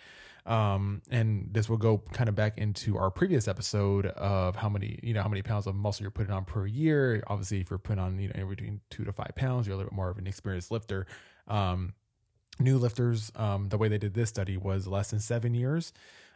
Um, 0.46 1.02
and 1.10 1.48
this 1.52 1.68
will 1.68 1.76
go 1.76 1.98
kind 2.12 2.28
of 2.28 2.34
back 2.36 2.56
into 2.56 2.96
our 2.96 3.10
previous 3.10 3.48
episode 3.48 4.06
of 4.06 4.56
how 4.56 4.68
many, 4.68 4.98
you 5.02 5.14
know, 5.14 5.22
how 5.22 5.28
many 5.28 5.42
pounds 5.42 5.66
of 5.66 5.74
muscle 5.74 6.04
you're 6.04 6.12
putting 6.12 6.32
on 6.32 6.44
per 6.44 6.64
year. 6.64 7.22
Obviously, 7.26 7.60
if 7.60 7.70
you're 7.70 7.78
putting 7.78 8.02
on, 8.02 8.18
you 8.18 8.30
know, 8.32 8.46
between 8.46 8.80
two 8.88 9.04
to 9.04 9.12
five 9.12 9.32
pounds, 9.34 9.66
you're 9.66 9.74
a 9.74 9.76
little 9.76 9.90
bit 9.90 9.96
more 9.96 10.08
of 10.08 10.16
an 10.16 10.26
experienced 10.26 10.70
lifter. 10.70 11.06
Um, 11.48 11.92
new 12.60 12.78
lifters, 12.78 13.32
um, 13.36 13.68
the 13.68 13.78
way 13.78 13.88
they 13.88 13.98
did 13.98 14.14
this 14.14 14.28
study 14.28 14.56
was 14.56 14.86
less 14.86 15.10
than 15.10 15.20
seven 15.20 15.54
years. 15.54 15.92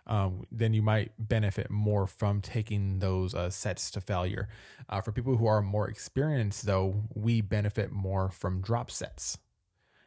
Um, 0.06 0.44
then 0.50 0.74
you 0.74 0.82
might 0.82 1.12
benefit 1.18 1.70
more 1.70 2.06
from 2.06 2.40
taking 2.40 2.98
those 2.98 3.34
uh, 3.34 3.50
sets 3.50 3.90
to 3.92 4.00
failure. 4.00 4.48
Uh, 4.88 5.00
for 5.00 5.12
people 5.12 5.36
who 5.36 5.46
are 5.46 5.62
more 5.62 5.88
experienced, 5.88 6.66
though, 6.66 7.04
we 7.14 7.40
benefit 7.40 7.92
more 7.92 8.30
from 8.30 8.60
drop 8.60 8.90
sets. 8.90 9.38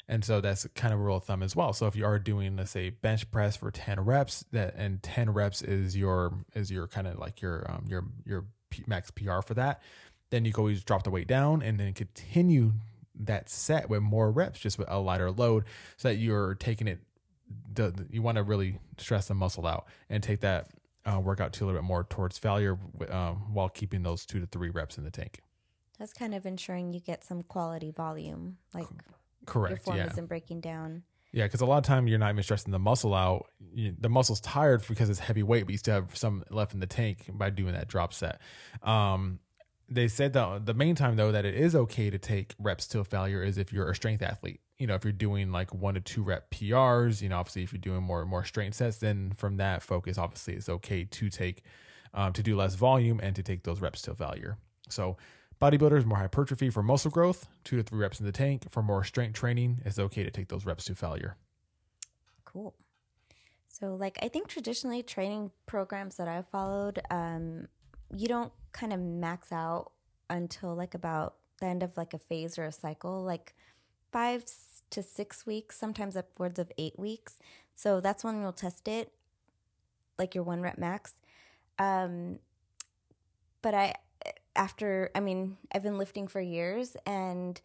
And 0.08 0.24
so 0.24 0.40
that's 0.40 0.68
kind 0.76 0.94
of 0.94 1.00
a 1.00 1.04
rule 1.04 1.18
of 1.18 1.24
thumb 1.24 1.42
as 1.42 1.56
well. 1.56 1.74
So 1.74 1.88
if 1.88 1.96
you 1.96 2.06
are 2.06 2.20
doing, 2.20 2.58
let's 2.58 2.72
say, 2.72 2.92
bench 2.92 3.30
press 3.32 3.56
for 3.56 3.72
10 3.72 4.02
reps, 4.02 4.46
that 4.52 4.76
and 4.76 5.02
10 5.02 5.32
reps 5.32 5.62
is 5.62 5.98
your 5.98 6.34
is 6.54 6.70
your 6.70 6.88
kind 6.88 7.08
of 7.08 7.18
like 7.18 7.42
your 7.42 7.66
um, 7.70 7.86
your 7.88 8.06
your 8.26 8.46
max 8.86 9.10
PR 9.10 9.42
for 9.42 9.56
that, 9.56 9.82
then 10.30 10.46
you 10.46 10.54
can 10.54 10.62
always 10.62 10.84
drop 10.84 11.04
the 11.04 11.10
weight 11.10 11.28
down 11.28 11.64
and 11.64 11.80
then 11.80 11.94
continue 11.94 12.74
that 13.20 13.50
set 13.50 13.90
with 13.90 14.02
more 14.02 14.30
reps, 14.30 14.60
just 14.60 14.78
with 14.78 14.88
a 14.92 15.00
lighter 15.00 15.32
load, 15.32 15.64
so 15.98 16.10
that 16.10 16.16
you're 16.16 16.56
taking 16.56 16.88
it. 16.88 17.00
The, 17.74 18.08
you 18.10 18.22
want 18.22 18.38
to 18.38 18.44
really 18.44 18.80
stress 18.98 19.28
the 19.28 19.34
muscle 19.34 19.68
out 19.68 19.86
and 20.10 20.24
take 20.24 20.42
that 20.42 20.70
uh, 21.06 21.20
workout 21.20 21.54
to 21.54 21.64
a 21.64 21.66
little 21.66 21.82
bit 21.82 21.86
more 21.86 22.04
towards 22.04 22.38
failure 22.38 22.78
um, 23.10 23.54
while 23.54 23.70
keeping 23.70 24.04
those 24.04 24.26
two 24.26 24.40
to 24.40 24.46
three 24.46 24.70
reps 24.70 24.98
in 24.98 25.04
the 25.04 25.12
tank. 25.12 25.42
That's 26.00 26.14
kind 26.14 26.34
of 26.34 26.46
ensuring 26.46 26.94
you 26.94 27.00
get 27.00 27.24
some 27.24 27.42
quality 27.44 27.92
volume, 27.92 28.58
like 28.74 28.88
Correct. 29.46 29.72
Your 29.72 29.78
form 29.78 29.98
yeah. 29.98 30.12
isn't 30.12 30.26
breaking 30.26 30.62
down. 30.62 31.04
Yeah, 31.32 31.46
because 31.46 31.62
a 31.62 31.66
lot 31.66 31.78
of 31.78 31.84
time 31.84 32.08
you're 32.08 32.20
not 32.20 32.32
even 32.32 32.44
stressing 32.44 32.72
the 32.72 32.80
muscle 32.80 33.14
out. 33.14 33.48
You, 33.74 33.94
the 34.00 34.10
muscle's 34.10 34.40
tired 34.40 34.84
because 34.88 35.10
it's 35.10 35.20
heavy 35.20 35.44
weight, 35.44 35.66
but 35.66 35.72
you 35.72 35.78
still 35.78 35.96
have 35.96 36.16
some 36.16 36.44
left 36.50 36.74
in 36.74 36.80
the 36.80 36.88
tank 36.88 37.30
by 37.34 37.50
doing 37.50 37.74
that 37.74 37.88
drop 37.88 38.14
set. 38.14 38.40
Um, 38.82 39.40
they 39.90 40.08
said 40.08 40.34
that 40.34 40.66
the 40.66 40.74
main 40.74 40.96
time 40.96 41.16
though 41.16 41.32
that 41.32 41.46
it 41.46 41.54
is 41.54 41.76
okay 41.76 42.10
to 42.10 42.18
take 42.18 42.56
reps 42.58 42.88
to 42.88 43.00
a 43.00 43.04
failure 43.04 43.44
is 43.44 43.58
if 43.58 43.72
you're 43.72 43.90
a 43.90 43.96
strength 43.96 44.24
athlete. 44.24 44.62
You 44.78 44.88
know, 44.88 44.96
if 44.96 45.04
you're 45.04 45.14
doing 45.14 45.52
like 45.52 45.74
one 45.74 45.94
to 45.94 46.02
two 46.02 46.22
rep 46.22 46.52
PRs, 46.52 47.22
you 47.22 47.30
know, 47.30 47.38
obviously 47.38 47.64
if 47.64 47.72
you're 47.72 47.80
doing 47.80 48.04
more 48.04 48.26
more 48.26 48.44
strength 48.44 48.76
sets, 48.76 48.98
then 48.98 49.32
from 49.32 49.58
that 49.58 49.82
focus, 49.82 50.18
obviously 50.18 50.56
it's 50.56 50.70
okay 50.70 51.06
to 51.06 51.30
take 51.30 51.64
um, 52.14 52.34
to 52.34 52.44
do 52.44 52.56
less 52.56 52.76
volume 52.76 53.20
and 53.24 53.36
to 53.36 53.44
take 53.44 53.64
those 53.64 53.82
reps 53.82 54.02
to 54.04 54.16
failure. 54.16 54.58
So 54.90 55.18
Bodybuilders, 55.62 56.06
more 56.06 56.18
hypertrophy 56.18 56.70
for 56.70 56.84
muscle 56.84 57.10
growth, 57.10 57.48
two 57.64 57.78
to 57.78 57.84
three 57.84 58.00
reps 58.00 58.20
in 58.20 58.26
the 58.26 58.32
tank. 58.32 58.70
For 58.70 58.84
more 58.84 59.04
strength 59.04 59.36
training, 59.36 59.82
it's 59.86 59.98
okay 59.98 60.24
to 60.24 60.32
take 60.32 60.50
those 60.50 60.66
reps 60.66 60.86
to 60.86 60.96
failure. 60.96 61.38
Cool. 62.44 62.76
So, 63.70 63.96
like, 63.96 64.18
I 64.22 64.28
think 64.28 64.48
traditionally 64.48 65.02
training 65.02 65.52
programs 65.66 66.18
that 66.18 66.28
I've 66.28 66.48
followed, 66.50 67.02
um, 67.10 67.68
you 68.14 68.28
don't 68.28 68.52
kind 68.74 68.92
of 68.92 69.00
max 69.00 69.52
out 69.52 69.92
until 70.30 70.76
like 70.76 70.94
about 70.94 71.36
the 71.60 71.68
end 71.68 71.84
of 71.84 71.96
like 71.96 72.14
a 72.14 72.20
phase 72.20 72.58
or 72.58 72.66
a 72.66 72.72
cycle, 72.72 73.24
like 73.24 73.56
five 74.12 74.46
to 74.92 75.04
six 75.04 75.46
weeks, 75.46 75.78
sometimes 75.78 76.16
upwards 76.16 76.60
of 76.60 76.72
eight 76.78 76.98
weeks. 76.98 77.38
So 77.76 78.00
that's 78.00 78.24
when 78.24 78.42
we'll 78.42 78.54
test 78.54 78.88
it, 78.88 79.12
like 80.18 80.34
your 80.34 80.44
one 80.44 80.62
rep 80.62 80.78
max. 80.78 81.14
Um, 81.78 82.40
but 83.62 83.74
I 83.74 83.96
after, 84.56 85.12
I 85.14 85.20
mean, 85.20 85.58
I've 85.74 85.84
been 85.84 85.98
lifting 85.98 86.28
for 86.28 86.40
years 86.40 86.96
and 87.06 87.60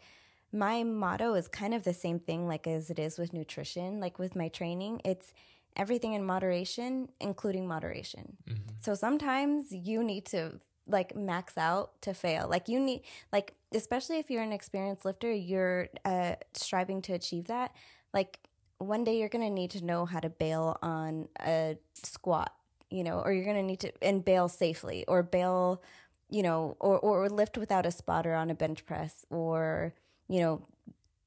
my 0.52 0.82
motto 0.82 1.34
is 1.34 1.46
kind 1.46 1.72
of 1.74 1.84
the 1.84 1.94
same 1.94 2.18
thing 2.18 2.48
like 2.48 2.66
as 2.66 2.90
it 2.90 2.98
is 2.98 3.18
with 3.18 3.32
nutrition, 3.32 4.00
like 4.00 4.18
with 4.18 4.34
my 4.34 4.48
training. 4.48 5.00
It's 5.04 5.32
everything 5.76 6.14
in 6.14 6.24
moderation, 6.24 7.10
including 7.20 7.68
moderation. 7.68 8.36
Mm-hmm. 8.48 8.58
So 8.80 8.94
sometimes 8.94 9.70
you 9.70 10.02
need 10.02 10.24
to 10.26 10.60
like 10.86 11.14
max 11.14 11.56
out 11.56 12.00
to 12.02 12.14
fail. 12.14 12.48
Like 12.48 12.68
you 12.68 12.80
need 12.80 13.02
like 13.32 13.54
especially 13.72 14.18
if 14.18 14.30
you're 14.30 14.42
an 14.42 14.52
experienced 14.52 15.04
lifter, 15.04 15.32
you're 15.32 15.88
uh 16.04 16.34
striving 16.54 17.02
to 17.02 17.12
achieve 17.12 17.46
that. 17.46 17.72
Like 18.12 18.38
one 18.78 19.04
day 19.04 19.18
you're 19.18 19.28
going 19.28 19.44
to 19.44 19.50
need 19.50 19.70
to 19.72 19.84
know 19.84 20.06
how 20.06 20.20
to 20.20 20.30
bail 20.30 20.78
on 20.82 21.28
a 21.38 21.76
squat, 21.94 22.54
you 22.90 23.04
know, 23.04 23.20
or 23.20 23.32
you're 23.32 23.44
going 23.44 23.56
to 23.56 23.62
need 23.62 23.80
to 23.80 23.92
and 24.02 24.24
bail 24.24 24.48
safely 24.48 25.04
or 25.06 25.22
bail 25.22 25.82
you 26.30 26.42
know, 26.42 26.76
or, 26.80 26.98
or 26.98 27.28
lift 27.28 27.58
without 27.58 27.84
a 27.84 27.90
spotter 27.90 28.34
on 28.34 28.50
a 28.50 28.54
bench 28.54 28.86
press, 28.86 29.26
or 29.30 29.94
you 30.28 30.40
know, 30.40 30.62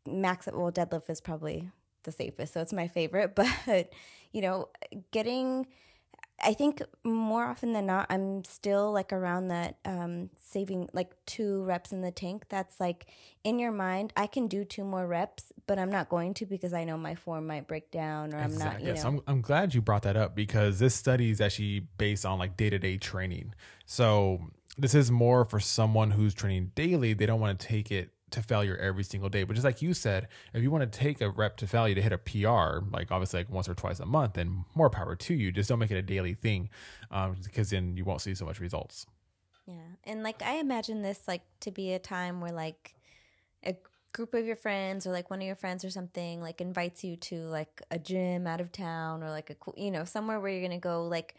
max 0.08 0.48
well 0.52 0.72
deadlift 0.72 1.10
is 1.10 1.22
probably 1.22 1.70
the 2.04 2.12
safest, 2.12 2.54
so 2.54 2.62
it's 2.62 2.74
my 2.74 2.88
favorite. 2.88 3.36
But 3.66 3.92
you 4.32 4.42
know, 4.42 4.70
getting 5.12 5.68
I 6.42 6.54
think 6.54 6.82
more 7.04 7.46
often 7.46 7.74
than 7.74 7.86
not, 7.86 8.08
I'm 8.10 8.44
still 8.44 8.92
like 8.92 9.14
around 9.14 9.50
that 9.50 9.78
um, 9.86 10.30
saving 10.36 10.90
like 10.94 11.12
two 11.26 11.64
reps 11.64 11.92
in 11.92 12.02
the 12.02 12.12
tank. 12.12 12.46
That's 12.50 12.80
like 12.80 13.08
in 13.44 13.60
your 13.60 13.72
mind, 13.72 14.14
I 14.18 14.28
can 14.28 14.48
do 14.48 14.66
two 14.66 14.84
more 14.84 15.06
reps, 15.06 15.54
but 15.68 15.78
I'm 15.78 15.92
not 15.92 16.10
going 16.10 16.34
to 16.36 16.46
because 16.46 16.74
I 16.74 16.84
know 16.84 16.98
my 16.98 17.16
form 17.16 17.48
might 17.48 17.68
break 17.68 17.92
down 17.92 18.34
or 18.34 18.40
I'm 18.40 18.58
not. 18.58 18.82
You 18.82 18.88
yes. 18.88 19.06
I'm, 19.06 19.22
I'm 19.28 19.42
glad 19.42 19.74
you 19.74 19.82
brought 19.82 20.04
that 20.04 20.18
up 20.18 20.36
because 20.36 20.80
this 20.80 20.96
study 20.96 21.30
is 21.30 21.40
actually 21.40 21.82
based 21.98 22.26
on 22.26 22.40
like 22.40 22.58
day 22.58 22.70
to 22.70 22.80
day 22.80 22.98
training. 22.98 23.54
So 23.86 24.42
this 24.78 24.96
is 24.96 25.12
more 25.12 25.46
for 25.46 25.60
someone 25.60 26.12
who's 26.12 26.34
training 26.34 26.72
daily. 26.76 27.14
They 27.14 27.26
don't 27.26 27.40
want 27.40 27.60
to 27.60 27.68
take 27.68 27.92
it 27.92 28.13
to 28.34 28.42
failure 28.42 28.76
every 28.78 29.04
single 29.04 29.30
day. 29.30 29.44
But 29.44 29.54
just 29.54 29.66
like 29.66 29.82
you 29.82 29.94
said, 29.94 30.28
if 30.54 30.62
you 30.62 30.70
want 30.70 30.92
to 30.92 31.00
take 31.00 31.22
a 31.22 31.30
rep 31.30 31.58
to 31.58 31.68
failure 31.68 31.96
to 31.96 32.02
hit 32.02 32.12
a 32.12 32.18
PR, 32.18 32.86
like 32.92 33.12
obviously 33.12 33.40
like 33.40 33.50
once 33.50 33.70
or 33.70 33.74
twice 33.74 34.00
a 34.00 34.06
month, 34.06 34.34
then 34.34 34.66
more 34.76 34.90
power 34.90 35.16
to 35.16 35.34
you. 35.34 35.52
Just 35.52 35.70
don't 35.70 35.80
make 35.80 35.92
it 35.92 35.98
a 35.98 36.02
daily 36.02 36.34
thing, 36.34 36.70
um, 37.12 37.36
because 37.44 37.70
then 37.70 37.96
you 37.96 38.04
won't 38.04 38.22
see 38.22 38.36
so 38.36 38.46
much 38.46 38.60
results. 38.60 39.06
Yeah. 39.66 39.76
And 40.04 40.24
like 40.24 40.42
I 40.42 40.56
imagine 40.56 41.02
this 41.02 41.28
like 41.28 41.44
to 41.62 41.72
be 41.72 41.94
a 41.94 42.00
time 42.00 42.42
where 42.42 42.52
like 42.52 42.96
a 43.64 43.76
group 44.12 44.34
of 44.34 44.46
your 44.46 44.56
friends 44.56 45.08
or 45.08 45.12
like 45.12 45.30
one 45.30 45.40
of 45.40 45.46
your 45.46 45.56
friends 45.56 45.86
or 45.86 45.90
something 45.90 46.42
like 46.42 46.60
invites 46.60 47.04
you 47.04 47.16
to 47.16 47.38
like 47.46 47.82
a 47.90 47.98
gym 47.98 48.46
out 48.46 48.62
of 48.62 48.72
town 48.72 49.24
or 49.24 49.30
like 49.30 49.50
a 49.50 49.56
cool, 49.56 49.74
you 49.78 49.92
know, 49.92 50.04
somewhere 50.04 50.40
where 50.40 50.52
you're 50.52 50.70
to 50.70 50.78
go 50.78 51.08
like 51.08 51.36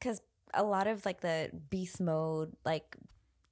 cuz 0.00 0.20
a 0.54 0.62
lot 0.62 0.86
of 0.86 1.06
like 1.06 1.20
the 1.20 1.50
beast 1.70 2.00
mode 2.00 2.54
like 2.64 2.96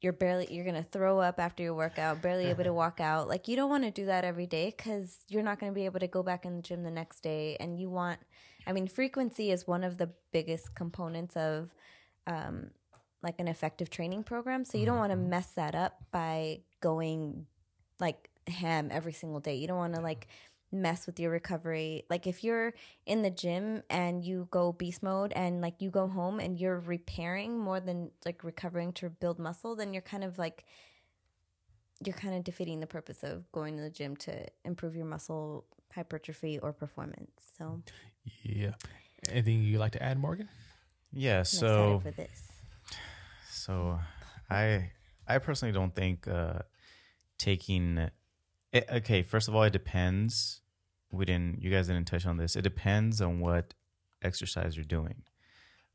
you're 0.00 0.12
barely 0.12 0.46
you're 0.50 0.64
going 0.64 0.76
to 0.76 0.82
throw 0.82 1.18
up 1.20 1.38
after 1.38 1.62
your 1.62 1.74
workout, 1.74 2.22
barely 2.22 2.46
able 2.46 2.64
to 2.64 2.72
walk 2.72 3.00
out. 3.00 3.28
Like 3.28 3.48
you 3.48 3.56
don't 3.56 3.70
want 3.70 3.84
to 3.84 3.90
do 3.90 4.06
that 4.06 4.24
every 4.24 4.46
day 4.46 4.72
cuz 4.72 5.18
you're 5.28 5.42
not 5.42 5.58
going 5.58 5.72
to 5.72 5.74
be 5.74 5.84
able 5.84 6.00
to 6.00 6.08
go 6.08 6.22
back 6.22 6.44
in 6.44 6.56
the 6.56 6.62
gym 6.62 6.82
the 6.82 6.90
next 6.90 7.20
day 7.20 7.56
and 7.60 7.78
you 7.78 7.90
want 7.90 8.18
I 8.66 8.72
mean 8.72 8.88
frequency 8.88 9.50
is 9.50 9.66
one 9.66 9.84
of 9.84 9.98
the 9.98 10.10
biggest 10.32 10.74
components 10.74 11.36
of 11.36 11.74
um 12.26 12.70
like 13.22 13.38
an 13.38 13.48
effective 13.48 13.90
training 13.90 14.22
program. 14.24 14.64
So 14.64 14.78
you 14.78 14.86
don't 14.86 14.96
want 14.96 15.12
to 15.12 15.16
mess 15.16 15.52
that 15.52 15.74
up 15.74 15.98
by 16.10 16.60
going 16.80 17.46
like 17.98 18.30
ham 18.46 18.88
every 18.90 19.12
single 19.12 19.40
day. 19.40 19.56
You 19.56 19.68
don't 19.68 19.76
want 19.76 19.94
to 19.94 20.00
like 20.00 20.28
mess 20.72 21.06
with 21.06 21.18
your 21.18 21.30
recovery. 21.30 22.04
Like 22.08 22.26
if 22.26 22.44
you're 22.44 22.74
in 23.06 23.22
the 23.22 23.30
gym 23.30 23.82
and 23.90 24.24
you 24.24 24.48
go 24.50 24.72
beast 24.72 25.02
mode 25.02 25.32
and 25.34 25.60
like 25.60 25.80
you 25.80 25.90
go 25.90 26.06
home 26.06 26.40
and 26.40 26.58
you're 26.58 26.78
repairing 26.78 27.58
more 27.58 27.80
than 27.80 28.10
like 28.24 28.44
recovering 28.44 28.92
to 28.94 29.10
build 29.10 29.38
muscle, 29.38 29.74
then 29.74 29.92
you're 29.92 30.02
kind 30.02 30.24
of 30.24 30.38
like 30.38 30.64
you're 32.04 32.16
kind 32.16 32.34
of 32.34 32.44
defeating 32.44 32.80
the 32.80 32.86
purpose 32.86 33.22
of 33.22 33.50
going 33.52 33.76
to 33.76 33.82
the 33.82 33.90
gym 33.90 34.16
to 34.16 34.46
improve 34.64 34.96
your 34.96 35.04
muscle 35.06 35.66
hypertrophy 35.94 36.58
or 36.58 36.72
performance. 36.72 37.30
So 37.58 37.82
Yeah. 38.42 38.72
Anything 39.28 39.62
you'd 39.62 39.78
like 39.78 39.92
to 39.92 40.02
add, 40.02 40.18
Morgan? 40.18 40.48
Yeah. 41.12 41.38
I'm 41.38 41.44
So 41.44 42.00
for 42.02 42.10
this. 42.10 42.48
So 43.50 43.98
I 44.48 44.92
I 45.26 45.38
personally 45.38 45.72
don't 45.72 45.94
think 45.94 46.26
uh 46.28 46.60
taking 47.38 48.10
it, 48.72 48.86
okay, 48.90 49.22
first 49.22 49.48
of 49.48 49.54
all 49.54 49.62
it 49.62 49.72
depends. 49.72 50.60
We 51.12 51.24
didn't 51.24 51.62
you 51.62 51.70
guys 51.70 51.88
didn't 51.88 52.06
touch 52.06 52.26
on 52.26 52.36
this. 52.36 52.56
It 52.56 52.62
depends 52.62 53.20
on 53.20 53.40
what 53.40 53.74
exercise 54.22 54.76
you're 54.76 54.84
doing. 54.84 55.22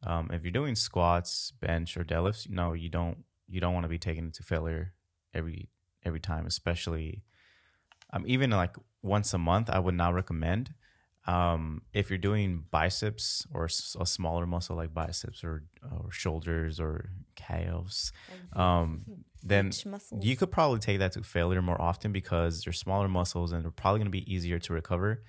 Um 0.03 0.29
if 0.31 0.43
you're 0.43 0.51
doing 0.51 0.75
squats, 0.75 1.51
bench 1.59 1.97
or 1.97 2.03
deadlifts, 2.03 2.49
no, 2.49 2.73
you 2.73 2.89
don't 2.89 3.23
you 3.47 3.61
don't 3.61 3.73
want 3.73 3.83
to 3.83 3.89
be 3.89 3.99
taken 3.99 4.31
to 4.31 4.43
failure 4.43 4.93
every 5.33 5.69
every 6.03 6.19
time, 6.19 6.45
especially 6.45 7.23
um 8.11 8.23
even 8.27 8.49
like 8.51 8.75
once 9.01 9.33
a 9.33 9.37
month 9.37 9.69
I 9.69 9.79
would 9.79 9.95
not 9.95 10.13
recommend 10.13 10.73
um, 11.27 11.81
if 11.93 12.09
you're 12.09 12.19
doing 12.19 12.65
biceps 12.69 13.47
or 13.53 13.65
a 13.65 14.05
smaller 14.05 14.45
muscle 14.45 14.75
like 14.75 14.93
biceps 14.93 15.43
or 15.43 15.63
or 15.91 16.11
shoulders 16.11 16.79
or 16.79 17.09
calves, 17.35 18.11
um, 18.53 19.05
then 19.43 19.71
you 20.21 20.35
could 20.35 20.51
probably 20.51 20.79
take 20.79 20.99
that 20.99 21.13
to 21.13 21.23
failure 21.23 21.61
more 21.61 21.81
often 21.81 22.11
because 22.11 22.63
they're 22.63 22.73
smaller 22.73 23.07
muscles 23.07 23.51
and 23.51 23.63
they're 23.63 23.71
probably 23.71 23.99
going 23.99 24.07
to 24.07 24.11
be 24.11 24.31
easier 24.31 24.59
to 24.59 24.73
recover, 24.73 25.23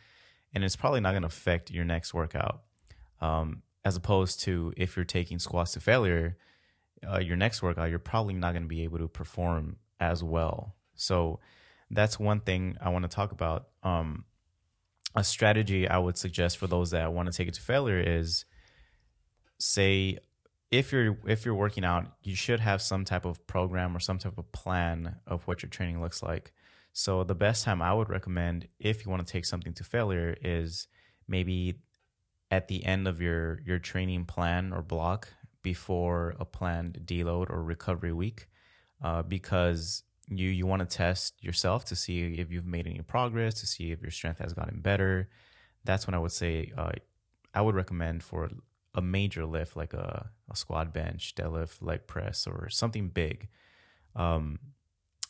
and 0.55 0.65
it's 0.65 0.77
probably 0.77 1.01
not 1.01 1.13
going 1.13 1.23
to 1.23 1.29
affect 1.29 1.71
your 1.71 1.85
next 1.85 2.13
workout. 2.13 2.63
Um, 3.21 3.63
as 3.85 3.97
opposed 3.97 4.41
to 4.41 4.75
if 4.77 4.97
you're 4.97 5.05
taking 5.05 5.39
squats 5.39 5.73
to 5.73 5.81
failure, 5.81 6.37
uh, 7.09 7.19
your 7.21 7.37
next 7.37 7.63
workout 7.63 7.89
you're 7.89 7.99
probably 7.99 8.35
not 8.35 8.53
going 8.53 8.65
to 8.65 8.69
be 8.69 8.83
able 8.83 8.99
to 8.99 9.09
perform 9.09 9.77
as 9.99 10.23
well. 10.23 10.75
So 10.95 11.41
that's 11.91 12.19
one 12.19 12.41
thing 12.41 12.77
I 12.81 12.89
want 12.91 13.05
to 13.05 13.09
talk 13.09 13.33
about. 13.33 13.69
Um, 13.83 14.25
a 15.17 15.25
strategy 15.25 15.89
I 15.89 15.99
would 15.99 16.19
suggest 16.19 16.59
for 16.59 16.67
those 16.67 16.91
that 16.91 17.13
want 17.13 17.33
to 17.33 17.37
take 17.37 17.49
it 17.49 17.55
to 17.55 17.61
failure 17.63 17.99
is 17.99 18.45
say 19.59 20.19
if 20.71 20.93
you're 20.93 21.17
if 21.27 21.45
you're 21.45 21.55
working 21.55 21.85
out, 21.85 22.07
you 22.23 22.37
should 22.37 22.61
have 22.61 22.83
some 22.83 23.05
type 23.05 23.25
of 23.25 23.47
program 23.47 23.97
or 23.97 24.01
some 24.01 24.19
type 24.19 24.37
of 24.37 24.53
plan 24.53 25.17
of 25.27 25.47
what 25.47 25.63
your 25.63 25.71
training 25.71 26.01
looks 26.01 26.23
like. 26.23 26.53
So 26.93 27.25
the 27.25 27.35
best 27.35 27.65
time 27.65 27.81
I 27.83 27.95
would 27.95 28.09
recommend 28.09 28.69
if 28.79 29.05
you 29.05 29.11
want 29.11 29.27
to 29.27 29.33
take 29.33 29.45
something 29.45 29.73
to 29.75 29.85
failure 29.85 30.37
is 30.43 30.89
maybe 31.29 31.81
at 32.51 32.69
the 32.69 32.85
end 32.85 33.09
of 33.09 33.21
your 33.21 33.61
your 33.65 33.79
training 33.79 34.25
plan 34.25 34.73
or 34.73 34.83
block 34.83 35.29
before 35.63 36.35
a 36.39 36.45
planned 36.45 37.01
deload 37.05 37.51
or 37.51 37.63
recovery 37.63 38.13
week 38.13 38.49
uh, 39.03 39.23
because 39.23 40.03
you 40.29 40.49
you 40.49 40.67
want 40.67 40.81
to 40.81 40.97
test 40.97 41.43
yourself 41.43 41.85
to 41.87 41.97
see 41.97 42.35
if 42.35 42.51
you've 42.51 42.67
made 42.67 42.87
any 42.87 43.01
progress 43.01 43.55
to 43.55 43.67
see 43.67 43.93
if 43.93 44.03
your 44.03 44.11
strength 44.11 44.41
has 44.41 44.53
gotten 44.53 44.81
better. 44.81 45.29
That's 45.85 46.07
when 46.07 46.15
i 46.15 46.19
would 46.19 46.33
say 46.33 46.73
uh, 46.77 46.93
i 47.55 47.61
would 47.61 47.75
recommend 47.75 48.23
for 48.23 48.51
a 48.95 49.03
major 49.03 49.45
lift 49.45 49.77
like 49.77 49.93
a, 49.93 50.31
a 50.51 50.57
squat 50.57 50.93
bench 50.93 51.35
deadlift 51.37 51.77
leg 51.81 52.07
press 52.07 52.47
or 52.47 52.69
something 52.69 53.09
big. 53.09 53.49
Um, 54.17 54.59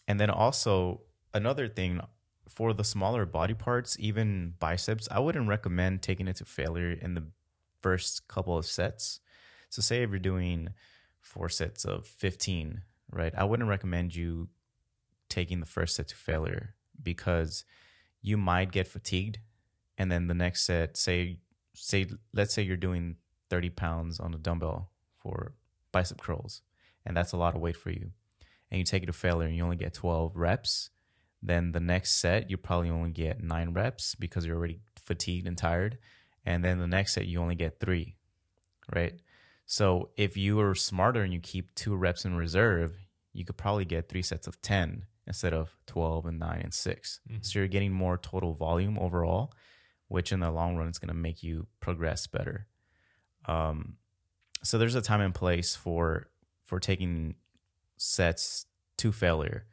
and 0.06 0.20
then 0.20 0.30
also 0.30 1.02
another 1.34 1.68
thing 1.68 2.00
for 2.48 2.72
the 2.72 2.84
smaller 2.84 3.26
body 3.26 3.54
parts 3.54 3.96
even 3.98 4.54
biceps 4.60 5.08
i 5.10 5.18
wouldn't 5.18 5.48
recommend 5.48 6.00
taking 6.00 6.28
it 6.28 6.36
to 6.36 6.44
failure 6.44 6.92
in 6.92 7.14
the 7.14 7.24
first 7.82 8.26
couple 8.28 8.56
of 8.56 8.64
sets. 8.66 9.20
So 9.68 9.82
say 9.82 10.02
if 10.02 10.10
you're 10.10 10.18
doing 10.18 10.70
four 11.20 11.48
sets 11.48 11.84
of 11.84 12.06
15 12.06 12.82
right 13.10 13.34
i 13.36 13.44
wouldn't 13.44 13.68
recommend 13.68 14.14
you 14.14 14.48
taking 15.28 15.60
the 15.60 15.66
first 15.66 15.96
set 15.96 16.08
to 16.08 16.16
failure 16.16 16.74
because 17.02 17.64
you 18.22 18.36
might 18.36 18.72
get 18.72 18.88
fatigued 18.88 19.38
and 19.98 20.10
then 20.10 20.26
the 20.26 20.34
next 20.34 20.64
set 20.64 20.96
say 20.96 21.38
say 21.74 22.06
let's 22.32 22.54
say 22.54 22.62
you're 22.62 22.76
doing 22.76 23.16
30 23.50 23.70
pounds 23.70 24.18
on 24.18 24.34
a 24.34 24.38
dumbbell 24.38 24.90
for 25.18 25.54
bicep 25.92 26.20
curls 26.20 26.62
and 27.04 27.16
that's 27.16 27.32
a 27.32 27.36
lot 27.36 27.54
of 27.54 27.60
weight 27.60 27.76
for 27.76 27.90
you 27.90 28.10
and 28.70 28.78
you 28.78 28.84
take 28.84 29.02
it 29.02 29.06
to 29.06 29.12
failure 29.12 29.46
and 29.46 29.56
you 29.56 29.62
only 29.62 29.76
get 29.76 29.94
12 29.94 30.36
reps 30.36 30.90
then 31.42 31.72
the 31.72 31.80
next 31.80 32.14
set 32.14 32.50
you 32.50 32.56
probably 32.56 32.90
only 32.90 33.10
get 33.10 33.42
9 33.42 33.72
reps 33.72 34.14
because 34.14 34.46
you're 34.46 34.56
already 34.56 34.80
fatigued 34.96 35.46
and 35.46 35.58
tired 35.58 35.98
and 36.44 36.64
then 36.64 36.78
the 36.78 36.86
next 36.86 37.14
set 37.14 37.26
you 37.26 37.40
only 37.40 37.54
get 37.54 37.80
3 37.80 38.16
right? 38.94 39.14
So 39.66 40.10
if 40.16 40.36
you 40.36 40.60
are 40.60 40.74
smarter 40.74 41.22
and 41.22 41.32
you 41.32 41.40
keep 41.40 41.74
2 41.74 41.94
reps 41.96 42.24
in 42.24 42.36
reserve 42.36 42.96
you 43.32 43.44
could 43.44 43.56
probably 43.56 43.84
get 43.84 44.08
3 44.08 44.22
sets 44.22 44.46
of 44.46 44.60
10 44.62 45.04
instead 45.26 45.52
of 45.52 45.76
12 45.86 46.26
and 46.26 46.38
9 46.38 46.60
and 46.62 46.74
6 46.74 47.20
so 47.40 47.58
you're 47.58 47.68
getting 47.68 47.92
more 47.92 48.16
total 48.16 48.54
volume 48.54 48.98
overall 48.98 49.52
which 50.08 50.32
in 50.32 50.40
the 50.40 50.50
long 50.50 50.76
run 50.76 50.88
is 50.88 50.98
going 50.98 51.08
to 51.08 51.14
make 51.14 51.42
you 51.42 51.66
progress 51.80 52.26
better. 52.26 52.66
Um, 53.46 53.96
so 54.62 54.78
there's 54.78 54.94
a 54.94 55.02
time 55.02 55.20
and 55.20 55.34
place 55.34 55.76
for 55.76 56.28
for 56.62 56.80
taking 56.80 57.36
sets 57.96 58.66
to 58.98 59.12
failure. 59.12 59.66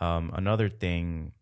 Um, 0.00 0.32
another 0.34 0.68
thing 0.68 1.32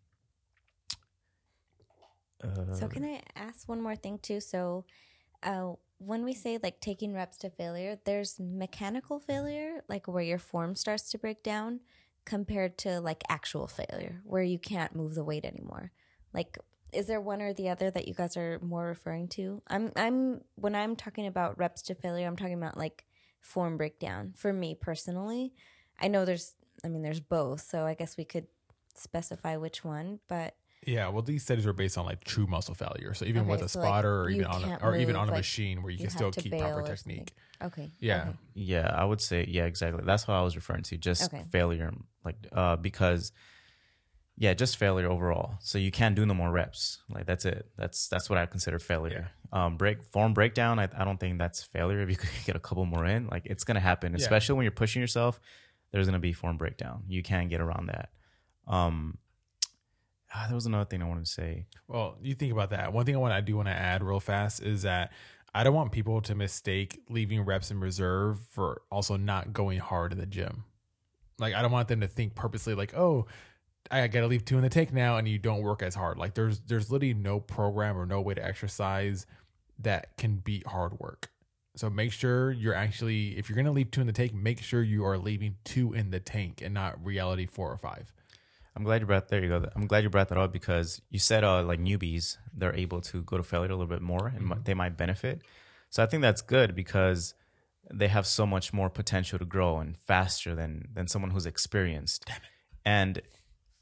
uh, 2.43 2.73
So 2.73 2.87
can 2.87 3.03
I 3.03 3.21
ask 3.35 3.67
one 3.67 3.81
more 3.81 3.95
thing 3.95 4.19
too? 4.19 4.39
So, 4.39 4.85
uh, 5.43 5.73
when 5.99 6.23
we 6.23 6.33
say 6.33 6.59
like 6.61 6.79
taking 6.79 7.13
reps 7.13 7.37
to 7.37 7.49
failure, 7.49 7.97
there's 8.05 8.39
mechanical 8.39 9.19
failure, 9.19 9.81
like 9.87 10.07
where 10.07 10.23
your 10.23 10.37
form 10.37 10.75
starts 10.75 11.09
to 11.11 11.17
break 11.17 11.41
down, 11.41 11.79
compared 12.27 12.77
to 12.77 12.99
like 12.99 13.23
actual 13.29 13.67
failure, 13.67 14.21
where 14.25 14.43
you 14.43 14.59
can't 14.59 14.93
move 14.93 15.15
the 15.15 15.23
weight 15.23 15.45
anymore. 15.45 15.91
Like, 16.33 16.57
is 16.91 17.07
there 17.07 17.21
one 17.21 17.41
or 17.41 17.53
the 17.53 17.69
other 17.69 17.89
that 17.89 18.05
you 18.05 18.13
guys 18.13 18.35
are 18.35 18.59
more 18.61 18.85
referring 18.85 19.29
to? 19.29 19.61
I'm, 19.67 19.93
I'm 19.95 20.41
when 20.55 20.75
I'm 20.75 20.97
talking 20.97 21.25
about 21.25 21.57
reps 21.57 21.81
to 21.83 21.95
failure, 21.95 22.27
I'm 22.27 22.35
talking 22.35 22.61
about 22.61 22.77
like 22.77 23.05
form 23.39 23.77
breakdown. 23.77 24.33
For 24.35 24.51
me 24.51 24.75
personally, 24.75 25.53
I 26.01 26.09
know 26.09 26.25
there's, 26.25 26.53
I 26.83 26.89
mean, 26.89 27.01
there's 27.01 27.21
both, 27.21 27.61
so 27.61 27.85
I 27.85 27.93
guess 27.93 28.17
we 28.17 28.25
could 28.25 28.47
specify 28.93 29.55
which 29.55 29.85
one, 29.85 30.19
but 30.27 30.55
Yeah, 30.85 31.09
well, 31.09 31.21
these 31.21 31.43
studies 31.43 31.65
were 31.65 31.73
based 31.73 31.97
on 31.97 32.05
like 32.05 32.23
true 32.23 32.47
muscle 32.47 32.73
failure. 32.75 33.13
So 33.13 33.25
even 33.25 33.41
Okay, 33.43 33.51
with 33.51 33.61
a 33.61 33.67
so, 33.69 33.79
like, 33.79 33.87
spotter 33.87 34.21
or 34.21 34.29
even 34.29 34.45
on 34.45 34.63
a, 34.63 34.67
can't 34.67 34.83
or 34.83 34.95
even 34.95 35.15
on 35.15 35.27
a 35.27 35.31
like, 35.31 35.39
machine 35.39 35.81
where 35.81 35.91
you, 35.91 35.97
you 35.97 36.03
can 36.03 36.09
still 36.11 36.31
keep 36.31 36.57
proper 36.57 36.81
technique. 36.83 37.33
okay, 37.61 37.91
Yeah. 37.99 38.21
okay. 38.21 38.37
Yeah, 38.53 38.87
I 38.95 39.03
would 39.03 39.19
say 39.19 39.45
yeah, 39.49 39.65
exactly. 39.65 40.03
That's 40.05 40.27
what 40.27 40.35
I 40.35 40.41
was 40.43 40.55
referring 40.55 40.83
to. 40.83 40.97
Just 40.97 41.23
Okay. 41.33 41.43
failure, 41.51 41.93
like 42.23 42.35
uh, 42.53 42.75
because 42.77 43.31
yeah, 44.37 44.53
just 44.53 44.77
failure 44.77 45.09
overall. 45.09 45.55
So 45.61 45.77
you 45.79 45.89
can't 45.89 46.15
do 46.15 46.25
no 46.25 46.33
more 46.35 46.51
reps. 46.51 46.99
Like 47.09 47.25
that's 47.25 47.43
it. 47.45 47.69
That's 47.75 48.07
that's 48.07 48.29
what 48.29 48.37
I 48.37 48.45
consider 48.45 48.77
failure. 48.79 49.31
Um, 49.51 49.77
break 49.77 50.03
form 50.03 50.33
breakdown. 50.33 50.77
I, 50.79 50.87
I 50.95 51.03
don't 51.05 51.19
think 51.19 51.39
that's 51.39 51.63
failure. 51.63 52.01
If 52.01 52.09
you 52.09 52.15
could 52.17 52.29
get 52.45 52.55
a 52.55 52.59
couple 52.59 52.85
more 52.85 53.05
in, 53.05 53.27
like 53.27 53.45
it's 53.45 53.63
gonna 53.63 53.79
happen. 53.79 54.11
Yeah. 54.11 54.17
Especially 54.17 54.55
when 54.55 54.63
you're 54.63 54.71
pushing 54.71 55.01
yourself, 55.01 55.39
there's 55.91 56.05
gonna 56.05 56.19
be 56.19 56.33
form 56.33 56.57
breakdown. 56.57 57.03
You 57.07 57.23
can't 57.23 57.49
get 57.49 57.61
around 57.61 57.87
that. 57.87 58.09
Um, 58.67 59.17
Ah, 60.37 60.45
there 60.47 60.55
was 60.55 60.67
another 60.67 60.85
thing 60.85 61.01
I 61.01 61.05
wanted 61.05 61.25
to 61.25 61.31
say. 61.31 61.65
Well, 61.87 62.17
you 62.21 62.35
think 62.35 62.51
about 62.51 62.69
that. 62.69 62.93
One 62.93 63.05
thing 63.05 63.15
I 63.15 63.19
want 63.19 63.33
I 63.33 63.41
do 63.41 63.55
want 63.55 63.69
to 63.69 63.73
add 63.73 64.03
real 64.03 64.19
fast 64.19 64.61
is 64.61 64.83
that 64.83 65.11
I 65.53 65.63
don't 65.63 65.73
want 65.73 65.91
people 65.91 66.21
to 66.21 66.35
mistake 66.35 67.01
leaving 67.09 67.41
reps 67.41 67.71
in 67.71 67.79
reserve 67.79 68.39
for 68.51 68.81
also 68.91 69.17
not 69.17 69.51
going 69.51 69.79
hard 69.79 70.11
in 70.11 70.19
the 70.19 70.27
gym. 70.27 70.65
Like 71.39 71.55
I 71.55 71.63
don't 71.63 71.71
want 71.71 71.87
them 71.87 72.01
to 72.01 72.07
think 72.07 72.35
purposely 72.35 72.75
like, 72.75 72.95
oh, 72.95 73.25
I 73.89 74.05
got 74.07 74.19
to 74.19 74.27
leave 74.27 74.45
two 74.45 74.57
in 74.57 74.61
the 74.61 74.69
take 74.69 74.93
now, 74.93 75.17
and 75.17 75.27
you 75.27 75.39
don't 75.39 75.61
work 75.63 75.81
as 75.81 75.95
hard. 75.95 76.19
Like 76.19 76.35
there's 76.35 76.59
there's 76.59 76.91
literally 76.91 77.15
no 77.15 77.39
program 77.39 77.97
or 77.97 78.05
no 78.05 78.21
way 78.21 78.35
to 78.35 78.45
exercise 78.45 79.25
that 79.79 80.15
can 80.17 80.35
beat 80.35 80.67
hard 80.67 80.99
work. 80.99 81.31
So 81.75 81.89
make 81.89 82.11
sure 82.11 82.51
you're 82.51 82.73
actually, 82.73 83.37
if 83.37 83.49
you're 83.49 83.55
going 83.55 83.65
to 83.67 83.71
leave 83.71 83.91
two 83.91 84.01
in 84.01 84.07
the 84.07 84.13
tank, 84.13 84.33
make 84.33 84.61
sure 84.61 84.81
you 84.81 85.05
are 85.05 85.17
leaving 85.17 85.57
two 85.63 85.93
in 85.93 86.09
the 86.09 86.19
tank 86.19 86.61
and 86.63 86.73
not 86.73 87.03
reality 87.03 87.45
four 87.45 87.71
or 87.71 87.77
five. 87.77 88.11
I'm 88.77 88.83
glad 88.83 89.01
you 89.01 89.07
brought 89.07 89.27
there 89.29 89.41
you 89.43 89.49
go. 89.49 89.67
I'm 89.75 89.87
glad 89.87 90.03
you 90.03 90.09
brought 90.09 90.29
that 90.29 90.37
up 90.37 90.53
because 90.53 91.01
you 91.09 91.19
said 91.19 91.43
uh, 91.43 91.63
like 91.63 91.79
newbies 91.79 92.37
they're 92.53 92.75
able 92.75 93.01
to 93.01 93.21
go 93.23 93.35
to 93.37 93.43
failure 93.43 93.71
a 93.71 93.75
little 93.75 93.87
bit 93.87 94.01
more 94.01 94.27
and 94.27 94.43
Mm-hmm. 94.45 94.61
they 94.63 94.73
might 94.75 94.95
benefit. 94.95 95.41
So 95.89 96.03
I 96.03 96.05
think 96.05 96.21
that's 96.21 96.41
good 96.41 96.75
because 96.75 97.33
they 97.91 98.07
have 98.09 98.27
so 98.27 98.45
much 98.45 98.73
more 98.73 98.89
potential 98.89 99.39
to 99.39 99.45
grow 99.45 99.79
and 99.79 99.97
faster 99.97 100.53
than 100.55 100.89
than 100.93 101.07
someone 101.07 101.31
who's 101.31 101.45
experienced. 101.45 102.25
Damn 102.25 102.37
it. 102.37 102.41
And 102.85 103.21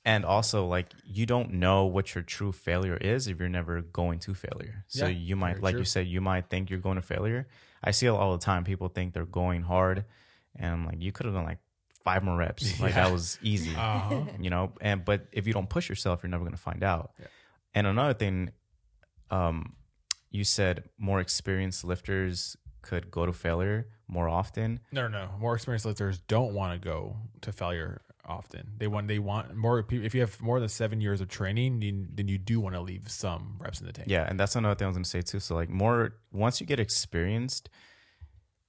and 0.06 0.24
also 0.24 0.66
like 0.66 0.88
you 1.04 1.26
don't 1.26 1.54
know 1.54 1.86
what 1.86 2.16
your 2.16 2.24
true 2.24 2.52
failure 2.52 2.98
is 2.98 3.28
if 3.28 3.40
you're 3.40 3.50
never 3.50 3.82
going 3.82 4.20
to 4.20 4.34
failure. 4.34 4.86
So 4.88 5.06
Yeah, 5.08 5.12
you 5.30 5.36
might 5.36 5.62
like 5.62 5.74
true. 5.74 5.82
you 5.82 5.86
said 5.86 6.08
you 6.08 6.22
might 6.22 6.50
think 6.50 6.70
you're 6.70 6.80
going 6.80 6.96
to 6.98 7.02
failure. 7.16 7.48
I 7.84 7.92
see 7.92 8.06
it 8.08 8.12
all 8.12 8.32
the 8.38 8.46
time. 8.46 8.64
People 8.64 8.88
think 8.90 9.14
they're 9.14 9.26
going 9.26 9.64
hard 9.64 10.06
and 10.56 10.72
I'm 10.74 10.86
like 10.86 11.02
you 11.02 11.12
could 11.12 11.26
have 11.26 11.36
done 11.36 11.46
like 11.46 11.60
five 12.06 12.24
more 12.24 12.38
reps. 12.38 12.80
Like 12.80 12.94
Yeah. 12.96 13.04
that 13.06 13.12
was 13.12 13.38
easy 13.42 13.76
Uh-huh. 13.76 14.22
you 14.40 14.50
know 14.50 14.72
and 14.80 15.04
but 15.04 15.28
if 15.34 15.46
you 15.48 15.54
don't 15.54 15.70
push 15.70 15.90
yourself 15.90 16.22
you're 16.24 16.30
never 16.30 16.44
going 16.48 16.56
to 16.62 16.66
find 16.72 16.84
out 16.84 17.12
and 17.74 17.86
another 17.88 18.14
thing 18.14 18.52
um 19.32 19.74
you 20.30 20.44
said 20.44 20.84
more 20.98 21.20
experienced 21.20 21.84
lifters 21.84 22.56
could 22.82 23.10
go 23.10 23.26
to 23.26 23.34
failure 23.34 23.88
more 24.08 24.30
often 24.30 24.80
No, 24.92 25.08
no. 25.08 25.30
More 25.40 25.56
experienced 25.56 25.86
lifters 25.88 26.20
don't 26.28 26.54
want 26.54 26.72
to 26.80 26.80
go 26.94 27.18
to 27.42 27.52
failure 27.52 28.02
often. 28.28 28.64
They 28.78 28.88
want 28.88 29.08
they 29.08 29.18
want 29.20 29.56
more. 29.56 29.84
If 29.90 30.14
you 30.16 30.22
have 30.22 30.40
more 30.42 30.60
than 30.60 30.70
seven 30.70 31.00
years 31.02 31.22
of 31.22 31.28
training, 31.28 31.80
then, 31.80 32.10
then 32.14 32.28
you 32.28 32.38
do 32.38 32.60
want 32.60 32.74
to 32.76 32.82
leave 32.82 33.10
some 33.10 33.56
reps 33.60 33.80
in 33.82 33.88
the 33.88 33.94
tank. 33.94 34.08
yeah 34.10 34.26
and 34.30 34.40
that's 34.40 34.56
another 34.56 34.76
thing 34.76 34.86
i 34.86 34.90
was 34.90 34.98
going 34.98 35.04
to 35.04 35.10
say 35.10 35.22
too 35.22 35.40
so 35.40 35.56
like 35.56 35.70
more 35.70 36.16
once 36.32 36.60
you 36.62 36.68
get 36.68 36.80
experienced 36.80 37.70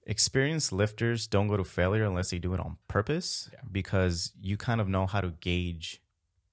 experienced 0.07 0.73
lifters 0.73 1.27
don't 1.27 1.49
go 1.49 1.57
to 1.57 1.65
failure 1.65 2.05
unless 2.05 2.31
they 2.31 2.39
do 2.39 2.55
it 2.55 2.61
on 2.61 2.77
purpose 2.89 3.51
Yeah. 3.53 3.61
because 3.71 4.33
you 4.41 4.57
kind 4.57 4.81
of 4.81 4.89
know 4.89 5.07
how 5.07 5.21
to 5.21 5.31
gauge 5.41 6.01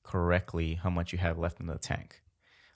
correctly 0.04 0.76
how 0.76 0.90
much 0.90 1.12
you 1.14 1.20
have 1.20 1.38
left 1.38 1.60
in 1.60 1.68
the 1.68 1.78
tank 1.78 2.22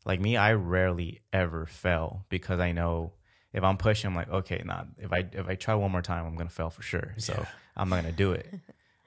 like 0.06 0.20
me 0.22 0.38
i 0.38 0.54
rarely 0.54 1.22
ever 1.34 1.66
fail 1.66 2.26
because 2.30 2.60
i 2.60 2.72
know 2.72 3.14
if 3.54 3.64
i'm 3.64 3.76
pushing 3.78 4.08
i'm 4.10 4.16
like 4.16 4.30
okay 4.30 4.62
nah 4.66 4.84
if 4.98 5.12
i 5.12 5.26
if 5.34 5.48
i 5.48 5.56
try 5.56 5.74
one 5.76 5.92
more 5.92 6.02
time 6.02 6.26
i'm 6.26 6.36
gonna 6.36 6.50
fail 6.50 6.70
for 6.70 6.84
sure 6.84 7.14
so 7.18 7.34
Yeah. 7.38 7.46
i'm 7.76 7.90
not 7.90 7.98
gonna 7.98 8.12
do 8.14 8.32
it 8.32 8.48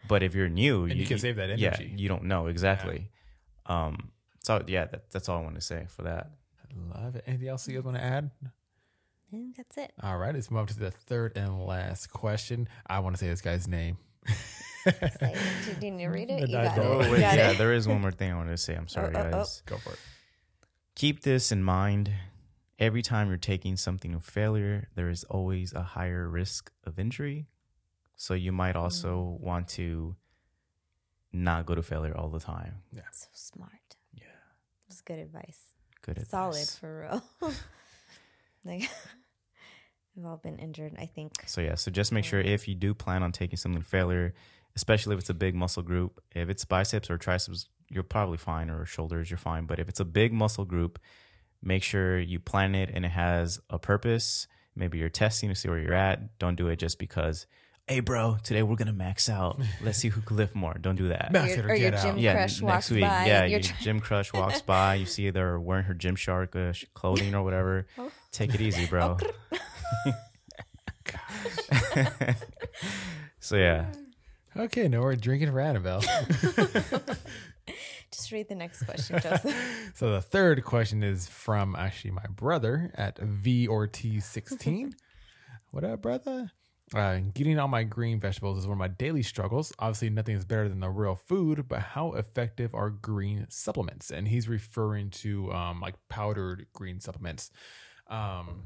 but 0.09 0.23
if 0.23 0.35
you're 0.35 0.49
new 0.49 0.85
And 0.85 0.97
you 0.99 1.07
can 1.07 1.19
save 1.19 1.37
that 1.37 1.51
energy. 1.51 1.63
yeah 1.63 1.81
you 1.97 2.09
don't 2.09 2.25
know 2.25 2.47
exactly 2.49 3.11
um 3.67 4.11
so 4.41 4.63
yeah 4.67 4.85
that, 4.87 5.11
that's 5.11 5.29
all 5.29 5.39
i 5.39 5.43
want 5.43 5.55
to 5.55 5.61
say 5.63 5.87
for 5.89 6.03
that 6.03 6.33
I 6.73 7.01
Love 7.03 7.17
it. 7.17 7.25
Anything 7.27 7.49
else 7.49 7.67
you 7.67 7.75
guys 7.75 7.83
want 7.85 7.97
to 7.97 8.03
add? 8.05 8.31
And 9.33 9.55
that's 9.57 9.77
it. 9.79 9.93
All 10.03 10.19
right, 10.19 10.35
let's 10.35 10.51
move 10.51 10.61
on 10.63 10.67
to 10.69 10.79
the 10.79 10.91
third 10.91 11.37
and 11.37 11.65
last 11.65 12.09
question. 12.13 12.69
I 12.87 12.99
want 13.01 13.15
to 13.17 13.21
say 13.21 13.29
this 13.29 13.41
guy's 13.41 13.69
name. 13.69 13.99
It's 14.87 15.21
like, 15.23 15.37
do 15.81 15.87
you 15.87 16.11
read 16.11 16.31
it? 16.31 16.41
You 16.49 16.57
got 16.57 16.79
it. 16.79 16.81
Oh, 16.85 16.99
wait, 17.01 17.21
got 17.21 17.37
yeah 17.37 17.51
it. 17.51 17.59
there 17.59 17.73
is 17.75 17.87
one 17.87 18.01
more 18.05 18.11
thing 18.11 18.33
i 18.33 18.35
wanted 18.37 18.53
to 18.53 18.57
say 18.57 18.75
i'm 18.75 18.89
sorry 18.89 19.15
uh, 19.15 19.19
uh, 19.19 19.23
Oh, 19.23 19.25
oh, 19.25 19.29
oh. 19.29 19.39
guys 19.39 19.63
Go 19.67 19.77
for 19.77 19.91
it. 19.93 19.99
keep 20.95 21.21
this 21.23 21.53
in 21.53 21.63
mind 21.63 22.11
every 22.79 23.03
time 23.03 23.29
you're 23.29 23.37
taking 23.37 23.77
something 23.77 24.13
to 24.13 24.21
failure 24.21 24.89
there 24.95 25.11
is 25.11 25.23
always 25.25 25.75
a 25.75 25.83
higher 25.83 26.27
risk 26.29 26.71
of 26.85 26.99
injury 26.99 27.47
so 28.17 28.33
you 28.35 28.53
might 28.53 28.75
also 28.75 29.39
mm. 29.39 29.41
want 29.41 29.69
to 29.69 30.17
not 31.33 31.67
go 31.67 31.75
to 31.75 31.83
failure 31.83 32.17
all 32.17 32.29
the 32.31 32.41
time 32.41 32.77
Yeah. 32.93 33.03
So 33.13 33.29
smart. 33.35 33.97
yeah 34.15 34.25
That's 34.89 35.03
good 35.03 35.19
advice. 35.19 35.61
good 36.03 36.17
advice. 36.19 36.31
Solid 36.31 36.69
for 36.81 37.21
real. 37.43 37.53
like 38.65 38.91
we've 40.21 40.31
all 40.31 40.37
been 40.37 40.59
injured, 40.59 40.95
I 40.99 41.07
think. 41.07 41.33
so 41.47 41.61
yeah 41.61 41.75
so 41.77 41.91
just 41.91 42.13
make 42.13 42.25
sure 42.25 42.41
if 42.41 42.69
you 42.69 42.75
do 42.75 42.93
plan 42.95 43.23
on 43.23 43.33
taking 43.33 43.57
something 43.57 43.83
failure 43.83 44.35
especially 44.77 45.15
if 45.15 45.21
it's 45.21 45.31
a 45.31 45.35
big 45.35 45.55
muscle 45.55 45.83
group 45.83 46.21
if 46.35 46.49
it's 46.49 46.65
biceps 46.65 47.11
or 47.11 47.17
triceps 47.19 47.69
you're 47.89 48.03
probably 48.05 48.37
fine 48.39 48.71
or 48.71 48.85
shoulders 48.87 49.31
you're 49.31 49.37
fine. 49.39 49.67
But 49.67 49.81
if 49.81 49.89
it's 49.89 49.99
a 49.99 50.05
big 50.05 50.33
muscle 50.33 50.65
group 50.65 50.99
make 51.63 51.83
sure 51.83 52.19
you 52.21 52.39
plan 52.39 52.75
it 52.75 52.89
and 52.93 53.05
it 53.05 53.11
has 53.11 53.59
a 53.69 53.79
purpose. 53.79 54.47
Maybe 54.77 54.99
you're 54.99 55.09
testing 55.09 55.49
to 55.49 55.55
see 55.57 55.69
where 55.69 55.79
you're 55.81 55.93
at. 55.93 56.39
Don't 56.39 56.55
do 56.55 56.69
it 56.69 56.77
just 56.77 56.99
because 57.01 57.47
hey 57.89 57.99
bro 57.99 58.37
today 58.45 58.63
we're 58.63 58.77
gonna 58.77 58.93
max 58.93 59.29
out. 59.29 59.61
Let's 59.83 59.99
see 59.99 60.07
who 60.09 60.21
can 60.21 60.37
lift 60.37 60.55
more. 60.55 60.75
Don't 60.81 60.95
do 60.95 61.09
that. 61.09 61.33
Max 61.33 61.57
Your- 61.57 61.59
it 61.59 61.65
or 61.67 61.71
or 61.71 61.75
your 61.75 61.91
get 61.91 61.99
out. 61.99 62.07
gym 62.07 62.19
yeah 62.19 62.33
crush 62.35 62.63
next 62.63 62.91
week. 62.93 63.01
by. 63.03 63.27
Yeah 63.27 63.43
and 63.43 63.51
you're 63.51 63.61
try- 63.61 63.77
gym 63.81 63.99
crush 64.01 64.33
walks 64.33 64.63
by. 64.75 64.95
You 64.95 65.07
see 65.07 65.31
they're 65.31 65.59
wearing 65.59 65.85
her 65.87 65.95
Gymshark 65.95 66.55
uh, 66.55 66.73
clothing 66.95 67.35
or 67.35 67.43
whatever. 67.43 67.87
Oh. 67.99 68.11
Take 68.33 68.55
it 68.55 68.61
easy 68.61 68.87
bro 68.87 69.17
so 73.41 73.57
yeah 73.57 73.87
Okay, 74.57 74.89
now 74.89 75.01
we're 75.01 75.15
drinking 75.15 75.53
for 75.53 75.61
Annabelle. 75.61 76.01
Just 78.13 78.33
read 78.33 78.49
the 78.49 78.57
next 78.57 78.83
question, 78.83 79.21
Joseph. 79.23 79.93
so 79.95 80.11
the 80.11 80.21
third 80.21 80.65
question 80.65 81.05
is 81.05 81.29
from 81.29 81.77
actually 81.77 82.11
my 82.11 82.25
brother 82.29 82.91
at 82.97 83.17
V 83.21 83.69
or 83.69 83.87
T16. 83.87 84.93
what 85.71 85.85
up, 85.85 86.03
brother? 86.03 86.51
Uh, 86.93 87.21
getting 87.33 87.61
all 87.61 87.69
my 87.69 87.85
green 87.85 88.19
vegetables 88.19 88.59
is 88.59 88.67
one 88.67 88.73
of 88.73 88.79
my 88.79 88.89
daily 88.89 89.23
struggles. 89.23 89.73
Obviously, 89.79 90.11
nothing 90.11 90.35
is 90.35 90.45
better 90.45 90.69
than 90.69 90.81
the 90.81 90.91
real 90.91 91.15
food, 91.15 91.69
but 91.69 91.79
how 91.79 92.13
effective 92.15 92.75
are 92.75 92.91
green 92.91 93.47
supplements? 93.49 94.11
And 94.11 94.27
he's 94.27 94.49
referring 94.49 95.11
to 95.11 95.53
um, 95.53 95.81
like 95.81 95.95
powdered 96.09 96.67
green 96.73 96.99
supplements. 96.99 97.53
Um, 98.11 98.65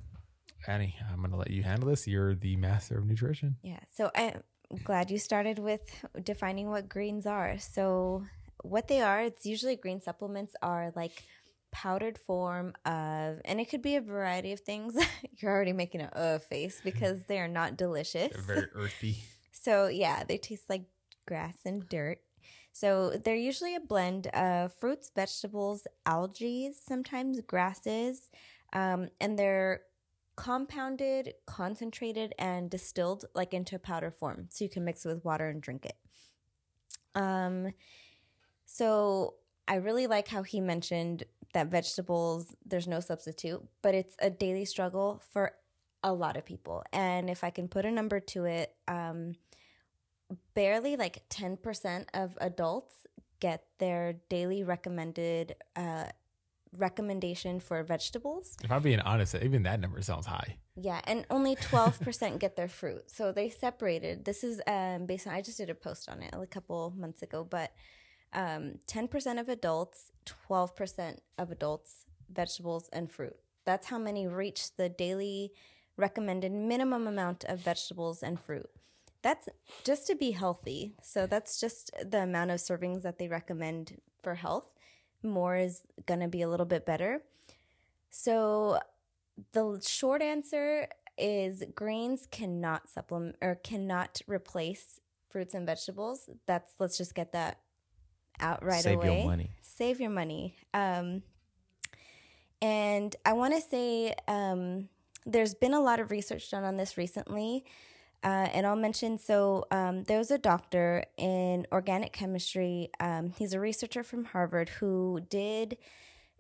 Annie, 0.67 0.97
I'm 1.11 1.19
going 1.19 1.31
to 1.31 1.37
let 1.37 1.51
you 1.51 1.63
handle 1.63 1.89
this. 1.89 2.07
You're 2.07 2.35
the 2.35 2.57
master 2.57 2.99
of 2.99 3.07
nutrition. 3.07 3.57
Yeah. 3.63 3.81
So 3.95 4.11
I'm 4.15 4.43
glad 4.83 5.11
you 5.11 5.19
started 5.19 5.59
with 5.59 5.83
defining 6.23 6.71
what 6.71 6.89
greens 6.89 7.27
are. 7.27 7.59
So 7.59 8.25
what 8.63 8.89
they 8.89 9.01
are, 9.01 9.23
it's 9.23 9.45
usually 9.45 9.77
green 9.77 10.01
supplements 10.01 10.55
are 10.63 10.93
like 10.97 11.23
powdered 11.71 12.17
form 12.17 12.73
of 12.87 13.41
and 13.45 13.61
it 13.61 13.69
could 13.69 13.83
be 13.83 13.97
a 13.97 14.01
variety 14.01 14.53
of 14.53 14.61
things. 14.61 14.97
You're 15.39 15.51
already 15.51 15.73
making 15.73 16.03
a 16.03 16.17
uh 16.17 16.39
face 16.39 16.81
because 16.83 17.25
they 17.25 17.41
are 17.41 17.49
not 17.49 17.77
delicious. 17.77 18.33
They're 18.33 18.43
very 18.43 18.69
earthy. 18.75 19.17
So 19.51 19.89
yeah, 19.89 20.25
they 20.25 20.39
taste 20.39 20.71
like 20.71 20.85
grass 21.27 21.59
and 21.67 21.87
dirt. 21.89 22.19
So 22.73 23.11
they're 23.11 23.37
usually 23.37 23.77
a 23.77 23.81
blend 23.81 24.29
of 24.29 24.73
fruits, 24.73 25.11
vegetables, 25.15 25.87
algae, 26.07 26.73
sometimes 26.73 27.41
grasses, 27.41 28.31
um, 28.75 29.09
and 29.21 29.39
they're 29.39 29.83
compounded, 30.37 31.35
concentrated, 31.47 32.35
and 32.39 32.69
distilled 32.69 33.25
like 33.35 33.55
into 33.55 33.77
a 33.77 33.79
powder 33.79 34.11
form. 34.11 34.47
So 34.51 34.65
you 34.65 34.71
can 34.71 34.85
mix 34.85 35.07
it 35.07 35.09
with 35.09 35.25
water 35.25 35.49
and 35.49 35.63
drink 35.63 35.87
it. 35.87 35.97
Um, 37.15 37.73
so 38.67 39.35
I 39.69 39.77
really 39.77 40.07
like 40.07 40.29
how 40.29 40.43
he 40.43 40.61
mentioned 40.61 41.25
that 41.53 41.69
vegetables, 41.69 42.55
there's 42.67 42.89
no 42.89 43.01
substitute, 43.01 43.63
but 43.81 43.95
it's 43.95 44.17
a 44.19 44.29
daily 44.29 44.65
struggle 44.65 45.23
for 45.31 45.53
a 46.03 46.13
lot 46.13 46.37
of 46.37 46.45
people. 46.45 46.85
And 46.93 47.31
if 47.31 47.45
I 47.45 47.51
can 47.51 47.69
put 47.69 47.87
a 47.87 47.91
number 47.91 48.21
to 48.21 48.45
it, 48.45 48.75
um, 48.89 49.37
barely 50.55 50.97
like 50.97 51.29
10% 51.31 52.07
of 52.13 52.37
adults 52.41 53.07
get 53.41 53.65
their 53.79 54.15
daily 54.29 54.65
recommended 54.65 55.55
uh, 55.77 56.07
recommendation 56.79 57.61
for 57.61 57.83
vegetables. 57.83 58.57
If 58.63 58.71
I'm 58.71 58.83
being 58.83 59.01
honest, 59.01 59.35
even 59.35 59.63
that 59.65 59.81
number 59.81 60.01
sounds 60.03 60.27
high. 60.27 60.57
Yeah, 60.77 61.01
and 61.05 61.25
only 61.31 61.57
12% 61.57 62.39
get 62.39 62.57
their 62.57 62.69
fruit. 62.69 63.11
So 63.11 63.33
they 63.33 63.49
separated. 63.49 64.25
This 64.25 64.43
is 64.43 64.61
um, 64.67 65.07
based 65.07 65.27
on, 65.27 65.35
I 65.35 65.43
just 65.43 65.59
did 65.59 65.71
a 65.71 65.75
post 65.75 66.09
on 66.09 66.23
it 66.23 66.35
a 66.35 66.47
couple 66.47 66.93
months 66.97 67.23
ago, 67.23 67.45
but 67.45 67.73
um, 68.33 68.75
10% 68.89 69.41
of 69.41 69.49
adults, 69.49 70.11
12% 70.49 71.19
of 71.39 71.51
adults, 71.51 72.07
vegetables 72.33 72.89
and 72.93 73.11
fruit. 73.11 73.37
That's 73.65 73.87
how 73.87 73.99
many 73.99 74.27
reach 74.27 74.77
the 74.77 74.89
daily 74.89 75.53
recommended 75.97 76.53
minimum 76.53 77.07
amount 77.07 77.45
of 77.45 77.61
vegetables 77.61 78.23
and 78.23 78.39
fruit. 78.41 78.69
That's 79.23 79.49
just 79.85 80.07
to 80.09 80.15
be 80.15 80.33
healthy. 80.33 80.95
So 81.03 81.27
that's 81.27 81.59
just 81.59 81.91
the 82.05 82.23
amount 82.23 82.51
of 82.51 82.59
servings 82.59 83.03
that 83.03 83.19
they 83.19 83.29
recommend 83.29 84.01
for 84.23 84.35
health. 84.35 84.74
More 85.25 85.57
is 85.57 85.83
going 86.07 86.21
to 86.21 86.29
be 86.29 86.43
a 86.43 86.49
little 86.49 86.67
bit 86.67 86.87
better. 86.87 87.23
So 88.11 88.79
the 89.53 89.81
short 89.85 90.23
answer 90.23 90.89
is 91.17 91.63
grains 91.75 92.27
cannot 92.31 92.89
supplement 92.89 93.37
or 93.41 93.57
cannot 93.57 94.21
replace 94.27 95.01
fruits 95.29 95.55
and 95.55 95.67
vegetables. 95.67 96.29
That's 96.47 96.73
let's 96.79 96.97
just 96.97 97.15
get 97.15 97.33
that 97.33 97.59
out 98.41 98.65
right 98.65 98.83
Save 98.83 98.99
away. 98.99 99.19
your 99.19 99.27
money. 99.27 99.51
Save 99.63 100.01
your 100.01 100.11
money. 100.11 100.57
Um, 100.73 101.23
and 102.63 103.15
I 103.25 103.33
want 103.33 103.55
to 103.55 103.61
say 103.61 104.15
um, 104.29 104.89
there's 105.27 105.55
been 105.55 105.75
a 105.75 105.81
lot 105.81 106.01
of 106.01 106.11
research 106.11 106.51
done 106.51 106.65
on 106.65 106.77
this 106.77 106.97
recently. 106.97 107.65
Uh, 108.25 108.49
and 108.55 108.67
I'll 108.67 108.75
mention 108.75 109.19
so 109.19 109.67
um, 109.71 110.05
there 110.05 110.19
was 110.19 110.31
a 110.31 110.39
doctor 110.39 111.05
in 111.19 111.67
organic 111.71 112.13
chemistry. 112.13 112.89
Um, 112.99 113.31
he's 113.37 113.53
a 113.53 113.61
researcher 113.61 114.03
from 114.03 114.25
Harvard 114.25 114.71
who 114.71 115.21
did 115.29 115.77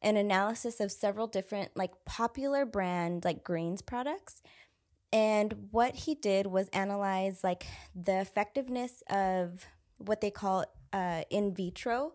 an 0.03 0.16
analysis 0.16 0.80
of 0.80 0.91
several 0.91 1.26
different 1.26 1.70
like 1.76 1.93
popular 2.07 2.64
brand 2.64 3.24
like 3.24 3.45
greens 3.45 3.82
products 3.82 4.43
and 5.14 5.68
what 5.70 5.95
he 5.95 6.16
did 6.16 6.49
was 6.49 6.68
analyze 6.70 7.45
like 7.45 7.66
the 7.95 8.20
effectiveness 8.20 9.05
of 9.09 9.64
what 9.99 10.20
they 10.20 10.30
call 10.32 10.64
uh, 10.93 11.22
in 11.30 11.55
vitro, 11.55 12.14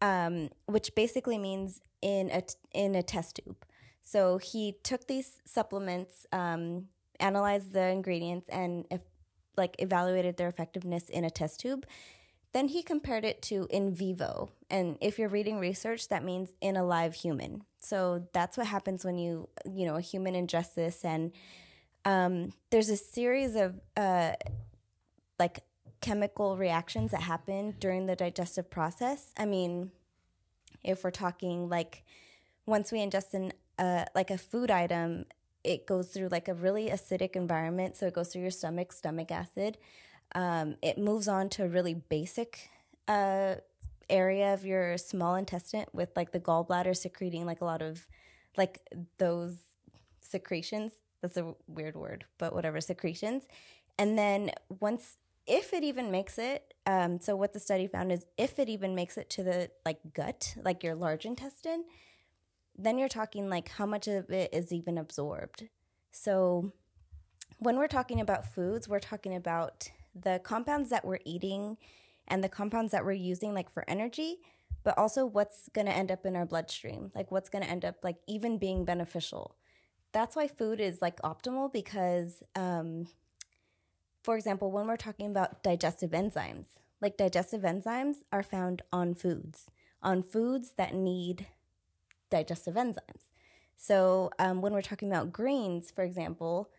um, 0.00 0.48
which 0.64 0.94
basically 0.94 1.36
means 1.36 1.82
in 2.00 2.30
a 2.30 2.42
in 2.72 2.94
a 2.94 3.02
test 3.02 3.36
tube. 3.44 3.66
So 4.02 4.38
he 4.38 4.76
took 4.82 5.06
these 5.06 5.42
supplements, 5.44 6.26
um, 6.32 6.86
analyzed 7.20 7.72
the 7.72 7.88
ingredients, 7.88 8.48
and 8.48 8.86
if, 8.90 9.00
like 9.56 9.76
evaluated 9.78 10.36
their 10.36 10.48
effectiveness 10.48 11.08
in 11.08 11.24
a 11.24 11.30
test 11.30 11.60
tube. 11.60 11.86
Then 12.52 12.68
he 12.68 12.84
compared 12.84 13.24
it 13.24 13.42
to 13.42 13.66
in 13.68 13.92
vivo. 13.92 14.48
And 14.70 14.96
if 15.00 15.18
you're 15.18 15.28
reading 15.28 15.58
research, 15.58 16.08
that 16.08 16.22
means 16.22 16.52
in 16.60 16.76
a 16.76 16.84
live 16.84 17.14
human. 17.14 17.64
So 17.80 18.28
that's 18.32 18.56
what 18.56 18.68
happens 18.68 19.04
when 19.04 19.18
you, 19.18 19.48
you 19.68 19.86
know, 19.86 19.96
a 19.96 20.00
human 20.00 20.34
ingests 20.34 20.74
this. 20.74 21.04
And 21.04 21.32
um, 22.04 22.52
there's 22.70 22.90
a 22.90 22.96
series 22.96 23.56
of 23.56 23.80
uh, 23.96 24.34
like 25.38 25.64
chemical 26.00 26.56
reactions 26.56 27.10
that 27.10 27.22
happen 27.22 27.74
during 27.80 28.06
the 28.06 28.14
digestive 28.14 28.70
process. 28.70 29.32
I 29.36 29.46
mean, 29.46 29.90
if 30.84 31.02
we're 31.02 31.10
talking 31.10 31.68
like 31.68 32.04
once 32.66 32.92
we 32.92 32.98
ingest 32.98 33.34
an 33.34 33.52
uh, 33.78 34.04
like 34.14 34.30
a 34.30 34.38
food 34.38 34.70
item, 34.70 35.24
it 35.64 35.86
goes 35.86 36.08
through 36.08 36.28
like 36.28 36.48
a 36.48 36.54
really 36.54 36.88
acidic 36.88 37.34
environment. 37.34 37.96
So 37.96 38.06
it 38.06 38.14
goes 38.14 38.28
through 38.28 38.42
your 38.42 38.50
stomach, 38.50 38.92
stomach 38.92 39.30
acid. 39.30 39.78
Um, 40.34 40.76
it 40.82 40.98
moves 40.98 41.26
on 41.26 41.48
to 41.50 41.64
a 41.64 41.68
really 41.68 41.94
basic 41.94 42.70
uh, 43.08 43.56
area 44.08 44.52
of 44.52 44.64
your 44.64 44.98
small 44.98 45.34
intestine 45.34 45.86
with 45.92 46.10
like 46.16 46.32
the 46.32 46.40
gallbladder 46.40 46.96
secreting 46.96 47.46
like 47.46 47.60
a 47.60 47.64
lot 47.64 47.82
of 47.82 48.06
like 48.56 48.80
those 49.18 49.56
secretions. 50.20 50.92
That's 51.22 51.36
a 51.36 51.54
weird 51.66 51.96
word, 51.96 52.26
but 52.38 52.54
whatever 52.54 52.80
secretions. 52.80 53.44
And 53.98 54.18
then 54.18 54.50
once, 54.80 55.16
if 55.46 55.72
it 55.72 55.82
even 55.82 56.10
makes 56.10 56.38
it, 56.38 56.74
um, 56.86 57.20
so 57.20 57.36
what 57.36 57.52
the 57.54 57.60
study 57.60 57.86
found 57.86 58.12
is 58.12 58.26
if 58.36 58.58
it 58.58 58.68
even 58.68 58.94
makes 58.94 59.16
it 59.16 59.30
to 59.30 59.42
the 59.42 59.70
like 59.86 59.98
gut, 60.12 60.54
like 60.62 60.82
your 60.82 60.94
large 60.94 61.24
intestine, 61.24 61.84
then 62.76 62.98
you're 62.98 63.08
talking 63.08 63.48
like 63.48 63.68
how 63.68 63.86
much 63.86 64.08
of 64.08 64.30
it 64.30 64.52
is 64.52 64.72
even 64.72 64.98
absorbed. 64.98 65.68
So 66.10 66.72
when 67.58 67.76
we're 67.76 67.88
talking 67.88 68.20
about 68.20 68.46
foods, 68.46 68.88
we're 68.88 69.00
talking 69.00 69.34
about 69.34 69.90
the 70.14 70.40
compounds 70.42 70.90
that 70.90 71.04
we're 71.04 71.20
eating 71.24 71.76
and 72.28 72.42
the 72.42 72.48
compounds 72.48 72.92
that 72.92 73.04
we're 73.04 73.12
using 73.12 73.54
like 73.54 73.70
for 73.70 73.84
energy, 73.88 74.38
but 74.82 74.96
also 74.98 75.26
what's 75.26 75.68
going 75.72 75.86
to 75.86 75.92
end 75.92 76.10
up 76.10 76.26
in 76.26 76.36
our 76.36 76.46
bloodstream, 76.46 77.10
like 77.14 77.30
what's 77.30 77.48
going 77.48 77.64
to 77.64 77.70
end 77.70 77.84
up 77.84 77.96
like 78.02 78.16
even 78.26 78.58
being 78.58 78.84
beneficial. 78.84 79.56
That's 80.12 80.36
why 80.36 80.46
food 80.46 80.80
is 80.80 81.02
like 81.02 81.20
optimal 81.22 81.72
because 81.72 82.42
um 82.54 83.08
for 84.24 84.36
example, 84.36 84.72
when 84.72 84.86
we're 84.86 84.96
talking 84.96 85.26
about 85.26 85.62
digestive 85.62 86.12
enzymes, 86.12 86.64
like 87.02 87.18
digestive 87.18 87.60
enzymes 87.60 88.16
are 88.32 88.42
found 88.42 88.80
on 88.90 89.14
foods, 89.14 89.66
on 90.02 90.22
foods 90.22 90.72
that 90.78 90.94
need 90.94 91.46
digestive 92.34 92.74
enzymes. 92.74 93.30
So, 93.76 94.30
um, 94.38 94.60
when 94.60 94.72
we're 94.72 94.82
talking 94.82 95.08
about 95.08 95.32
greens, 95.32 95.90
for 95.90 96.02
example, 96.04 96.70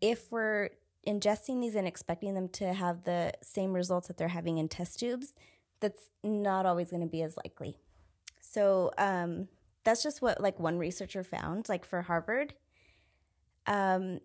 if 0.00 0.30
we're 0.30 0.70
ingesting 1.06 1.60
these 1.60 1.74
and 1.74 1.86
expecting 1.86 2.34
them 2.34 2.48
to 2.48 2.72
have 2.72 3.04
the 3.04 3.32
same 3.42 3.72
results 3.72 4.08
that 4.08 4.16
they're 4.16 4.28
having 4.28 4.58
in 4.58 4.68
test 4.68 4.98
tubes, 5.00 5.34
that's 5.80 6.10
not 6.22 6.66
always 6.66 6.90
going 6.90 7.02
to 7.02 7.08
be 7.08 7.22
as 7.22 7.36
likely. 7.36 7.78
So, 8.40 8.90
um, 8.98 9.48
that's 9.84 10.02
just 10.02 10.20
what 10.20 10.40
like 10.40 10.58
one 10.58 10.78
researcher 10.78 11.22
found, 11.22 11.68
like 11.68 11.84
for 11.84 12.02
Harvard. 12.02 12.54
Um, 13.66 14.20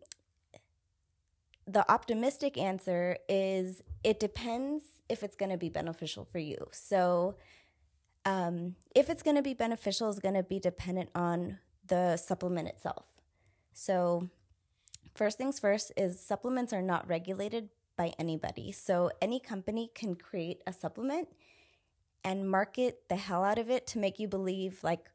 the 1.67 1.89
optimistic 1.89 2.57
answer 2.57 3.17
is 3.29 3.81
it 4.03 4.19
depends 4.19 4.83
if 5.07 5.23
it's 5.23 5.35
going 5.35 5.51
to 5.51 5.57
be 5.57 5.69
beneficial 5.69 6.25
for 6.25 6.39
you. 6.39 6.67
So, 6.71 7.35
um, 8.25 8.75
if 8.95 9.09
it's 9.09 9.23
going 9.23 9.35
to 9.35 9.41
be 9.41 9.53
beneficial, 9.53 10.09
is 10.09 10.19
going 10.19 10.35
to 10.35 10.43
be 10.43 10.59
dependent 10.59 11.09
on 11.15 11.57
the 11.87 12.17
supplement 12.17 12.67
itself. 12.67 13.05
So, 13.73 14.29
first 15.15 15.37
things 15.37 15.59
first 15.59 15.91
is 15.97 16.19
supplements 16.19 16.73
are 16.73 16.81
not 16.81 17.07
regulated 17.07 17.69
by 17.97 18.13
anybody. 18.19 18.71
So, 18.71 19.11
any 19.21 19.39
company 19.39 19.89
can 19.93 20.15
create 20.15 20.61
a 20.67 20.73
supplement 20.73 21.29
and 22.23 22.49
market 22.49 23.03
the 23.09 23.15
hell 23.15 23.43
out 23.43 23.57
of 23.57 23.69
it 23.69 23.87
to 23.87 23.99
make 23.99 24.19
you 24.19 24.27
believe, 24.27 24.83
like, 24.83 25.09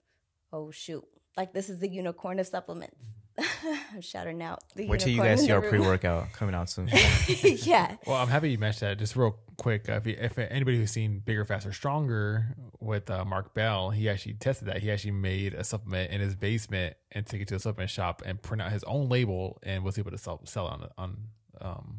oh, 0.53 0.71
shoot, 0.71 1.05
like 1.37 1.53
this 1.53 1.69
is 1.69 1.79
the 1.79 1.89
unicorn 1.89 2.41
of 2.41 2.47
supplements. 2.47 3.05
I'm 3.93 4.01
shouting 4.01 4.43
out. 4.43 4.63
The 4.75 4.89
Wait 4.89 5.01
till 5.01 5.11
you 5.11 5.23
guys 5.23 5.41
see 5.41 5.51
our 5.51 5.61
pre 5.61 5.79
workout 5.79 6.33
coming 6.33 6.55
out 6.55 6.71
soon. 6.71 6.89
yeah. 7.43 7.97
Well, 8.07 8.17
I'm 8.17 8.29
happy 8.29 8.51
you 8.51 8.59
mentioned 8.59 8.91
that. 8.91 8.99
Just 8.99 9.15
real 9.15 9.39
quick, 9.57 9.89
uh, 9.89 9.95
if, 9.95 10.07
you, 10.07 10.17
if 10.19 10.39
anybody 10.39 10.79
who's 10.79 10.91
seen 10.91 11.21
Bigger, 11.21 11.45
Faster, 11.45 11.73
Stronger 11.73 12.57
with 12.87 13.11
uh, 13.11 13.25
Mark 13.25 13.55
Bell, 13.55 13.91
he 13.91 14.09
actually 14.09 14.35
tested 14.35 14.69
that. 14.69 14.79
He 14.79 14.91
actually 14.91 15.13
made 15.13 15.55
a 15.55 15.65
supplement 15.65 16.11
in 16.11 16.21
his 16.21 16.35
basement 16.35 16.97
and 17.13 17.27
took 17.27 17.41
it 17.41 17.49
to 17.49 17.57
a 17.57 17.59
supplement 17.59 17.91
shop 17.91 18.23
and 18.25 18.41
print 18.41 18.63
out 18.63 18.73
his 18.73 18.85
own 18.85 19.09
label 19.09 19.59
and 19.63 19.85
was 19.85 19.99
able 19.99 20.11
to 20.11 20.19
sell 20.19 20.41
sell 20.45 20.67
it 20.69 20.73
on 20.73 20.89
on 20.99 21.17
um, 21.61 21.99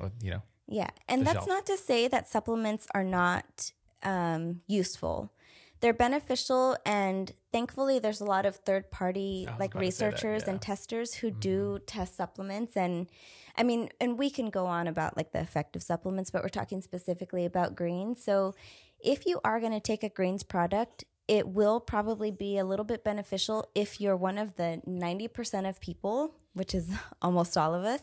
uh, 0.00 0.08
you 0.22 0.30
know, 0.30 0.42
Yeah, 0.68 0.90
and 1.08 1.26
that's 1.26 1.38
shelf. 1.38 1.48
not 1.48 1.66
to 1.66 1.76
say 1.76 2.08
that 2.08 2.28
supplements 2.28 2.86
are 2.94 3.04
not 3.04 3.72
um, 4.02 4.62
useful. 4.66 5.32
They're 5.80 5.92
beneficial, 5.92 6.76
and 6.86 7.32
thankfully, 7.50 7.98
there's 7.98 8.20
a 8.20 8.24
lot 8.24 8.46
of 8.46 8.56
third 8.56 8.90
party 8.92 9.48
like 9.58 9.72
say 9.72 9.78
that, 9.78 9.80
researchers 9.80 10.22
yeah. 10.22 10.38
Mm-hmm. 10.38 10.50
and 10.50 10.62
testers 10.62 11.14
who 11.14 11.30
do 11.32 11.80
test 11.86 12.16
supplements. 12.16 12.76
And 12.76 13.08
I 13.56 13.64
mean, 13.64 13.90
and 14.00 14.16
we 14.16 14.30
can 14.30 14.50
go 14.50 14.66
on 14.66 14.86
about 14.86 15.16
like 15.16 15.32
the 15.32 15.40
effect 15.40 15.74
of 15.74 15.82
supplements, 15.82 16.30
but 16.30 16.42
we're 16.42 16.50
talking 16.50 16.82
specifically 16.82 17.44
about 17.44 17.74
greens. 17.74 18.22
So, 18.22 18.54
if 19.02 19.26
you 19.26 19.40
are 19.44 19.60
going 19.60 19.72
to 19.72 19.80
take 19.80 20.02
a 20.02 20.08
greens 20.08 20.42
product, 20.42 21.04
it 21.28 21.48
will 21.48 21.80
probably 21.80 22.30
be 22.30 22.58
a 22.58 22.64
little 22.64 22.84
bit 22.84 23.04
beneficial 23.04 23.68
if 23.74 24.00
you're 24.00 24.16
one 24.16 24.38
of 24.38 24.56
the 24.56 24.82
90% 24.86 25.68
of 25.68 25.80
people, 25.80 26.34
which 26.52 26.74
is 26.74 26.90
almost 27.22 27.56
all 27.56 27.74
of 27.74 27.84
us, 27.84 28.02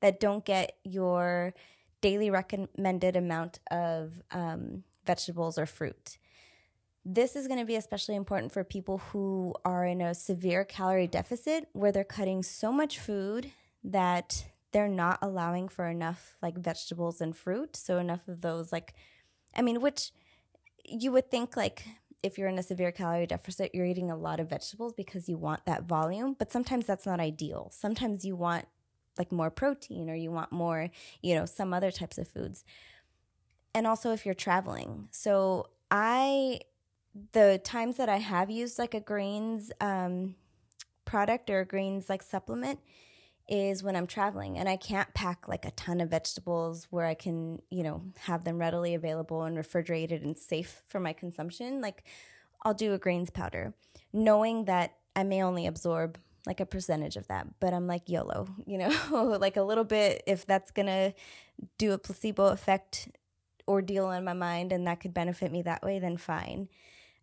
that 0.00 0.20
don't 0.20 0.44
get 0.44 0.76
your 0.84 1.54
daily 2.00 2.30
recommended 2.30 3.16
amount 3.16 3.58
of 3.70 4.22
um, 4.30 4.84
vegetables 5.04 5.58
or 5.58 5.66
fruit. 5.66 6.16
This 7.04 7.34
is 7.34 7.46
going 7.46 7.60
to 7.60 7.66
be 7.66 7.76
especially 7.76 8.14
important 8.14 8.52
for 8.52 8.62
people 8.62 8.98
who 8.98 9.54
are 9.64 9.84
in 9.84 10.00
a 10.00 10.14
severe 10.14 10.64
calorie 10.64 11.06
deficit 11.06 11.68
where 11.72 11.92
they're 11.92 12.04
cutting 12.04 12.42
so 12.42 12.72
much 12.72 12.98
food 12.98 13.50
that 13.82 14.44
they're 14.72 14.88
not 14.88 15.18
allowing 15.22 15.68
for 15.68 15.86
enough 15.86 16.36
like 16.42 16.58
vegetables 16.58 17.20
and 17.20 17.36
fruit. 17.36 17.74
So, 17.74 17.98
enough 17.98 18.28
of 18.28 18.42
those, 18.42 18.70
like, 18.70 18.94
I 19.56 19.62
mean, 19.62 19.80
which 19.80 20.12
you 20.84 21.12
would 21.12 21.30
think 21.30 21.56
like 21.56 21.84
if 22.22 22.36
you're 22.36 22.48
in 22.48 22.58
a 22.58 22.62
severe 22.62 22.92
calorie 22.92 23.26
deficit, 23.26 23.74
you're 23.74 23.86
eating 23.86 24.10
a 24.10 24.16
lot 24.16 24.40
of 24.40 24.50
vegetables 24.50 24.92
because 24.92 25.28
you 25.28 25.38
want 25.38 25.64
that 25.66 25.84
volume, 25.84 26.36
but 26.38 26.52
sometimes 26.52 26.86
that's 26.86 27.06
not 27.06 27.20
ideal. 27.20 27.70
Sometimes 27.72 28.24
you 28.24 28.36
want 28.36 28.66
like 29.18 29.32
more 29.32 29.50
protein 29.50 30.10
or 30.10 30.14
you 30.14 30.30
want 30.30 30.52
more, 30.52 30.90
you 31.22 31.34
know, 31.34 31.46
some 31.46 31.72
other 31.72 31.90
types 31.90 32.18
of 32.18 32.28
foods. 32.28 32.64
And 33.74 33.86
also 33.86 34.12
if 34.12 34.26
you're 34.26 34.34
traveling. 34.34 35.08
So 35.10 35.68
I 35.90 36.60
the 37.32 37.60
times 37.64 37.96
that 37.96 38.08
I 38.08 38.18
have 38.18 38.50
used 38.50 38.78
like 38.78 38.94
a 38.94 39.00
greens 39.00 39.72
um 39.80 40.36
product 41.04 41.50
or 41.50 41.60
a 41.60 41.64
greens 41.64 42.08
like 42.08 42.22
supplement 42.22 42.78
is 43.50 43.82
when 43.82 43.96
I'm 43.96 44.06
traveling 44.06 44.56
and 44.56 44.68
I 44.68 44.76
can't 44.76 45.12
pack 45.12 45.48
like 45.48 45.64
a 45.64 45.72
ton 45.72 46.00
of 46.00 46.08
vegetables 46.08 46.86
where 46.90 47.04
I 47.04 47.14
can, 47.14 47.60
you 47.68 47.82
know, 47.82 48.02
have 48.20 48.44
them 48.44 48.58
readily 48.58 48.94
available 48.94 49.42
and 49.42 49.56
refrigerated 49.56 50.22
and 50.22 50.38
safe 50.38 50.82
for 50.86 51.00
my 51.00 51.12
consumption. 51.12 51.80
Like 51.80 52.04
I'll 52.62 52.74
do 52.74 52.94
a 52.94 52.98
grains 52.98 53.28
powder, 53.28 53.74
knowing 54.12 54.66
that 54.66 54.94
I 55.16 55.24
may 55.24 55.42
only 55.42 55.66
absorb 55.66 56.18
like 56.46 56.60
a 56.60 56.66
percentage 56.66 57.16
of 57.16 57.26
that, 57.26 57.46
but 57.58 57.74
I'm 57.74 57.88
like 57.88 58.08
YOLO, 58.08 58.48
you 58.66 58.78
know, 58.78 59.36
like 59.40 59.56
a 59.56 59.62
little 59.62 59.84
bit 59.84 60.22
if 60.26 60.46
that's 60.46 60.70
gonna 60.70 61.12
do 61.76 61.92
a 61.92 61.98
placebo 61.98 62.46
effect 62.46 63.08
ordeal 63.66 64.12
in 64.12 64.24
my 64.24 64.32
mind 64.32 64.72
and 64.72 64.86
that 64.86 65.00
could 65.00 65.12
benefit 65.12 65.50
me 65.50 65.62
that 65.62 65.82
way, 65.82 65.98
then 65.98 66.16
fine. 66.16 66.68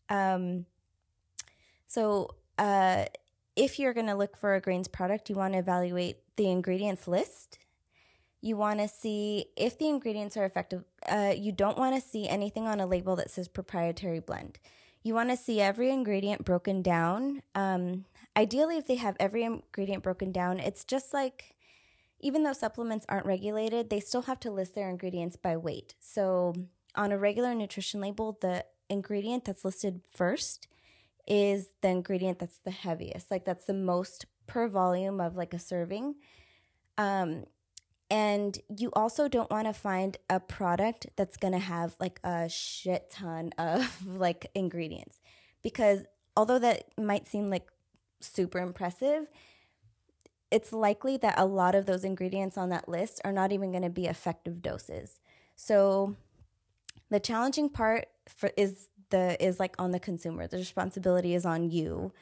Um, 0.10 0.66
so, 1.88 2.36
uh, 2.58 3.06
if 3.58 3.80
you're 3.80 3.94
going 3.94 4.08
to 4.08 4.16
look 4.16 4.38
for 4.38 4.54
a 4.54 4.62
grains 4.62 4.88
product, 4.88 5.30
you 5.30 5.36
want 5.36 5.54
to 5.54 5.60
evaluate 5.60 6.18
the 6.38 6.50
ingredients 6.50 7.08
list. 7.08 7.58
You 8.40 8.56
want 8.56 8.80
to 8.80 8.88
see 8.88 9.48
if 9.58 9.80
the 9.80 9.90
ingredients 9.90 10.38
are 10.38 10.46
effective. 10.46 10.84
Uh, 11.10 11.34
you 11.36 11.52
don't 11.52 11.78
want 11.78 11.96
to 11.96 12.08
see 12.08 12.30
anything 12.30 12.68
on 12.68 12.80
a 12.80 12.86
label 12.86 13.16
that 13.16 13.32
says 13.32 13.48
proprietary 13.48 14.20
blend. 14.20 14.60
You 15.02 15.16
want 15.16 15.32
to 15.32 15.38
see 15.38 15.60
every 15.60 15.90
ingredient 15.90 16.46
broken 16.46 16.84
down. 16.84 17.42
Um, 17.56 18.06
ideally, 18.38 18.78
if 18.78 18.86
they 18.86 18.96
have 18.96 19.18
every 19.20 19.44
ingredient 19.44 20.04
broken 20.04 20.32
down, 20.32 20.60
it's 20.60 20.84
just 20.84 21.12
like 21.12 21.56
even 22.20 22.44
though 22.44 22.54
supplements 22.54 23.06
aren't 23.10 23.26
regulated, 23.26 23.90
they 23.90 24.00
still 24.00 24.24
have 24.24 24.40
to 24.42 24.52
list 24.52 24.76
their 24.76 24.90
ingredients 24.90 25.36
by 25.36 25.58
weight. 25.58 25.96
So 26.00 26.54
on 26.96 27.12
a 27.12 27.18
regular 27.18 27.56
nutrition 27.56 28.02
label, 28.02 28.38
the 28.40 28.66
ingredient 28.90 29.46
that's 29.46 29.66
listed 29.66 30.02
first 30.12 30.68
is 31.28 31.70
the 31.82 31.90
ingredient 31.90 32.40
that's 32.40 32.60
the 32.60 32.72
heaviest. 32.72 33.30
Like 33.30 33.46
that's 33.46 33.66
the 33.66 33.74
most 33.74 34.26
per 34.48 34.68
volume 34.68 35.20
of 35.20 35.36
like 35.36 35.54
a 35.54 35.60
serving. 35.60 36.16
Um, 36.98 37.46
and 38.10 38.58
you 38.76 38.90
also 38.94 39.28
don't 39.28 39.52
want 39.52 39.68
to 39.68 39.74
find 39.74 40.18
a 40.30 40.40
product 40.40 41.08
that's 41.18 41.38
going 41.38 41.54
to 41.54 41.60
have 41.60 41.96
like 42.00 42.20
a 42.24 42.48
shit 42.50 43.10
ton 43.12 43.52
of 43.58 44.08
like 44.08 44.50
ingredients 44.56 45.20
because 45.62 46.06
although 46.36 46.60
that 46.60 46.86
might 46.98 47.28
seem 47.28 47.50
like 47.50 47.68
super 48.22 48.60
impressive, 48.60 49.28
it's 50.50 50.72
likely 50.72 51.18
that 51.18 51.38
a 51.38 51.46
lot 51.46 51.76
of 51.76 51.86
those 51.86 52.06
ingredients 52.06 52.58
on 52.58 52.70
that 52.70 52.88
list 52.88 53.20
are 53.26 53.34
not 53.34 53.52
even 53.52 53.72
going 53.72 53.84
to 53.84 53.90
be 53.90 54.06
effective 54.06 54.62
doses. 54.62 55.20
So 55.56 56.16
the 57.10 57.20
challenging 57.20 57.70
part 57.70 58.08
for 58.30 58.52
is 58.56 58.88
the 59.10 59.42
is 59.44 59.60
like 59.60 59.76
on 59.80 59.92
the 59.92 60.00
consumer. 60.00 60.48
The 60.48 60.58
responsibility 60.58 61.34
is 61.34 61.46
on 61.46 61.70
you. 61.70 62.14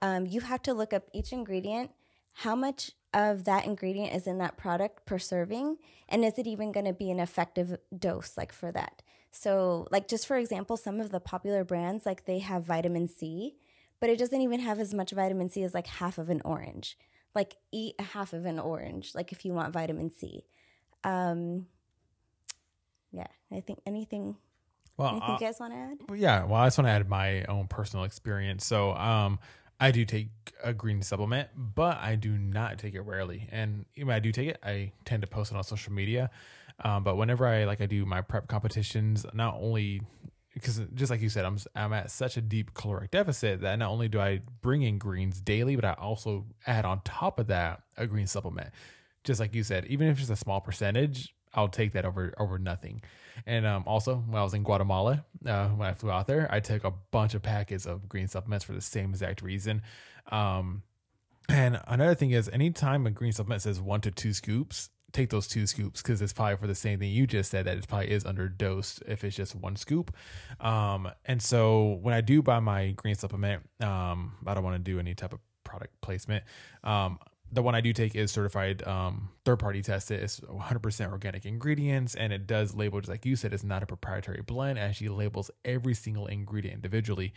Um, 0.00 0.26
you 0.26 0.40
have 0.42 0.62
to 0.62 0.74
look 0.74 0.92
up 0.92 1.04
each 1.12 1.32
ingredient, 1.32 1.90
how 2.34 2.54
much 2.54 2.92
of 3.12 3.44
that 3.44 3.66
ingredient 3.66 4.14
is 4.14 4.26
in 4.26 4.38
that 4.38 4.56
product 4.56 5.06
per 5.06 5.18
serving, 5.18 5.78
and 6.08 6.24
is 6.24 6.38
it 6.38 6.46
even 6.46 6.70
going 6.72 6.86
to 6.86 6.92
be 6.92 7.10
an 7.10 7.18
effective 7.18 7.78
dose 7.96 8.36
like 8.36 8.52
for 8.52 8.70
that? 8.72 9.02
So, 9.30 9.88
like 9.90 10.08
just 10.08 10.26
for 10.26 10.36
example, 10.36 10.76
some 10.76 11.00
of 11.00 11.10
the 11.10 11.20
popular 11.20 11.64
brands 11.64 12.06
like 12.06 12.24
they 12.26 12.38
have 12.38 12.64
vitamin 12.64 13.08
C, 13.08 13.56
but 14.00 14.08
it 14.08 14.18
doesn't 14.18 14.40
even 14.40 14.60
have 14.60 14.78
as 14.78 14.94
much 14.94 15.10
vitamin 15.10 15.50
C 15.50 15.62
as 15.64 15.74
like 15.74 15.86
half 15.86 16.18
of 16.18 16.30
an 16.30 16.40
orange. 16.44 16.96
Like 17.34 17.56
eat 17.72 17.94
a 17.98 18.02
half 18.02 18.32
of 18.32 18.46
an 18.46 18.58
orange, 18.58 19.14
like 19.14 19.32
if 19.32 19.44
you 19.44 19.52
want 19.52 19.72
vitamin 19.72 20.10
C. 20.10 20.44
Um, 21.04 21.66
yeah, 23.12 23.26
I 23.52 23.60
think 23.60 23.80
anything. 23.86 24.36
Well, 24.98 25.10
anything 25.10 25.30
uh, 25.30 25.32
you 25.34 25.46
guys 25.46 25.60
want 25.60 25.72
to 25.72 25.78
add? 25.78 25.98
Well, 26.08 26.18
yeah, 26.18 26.44
well, 26.44 26.60
I 26.60 26.66
just 26.66 26.76
want 26.76 26.88
to 26.88 26.92
add 26.92 27.08
my 27.08 27.44
own 27.44 27.68
personal 27.68 28.04
experience. 28.04 28.66
So, 28.66 28.92
um, 28.94 29.38
I 29.80 29.92
do 29.92 30.04
take 30.04 30.28
a 30.62 30.74
green 30.74 31.02
supplement, 31.02 31.50
but 31.56 31.98
I 31.98 32.16
do 32.16 32.36
not 32.36 32.78
take 32.78 32.94
it 32.94 33.02
rarely. 33.02 33.48
And 33.52 33.86
when 33.96 34.10
I 34.10 34.18
do 34.18 34.32
take 34.32 34.48
it, 34.48 34.58
I 34.62 34.92
tend 35.04 35.22
to 35.22 35.28
post 35.28 35.52
it 35.52 35.56
on 35.56 35.62
social 35.62 35.92
media. 35.92 36.30
Um, 36.84 37.04
but 37.04 37.16
whenever 37.16 37.46
I 37.46 37.64
like, 37.64 37.80
I 37.80 37.86
do 37.86 38.04
my 38.04 38.20
prep 38.20 38.48
competitions. 38.48 39.24
Not 39.32 39.54
only 39.60 40.02
because, 40.52 40.80
just 40.94 41.10
like 41.10 41.20
you 41.20 41.28
said, 41.28 41.44
I'm 41.44 41.58
I'm 41.76 41.92
at 41.92 42.10
such 42.10 42.36
a 42.36 42.40
deep 42.40 42.74
caloric 42.74 43.12
deficit 43.12 43.60
that 43.60 43.78
not 43.78 43.90
only 43.90 44.08
do 44.08 44.20
I 44.20 44.42
bring 44.62 44.82
in 44.82 44.98
greens 44.98 45.40
daily, 45.40 45.76
but 45.76 45.84
I 45.84 45.92
also 45.92 46.46
add 46.66 46.84
on 46.84 47.00
top 47.04 47.38
of 47.38 47.46
that 47.48 47.82
a 47.96 48.06
green 48.06 48.26
supplement. 48.26 48.70
Just 49.24 49.38
like 49.38 49.54
you 49.54 49.62
said, 49.62 49.86
even 49.86 50.08
if 50.08 50.20
it's 50.20 50.30
a 50.30 50.36
small 50.36 50.60
percentage, 50.60 51.34
I'll 51.58 51.68
take 51.68 51.92
that 51.92 52.04
over 52.04 52.32
over 52.38 52.58
nothing. 52.58 53.02
And 53.46 53.66
um, 53.66 53.84
also, 53.86 54.16
when 54.16 54.40
I 54.40 54.44
was 54.44 54.54
in 54.54 54.62
Guatemala, 54.62 55.24
uh, 55.46 55.68
when 55.68 55.88
I 55.88 55.92
flew 55.92 56.10
out 56.10 56.26
there, 56.26 56.48
I 56.50 56.60
took 56.60 56.84
a 56.84 56.92
bunch 57.10 57.34
of 57.34 57.42
packets 57.42 57.86
of 57.86 58.08
green 58.08 58.28
supplements 58.28 58.64
for 58.64 58.72
the 58.72 58.80
same 58.80 59.10
exact 59.10 59.42
reason. 59.42 59.82
Um, 60.30 60.82
and 61.48 61.80
another 61.86 62.14
thing 62.14 62.30
is, 62.30 62.48
anytime 62.48 63.06
a 63.06 63.10
green 63.10 63.32
supplement 63.32 63.62
says 63.62 63.80
one 63.80 64.00
to 64.02 64.10
two 64.10 64.32
scoops, 64.32 64.90
take 65.12 65.30
those 65.30 65.48
two 65.48 65.66
scoops 65.66 66.02
because 66.02 66.20
it's 66.20 66.32
probably 66.32 66.56
for 66.56 66.66
the 66.66 66.74
same 66.74 66.98
thing 66.98 67.10
you 67.10 67.26
just 67.26 67.50
said 67.50 67.64
that 67.64 67.78
it 67.78 67.88
probably 67.88 68.10
is 68.10 68.24
underdosed 68.24 69.02
if 69.06 69.24
it's 69.24 69.34
just 69.34 69.54
one 69.54 69.74
scoop. 69.74 70.14
Um, 70.60 71.10
and 71.24 71.40
so 71.42 71.98
when 72.02 72.14
I 72.14 72.20
do 72.20 72.42
buy 72.42 72.60
my 72.60 72.90
green 72.92 73.14
supplement, 73.14 73.62
um, 73.80 74.36
I 74.46 74.54
don't 74.54 74.64
want 74.64 74.76
to 74.76 74.92
do 74.92 75.00
any 75.00 75.14
type 75.14 75.32
of 75.32 75.40
product 75.64 75.98
placement. 76.02 76.44
Um, 76.84 77.18
the 77.50 77.62
one 77.62 77.74
I 77.74 77.80
do 77.80 77.92
take 77.92 78.14
is 78.14 78.30
certified 78.30 78.86
um, 78.86 79.30
third 79.44 79.58
party 79.58 79.82
tested. 79.82 80.22
It's 80.22 80.40
100% 80.40 81.10
organic 81.10 81.46
ingredients 81.46 82.14
and 82.14 82.32
it 82.32 82.46
does 82.46 82.74
label, 82.74 83.00
just 83.00 83.10
like 83.10 83.24
you 83.24 83.36
said, 83.36 83.52
it's 83.52 83.64
not 83.64 83.82
a 83.82 83.86
proprietary 83.86 84.42
blend. 84.42 84.78
It 84.78 84.82
actually 84.82 85.08
labels 85.08 85.50
every 85.64 85.94
single 85.94 86.26
ingredient 86.26 86.76
individually. 86.76 87.32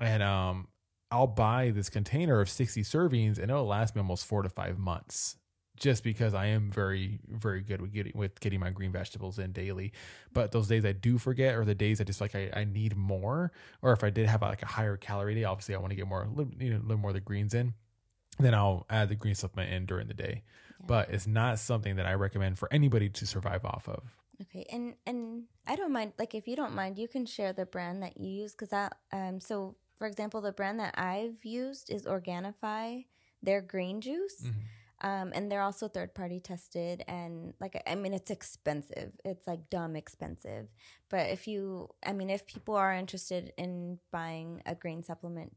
And 0.00 0.22
um, 0.22 0.68
I'll 1.10 1.26
buy 1.26 1.70
this 1.70 1.90
container 1.90 2.40
of 2.40 2.48
60 2.48 2.82
servings 2.82 3.38
and 3.38 3.50
it'll 3.50 3.66
last 3.66 3.94
me 3.94 4.00
almost 4.00 4.26
four 4.26 4.42
to 4.42 4.48
five 4.48 4.78
months 4.78 5.36
just 5.76 6.04
because 6.04 6.32
I 6.34 6.46
am 6.46 6.70
very, 6.70 7.18
very 7.28 7.60
good 7.60 7.80
with 7.82 7.92
getting 7.92 8.12
with 8.14 8.38
getting 8.40 8.60
my 8.60 8.70
green 8.70 8.92
vegetables 8.92 9.38
in 9.38 9.52
daily. 9.52 9.92
But 10.32 10.52
those 10.52 10.68
days 10.68 10.84
I 10.84 10.92
do 10.92 11.18
forget, 11.18 11.56
or 11.56 11.64
the 11.64 11.74
days 11.74 12.00
I 12.00 12.04
just 12.04 12.20
like 12.20 12.34
I, 12.34 12.50
I 12.54 12.64
need 12.64 12.96
more, 12.96 13.52
or 13.80 13.92
if 13.92 14.04
I 14.04 14.10
did 14.10 14.26
have 14.26 14.42
like 14.42 14.62
a 14.62 14.66
higher 14.66 14.96
calorie 14.96 15.34
day, 15.34 15.44
obviously 15.44 15.74
I 15.74 15.78
want 15.78 15.90
to 15.90 15.96
get 15.96 16.06
more, 16.06 16.28
you 16.58 16.70
know, 16.70 16.76
a 16.76 16.82
little 16.82 16.98
more 16.98 17.10
of 17.10 17.14
the 17.14 17.20
greens 17.20 17.54
in 17.54 17.74
then 18.38 18.54
I'll 18.54 18.86
add 18.90 19.08
the 19.08 19.14
green 19.14 19.34
supplement 19.34 19.72
in 19.72 19.86
during 19.86 20.08
the 20.08 20.14
day. 20.14 20.42
Yeah. 20.80 20.86
But 20.86 21.10
it's 21.10 21.26
not 21.26 21.58
something 21.58 21.96
that 21.96 22.06
I 22.06 22.14
recommend 22.14 22.58
for 22.58 22.68
anybody 22.72 23.08
to 23.08 23.26
survive 23.26 23.64
off 23.64 23.88
of. 23.88 24.02
Okay, 24.40 24.66
and 24.72 24.94
and 25.06 25.44
I 25.66 25.76
don't 25.76 25.92
mind. 25.92 26.14
Like, 26.18 26.34
if 26.34 26.48
you 26.48 26.56
don't 26.56 26.74
mind, 26.74 26.98
you 26.98 27.06
can 27.06 27.26
share 27.26 27.52
the 27.52 27.66
brand 27.66 28.02
that 28.02 28.18
you 28.18 28.28
use 28.28 28.52
because 28.52 28.70
that. 28.70 28.96
Um, 29.12 29.38
so 29.38 29.76
for 29.96 30.06
example, 30.06 30.40
the 30.40 30.52
brand 30.52 30.80
that 30.80 30.94
I've 30.98 31.44
used 31.44 31.90
is 31.90 32.06
Organifi. 32.06 33.06
Their 33.40 33.60
green 33.60 34.00
juice. 34.00 34.42
Mm-hmm. 34.42 34.58
Um, 35.04 35.32
and 35.34 35.50
they're 35.50 35.62
also 35.62 35.88
third 35.88 36.14
party 36.14 36.38
tested 36.38 37.02
and 37.08 37.54
like 37.60 37.82
i 37.88 37.96
mean 37.96 38.14
it's 38.14 38.30
expensive 38.30 39.10
it's 39.24 39.48
like 39.48 39.68
dumb 39.68 39.96
expensive 39.96 40.68
but 41.08 41.28
if 41.30 41.48
you 41.48 41.88
i 42.06 42.12
mean 42.12 42.30
if 42.30 42.46
people 42.46 42.76
are 42.76 42.94
interested 42.94 43.52
in 43.58 43.98
buying 44.12 44.62
a 44.64 44.76
green 44.76 45.02
supplement 45.02 45.56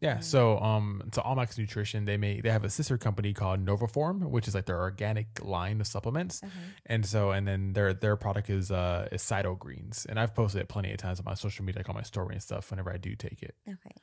yeah. 0.00 0.18
Mm. 0.18 0.24
So 0.24 0.58
um 0.58 1.02
to 1.12 1.20
Allmax 1.20 1.58
Nutrition, 1.58 2.04
they 2.04 2.16
may 2.16 2.40
they 2.40 2.50
have 2.50 2.64
a 2.64 2.70
sister 2.70 2.98
company 2.98 3.32
called 3.32 3.64
NovaForme, 3.64 4.28
which 4.28 4.48
is 4.48 4.54
like 4.54 4.66
their 4.66 4.80
organic 4.80 5.44
line 5.44 5.80
of 5.80 5.86
supplements. 5.86 6.40
Mm-hmm. 6.40 6.58
And 6.86 7.06
so 7.06 7.30
and 7.30 7.46
then 7.46 7.72
their 7.72 7.94
their 7.94 8.16
product 8.16 8.50
is 8.50 8.70
uh 8.70 9.08
is 9.12 9.22
CytoGreens. 9.22 10.06
And 10.06 10.18
I've 10.18 10.34
posted 10.34 10.60
it 10.60 10.68
plenty 10.68 10.90
of 10.92 10.98
times 10.98 11.18
on 11.20 11.24
my 11.24 11.34
social 11.34 11.64
media, 11.64 11.80
like 11.80 11.88
on 11.88 11.94
my 11.94 12.02
story 12.02 12.34
and 12.34 12.42
stuff 12.42 12.70
whenever 12.70 12.92
I 12.92 12.96
do 12.96 13.14
take 13.14 13.42
it. 13.42 13.54
Okay. 13.68 13.94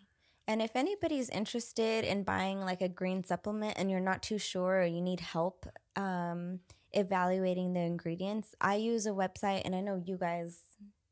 And 0.48 0.62
if 0.62 0.76
anybody's 0.76 1.30
interested 1.30 2.06
in 2.06 2.24
buying 2.24 2.62
like 2.62 2.82
a 2.82 2.90
green 2.90 3.24
supplement 3.24 3.76
and 3.78 3.92
you're 3.92 4.00
not 4.00 4.24
too 4.24 4.40
sure 4.40 4.82
or 4.82 4.86
you 4.86 5.02
need 5.02 5.20
help 5.20 5.66
um 5.96 6.60
evaluating 6.94 7.74
the 7.74 7.82
ingredients, 7.82 8.56
I 8.62 8.76
use 8.76 9.06
a 9.06 9.12
website 9.12 9.64
and 9.66 9.76
I 9.76 9.82
know 9.82 10.02
you 10.04 10.18
guys 10.18 10.62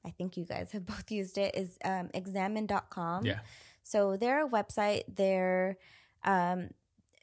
I 0.06 0.12
think 0.12 0.38
you 0.38 0.46
guys 0.46 0.72
have 0.72 0.86
both 0.94 1.12
used 1.12 1.38
it 1.38 1.56
is 1.58 1.78
um 1.84 2.10
examine.com. 2.14 3.26
Yeah 3.26 3.40
so 3.88 4.18
their 4.18 4.46
website, 4.46 5.04
their 5.08 5.78
um, 6.26 6.72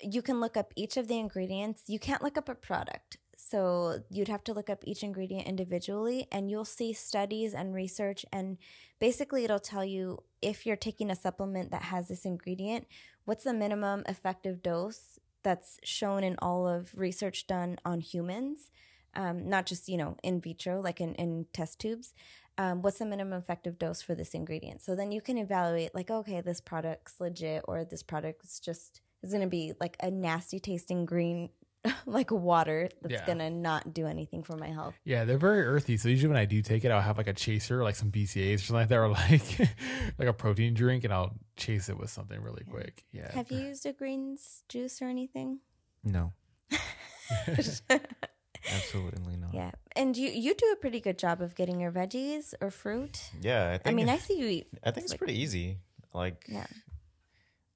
you 0.03 0.23
can 0.23 0.41
look 0.41 0.57
up 0.57 0.73
each 0.77 0.97
of 0.97 1.09
the 1.09 1.19
ingredients. 1.19 1.83
You 1.89 1.99
can't 1.99 2.23
look 2.23 2.39
up 2.39 2.49
a 2.49 2.55
product. 2.55 3.19
So 3.37 3.99
you'd 4.11 4.29
have 4.29 4.43
to 4.45 4.55
look 4.55 4.71
up 4.71 4.83
each 4.85 5.03
ingredient 5.03 5.47
individually 5.47 6.27
and 6.33 6.51
you'll 6.51 6.65
see 6.65 6.95
studies 6.95 7.53
and 7.53 7.75
research 7.75 8.25
and 8.33 8.57
basically 8.99 9.45
it'll 9.45 9.59
tell 9.59 9.85
you 9.85 10.23
if 10.41 10.65
you're 10.65 10.77
taking 10.77 11.11
a 11.11 11.15
supplement 11.15 11.71
that 11.71 11.83
has 11.83 12.09
this 12.09 12.25
ingredient, 12.25 12.87
what's 13.27 13.45
the 13.45 13.53
minimum 13.53 14.03
effective 14.09 14.62
dose 14.62 15.19
that's 15.43 15.79
shown 15.85 16.25
in 16.25 16.37
all 16.41 16.67
of 16.67 16.97
research 16.97 17.47
done 17.47 17.79
on 17.85 18.01
humans, 18.01 18.71
um, 19.15 19.49
not 19.49 19.67
just, 19.67 19.89
you 19.89 19.99
know, 19.99 20.17
in 20.23 20.41
vitro, 20.41 20.81
like 20.81 21.01
in, 21.01 21.15
in 21.17 21.47
test 21.53 21.79
tubes 21.79 22.15
um, 22.59 22.83
what's 22.83 22.99
the 22.99 23.07
minimum 23.07 23.39
effective 23.39 23.79
dose 23.79 24.03
for 24.03 24.15
this 24.15 24.35
ingredient? 24.35 24.83
So 24.83 24.95
then 24.95 25.13
you 25.13 25.21
can 25.21 25.39
evaluate, 25.39 25.95
like, 25.95 26.11
okay, 26.11 26.41
this 26.41 26.61
product's 26.61 27.21
legit, 27.21 27.65
or 27.67 27.85
this 27.85 28.03
product 28.03 28.45
is 28.45 28.61
just 28.61 29.01
is 29.23 29.31
going 29.31 29.43
to 29.43 29.49
be 29.49 29.73
like 29.81 29.97
a 30.01 30.11
nasty 30.11 30.61
tasting 30.61 31.07
green, 31.07 31.49
like 32.07 32.31
water 32.31 32.89
that's 33.03 33.13
yeah. 33.13 33.27
going 33.27 33.39
to 33.39 33.51
not 33.51 33.93
do 33.93 34.07
anything 34.07 34.43
for 34.43 34.57
my 34.57 34.69
health. 34.69 34.95
Yeah, 35.05 35.25
they're 35.25 35.39
very 35.39 35.63
earthy. 35.63 35.97
So 35.97 36.09
usually 36.09 36.29
when 36.29 36.37
I 36.39 36.45
do 36.45 36.63
take 36.63 36.85
it, 36.85 36.91
I'll 36.91 37.01
have 37.01 37.19
like 37.19 37.27
a 37.27 37.33
chaser, 37.33 37.83
like 37.83 37.97
some 37.97 38.11
BCAAs 38.11 38.57
or 38.57 38.59
something 38.59 38.77
like 38.77 38.89
that, 38.89 38.99
or 38.99 39.09
like 39.09 39.59
like 40.19 40.29
a 40.29 40.33
protein 40.33 40.75
drink, 40.75 41.05
and 41.05 41.13
I'll 41.13 41.35
chase 41.57 41.89
it 41.89 41.99
with 41.99 42.11
something 42.11 42.41
really 42.41 42.63
yeah. 42.67 42.73
quick. 42.73 43.05
Yeah. 43.13 43.33
Have 43.33 43.51
you 43.51 43.61
used 43.61 43.87
a 43.87 43.93
greens 43.93 44.63
juice 44.69 45.03
or 45.03 45.07
anything? 45.07 45.61
No. 46.05 46.33
Absolutely 48.73 49.37
not. 49.37 49.55
Yeah, 49.55 49.71
and 49.95 50.17
you 50.17 50.31
you 50.31 50.55
do 50.55 50.73
a 50.73 50.77
pretty 50.77 51.01
good 51.01 51.19
job 51.19 51.41
of 51.41 51.55
getting 51.55 51.81
your 51.81 51.93
veggies 51.93 52.55
or 52.61 52.71
fruit. 52.71 53.31
Yeah, 53.41 53.69
I, 53.69 53.79
think, 53.79 53.83
I 53.87 53.93
mean, 53.93 54.09
I 54.09 54.19
see 54.19 54.39
you 54.39 54.47
eat. 54.47 54.69
I 54.83 54.91
think 54.91 55.05
it's 55.05 55.12
like, 55.12 55.19
pretty 55.19 55.41
easy. 55.41 55.79
Like, 56.12 56.45
yeah, 56.49 56.67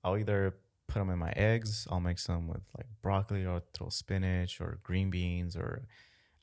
I'll 0.03 0.16
either 0.16 0.55
put 0.86 0.99
them 1.01 1.11
in 1.11 1.18
my 1.18 1.32
eggs. 1.36 1.86
I'll 1.91 2.01
mix 2.01 2.26
them 2.26 2.49
with 2.49 2.62
like 2.76 2.86
broccoli, 3.03 3.45
or 3.45 3.62
throw 3.74 3.89
spinach 3.91 4.61
or 4.61 4.78
green 4.82 5.11
beans, 5.11 5.57
or 5.57 5.82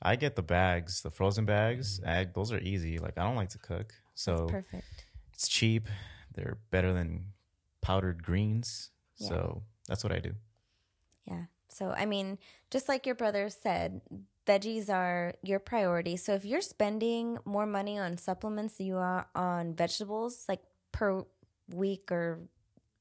I 0.00 0.16
get 0.16 0.36
the 0.36 0.42
bags, 0.42 1.02
the 1.02 1.10
frozen 1.10 1.44
bags. 1.44 2.00
Mm-hmm. 2.00 2.08
Egg, 2.08 2.34
those 2.34 2.52
are 2.52 2.58
easy. 2.58 2.98
Like, 2.98 3.18
I 3.18 3.24
don't 3.24 3.36
like 3.36 3.50
to 3.50 3.58
cook, 3.58 3.94
so 4.14 4.46
That's 4.46 4.52
perfect. 4.52 5.04
It's 5.32 5.48
cheap. 5.48 5.88
They're 6.34 6.58
better 6.70 6.92
than 6.92 7.32
powdered 7.80 8.22
greens. 8.22 8.90
Yeah. 9.16 9.28
So 9.28 9.62
that's 9.88 10.04
what 10.04 10.12
I 10.12 10.18
do. 10.18 10.32
Yeah. 11.26 11.44
So, 11.68 11.90
I 11.90 12.06
mean, 12.06 12.38
just 12.70 12.88
like 12.88 13.06
your 13.06 13.14
brother 13.14 13.48
said, 13.50 14.00
veggies 14.46 14.88
are 14.88 15.34
your 15.42 15.58
priority. 15.58 16.16
So 16.16 16.34
if 16.34 16.44
you're 16.44 16.60
spending 16.60 17.38
more 17.44 17.66
money 17.66 17.98
on 17.98 18.16
supplements 18.16 18.76
than 18.76 18.86
you 18.86 18.96
are 18.96 19.26
on 19.34 19.74
vegetables, 19.74 20.44
like 20.48 20.62
per 20.92 21.24
week 21.70 22.10
or 22.12 22.40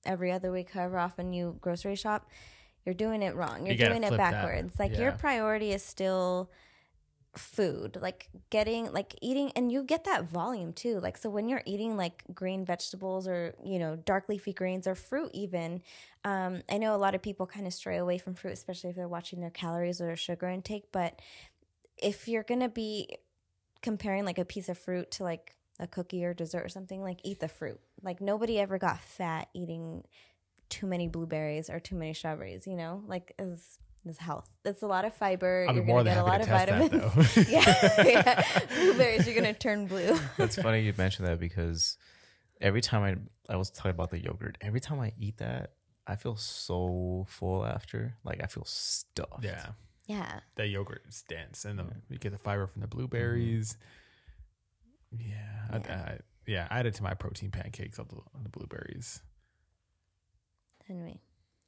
every 0.06 0.32
other 0.32 0.52
week, 0.52 0.72
however 0.72 0.98
often 0.98 1.34
you 1.34 1.58
grocery 1.62 1.96
shop, 1.96 2.30
you're 2.86 2.96
doing 2.96 3.22
it 3.22 3.36
wrong. 3.36 3.66
You're 3.66 3.76
you 3.76 3.86
doing 3.86 4.04
it 4.04 4.16
backwards. 4.18 4.76
That. 4.76 4.84
Like 4.84 4.94
yeah. 4.94 5.02
your 5.04 5.12
priority 5.14 5.72
is 5.72 5.84
still 5.84 6.52
food 7.38 7.98
like 8.02 8.30
getting 8.50 8.92
like 8.92 9.16
eating 9.22 9.52
and 9.56 9.72
you 9.72 9.84
get 9.84 10.04
that 10.06 10.26
volume 10.26 10.74
too. 10.74 11.00
Like 11.00 11.18
so 11.18 11.30
when 11.30 11.50
you're 11.50 11.64
eating 11.66 11.98
like 11.98 12.24
green 12.34 12.66
vegetables 12.66 13.28
or 13.28 13.56
you 13.64 13.80
know 13.80 13.96
dark 13.96 14.30
leafy 14.30 14.54
greens 14.54 14.88
or 14.88 14.96
fruit 14.96 15.30
even 15.34 15.82
um, 16.24 16.62
i 16.70 16.78
know 16.78 16.96
a 16.96 16.98
lot 16.98 17.14
of 17.14 17.22
people 17.22 17.46
kind 17.46 17.68
of 17.68 17.74
stray 17.74 17.98
away 17.98 18.18
from 18.18 18.34
fruit 18.34 18.54
especially 18.54 18.90
if 18.90 18.96
they're 18.96 19.08
watching 19.08 19.42
their 19.42 19.50
calories 19.50 20.02
or 20.02 20.08
their 20.08 20.16
sugar 20.16 20.48
intake 20.48 20.86
but 20.92 21.22
if 21.98 22.28
you're 22.28 22.44
gonna 22.44 22.70
be 22.70 23.08
comparing 23.86 24.26
like 24.26 24.40
a 24.40 24.46
piece 24.46 24.68
of 24.68 24.78
fruit 24.78 25.12
to 25.12 25.24
like 25.24 25.56
a 25.80 25.86
cookie 25.86 26.26
or 26.26 26.34
dessert 26.34 26.66
or 26.66 26.70
something 26.70 27.04
like 27.04 27.20
eat 27.24 27.40
the 27.40 27.48
fruit. 27.48 27.80
Like 28.02 28.20
nobody 28.20 28.60
ever 28.60 28.80
got 28.80 29.00
fat 29.00 29.50
eating 29.54 30.04
too 30.70 30.88
many 30.88 31.08
blueberries 31.08 31.70
or 31.70 31.80
too 31.80 31.96
many 31.96 32.14
strawberries 32.14 32.66
you 32.66 32.76
know? 32.76 33.04
Like 33.06 33.34
is 33.38 33.78
is 34.06 34.18
health. 34.18 34.50
It's 34.64 34.82
a 34.82 34.88
lot 34.88 35.06
of 35.06 35.14
fiber. 35.14 35.66
I'll 35.68 35.74
be 35.74 35.78
you're 35.78 35.86
more 35.86 36.04
gonna 36.04 36.16
than 36.16 36.26
get 36.26 36.42
a 36.42 36.46
happy 36.48 36.72
lot 36.72 36.90
to 36.90 36.92
of 36.92 36.92
test 36.92 37.36
that, 37.36 37.36
vitamins. 37.36 37.36
though. 37.36 37.42
yeah, 38.04 38.04
yeah. 38.08 38.66
Blueberries, 38.76 39.26
you're 39.26 39.36
gonna 39.36 39.54
turn 39.54 39.88
blue. 39.88 40.18
That's 40.38 40.56
funny 40.56 40.82
you 40.82 40.94
mentioned 40.98 41.28
that 41.28 41.40
because 41.40 41.98
every 42.62 42.82
time 42.82 43.04
I 43.04 43.54
I 43.54 43.58
was 43.58 43.70
talking 43.70 43.92
about 43.92 44.12
the 44.12 44.20
yogurt, 44.20 44.58
every 44.62 44.80
time 44.80 45.00
I 45.00 45.14
eat 45.20 45.38
that, 45.38 45.72
I 46.08 46.16
feel 46.16 46.36
so 46.36 47.26
full 47.30 47.66
after. 47.66 48.16
Like 48.24 48.42
I 48.44 48.48
feel 48.48 48.66
stuffed. 48.66 49.44
yeah, 49.44 49.68
Yeah, 50.08 50.40
that 50.56 50.68
yogurt 50.68 51.04
is 51.08 51.24
dense, 51.28 51.66
and 51.66 51.80
the, 51.80 51.86
you 52.10 52.18
get 52.18 52.32
the 52.32 52.38
fiber 52.38 52.68
from 52.68 52.82
the 52.82 52.88
mm-hmm. 52.88 52.98
blueberries. 52.98 53.78
Yeah, 55.12 55.36
I, 55.72 55.78
Yeah. 55.78 56.06
I, 56.08 56.18
yeah. 56.48 56.68
I 56.70 56.80
added 56.80 56.94
to 56.96 57.04
my 57.04 57.14
protein 57.14 57.52
pancakes 57.52 57.98
of 57.98 58.10
the, 58.10 58.18
of 58.18 58.44
the 58.44 58.50
blueberries. 58.50 59.22
anyway, 60.90 61.20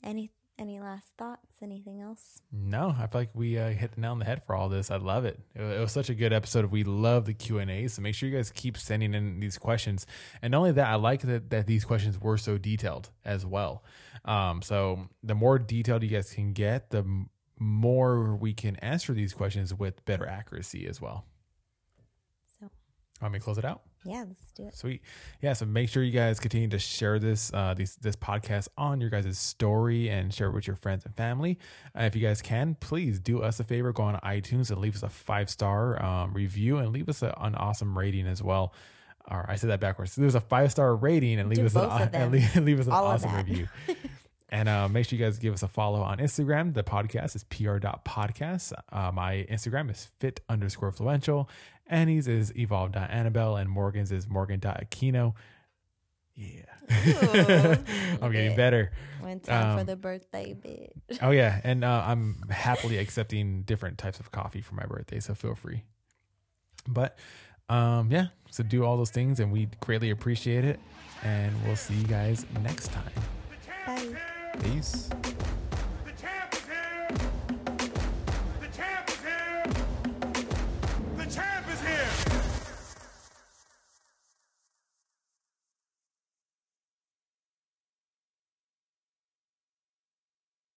any 0.03 0.31
any 0.59 0.79
last 0.79 1.07
thoughts? 1.17 1.57
Anything 1.61 2.01
else? 2.01 2.41
No, 2.51 2.89
I 2.97 3.07
feel 3.07 3.21
like 3.21 3.29
we 3.33 3.57
uh, 3.57 3.69
hit 3.69 3.93
the 3.93 4.01
nail 4.01 4.11
on 4.11 4.19
the 4.19 4.25
head 4.25 4.41
for 4.45 4.55
all 4.55 4.69
this. 4.69 4.89
I 4.91 4.97
love 4.97 5.25
it. 5.25 5.39
It, 5.55 5.61
wa- 5.61 5.69
it 5.69 5.79
was 5.79 5.91
such 5.91 6.09
a 6.09 6.15
good 6.15 6.33
episode. 6.33 6.65
We 6.65 6.83
love 6.83 7.25
the 7.25 7.33
Q 7.33 7.59
and 7.59 7.69
A. 7.71 7.87
So 7.87 8.01
make 8.01 8.15
sure 8.15 8.27
you 8.29 8.35
guys 8.35 8.51
keep 8.51 8.77
sending 8.77 9.13
in 9.13 9.39
these 9.39 9.57
questions. 9.57 10.05
And 10.41 10.51
not 10.51 10.57
only 10.59 10.71
that, 10.73 10.87
I 10.87 10.95
like 10.95 11.21
that 11.21 11.49
that 11.51 11.67
these 11.67 11.85
questions 11.85 12.19
were 12.19 12.37
so 12.37 12.57
detailed 12.57 13.09
as 13.25 13.45
well. 13.45 13.83
Um, 14.25 14.61
so 14.61 15.07
the 15.23 15.35
more 15.35 15.59
detailed 15.59 16.03
you 16.03 16.09
guys 16.09 16.31
can 16.31 16.53
get, 16.53 16.89
the 16.89 16.99
m- 16.99 17.29
more 17.59 18.35
we 18.35 18.53
can 18.53 18.75
answer 18.77 19.13
these 19.13 19.33
questions 19.33 19.73
with 19.73 20.03
better 20.05 20.27
accuracy 20.27 20.85
as 20.87 20.99
well. 21.01 21.25
So 22.59 22.69
Want 23.21 23.33
me 23.33 23.39
to 23.39 23.43
close 23.43 23.57
it 23.57 23.65
out? 23.65 23.81
Yeah, 24.07 24.23
let's 24.27 24.51
do 24.53 24.67
it. 24.67 24.75
Sweet. 24.75 25.01
Yeah. 25.41 25.53
So 25.53 25.65
make 25.65 25.89
sure 25.89 26.01
you 26.01 26.11
guys 26.11 26.39
continue 26.39 26.69
to 26.69 26.79
share 26.79 27.19
this 27.19 27.51
uh, 27.53 27.73
these, 27.75 27.97
this 27.97 28.15
podcast 28.15 28.69
on 28.77 29.01
your 29.01 29.09
guys' 29.09 29.37
story 29.37 30.09
and 30.09 30.33
share 30.33 30.47
it 30.47 30.53
with 30.53 30.65
your 30.65 30.77
friends 30.77 31.05
and 31.05 31.13
family. 31.15 31.59
Uh, 31.97 32.03
if 32.03 32.15
you 32.15 32.21
guys 32.21 32.41
can, 32.41 32.75
please 32.79 33.19
do 33.19 33.41
us 33.41 33.59
a 33.59 33.63
favor. 33.63 33.91
Go 33.91 34.03
on 34.03 34.19
iTunes 34.21 34.71
and 34.71 34.79
leave 34.79 34.95
us 34.95 35.03
a 35.03 35.09
five 35.09 35.49
star 35.49 36.01
um, 36.03 36.33
review 36.33 36.77
and 36.77 36.93
leave 36.93 37.09
us 37.09 37.21
a, 37.21 37.37
an 37.41 37.55
awesome 37.55 37.97
rating 37.97 38.27
as 38.27 38.41
well. 38.41 38.73
Or 39.29 39.45
I 39.49 39.57
said 39.57 39.69
that 39.71 39.81
backwards. 39.81 40.15
There's 40.15 40.35
a 40.35 40.41
five 40.41 40.71
star 40.71 40.95
rating 40.95 41.39
and 41.39 41.49
leave 41.49 41.59
Do 41.59 41.65
us 41.65 41.75
an, 41.75 42.09
and 42.13 42.31
leave, 42.31 42.55
leave 42.55 42.79
us 42.79 42.87
an 42.87 42.93
All 42.93 43.07
awesome 43.07 43.35
review. 43.35 43.67
And 44.49 44.69
uh, 44.69 44.87
make 44.87 45.05
sure 45.05 45.19
you 45.19 45.25
guys 45.25 45.37
give 45.39 45.53
us 45.53 45.61
a 45.63 45.67
follow 45.67 46.01
on 46.01 46.19
Instagram. 46.19 46.73
The 46.73 46.83
podcast 46.83 47.35
is 47.35 47.43
pr.podcast. 47.43 48.73
Uh, 48.91 49.11
my 49.11 49.45
Instagram 49.51 49.91
is 49.91 50.07
fit 50.19 50.39
underscore 50.47 50.87
influential. 50.87 51.49
Annie's 51.89 52.27
is 52.27 52.55
evolve.annabelle. 52.55 53.55
And 53.57 53.69
Morgan's 53.69 54.11
is 54.11 54.27
morgan.aquino. 54.27 55.33
Yeah. 56.35 56.61
I'm 56.89 58.31
getting 58.31 58.51
Okay. 58.51 58.53
better. 58.55 58.91
Time 59.21 59.39
for 59.39 59.51
Um, 59.51 59.85
the 59.85 59.95
birthday 59.95 60.53
bit. 60.53 60.93
Oh, 61.21 61.31
yeah. 61.31 61.59
And 61.63 61.83
uh, 61.83 62.03
I'm 62.05 62.43
happily 62.49 62.97
accepting 62.97 63.63
different 63.63 63.97
types 63.97 64.19
of 64.19 64.31
coffee 64.31 64.61
for 64.61 64.75
my 64.75 64.85
birthday. 64.85 65.19
So 65.19 65.33
feel 65.33 65.55
free. 65.55 65.83
But 66.87 67.17
um, 67.69 68.11
yeah, 68.11 68.27
so 68.51 68.63
do 68.63 68.85
all 68.85 68.95
those 68.97 69.09
things 69.11 69.39
and 69.39 69.51
we 69.51 69.67
greatly 69.81 70.11
appreciate 70.11 70.63
it. 70.63 70.79
And 71.23 71.53
we'll 71.65 71.75
see 71.75 71.95
you 71.95 72.05
guys 72.05 72.45
next 72.61 72.91
time. 72.93 73.11
Bye. 73.85 74.17
Peace. 74.63 75.09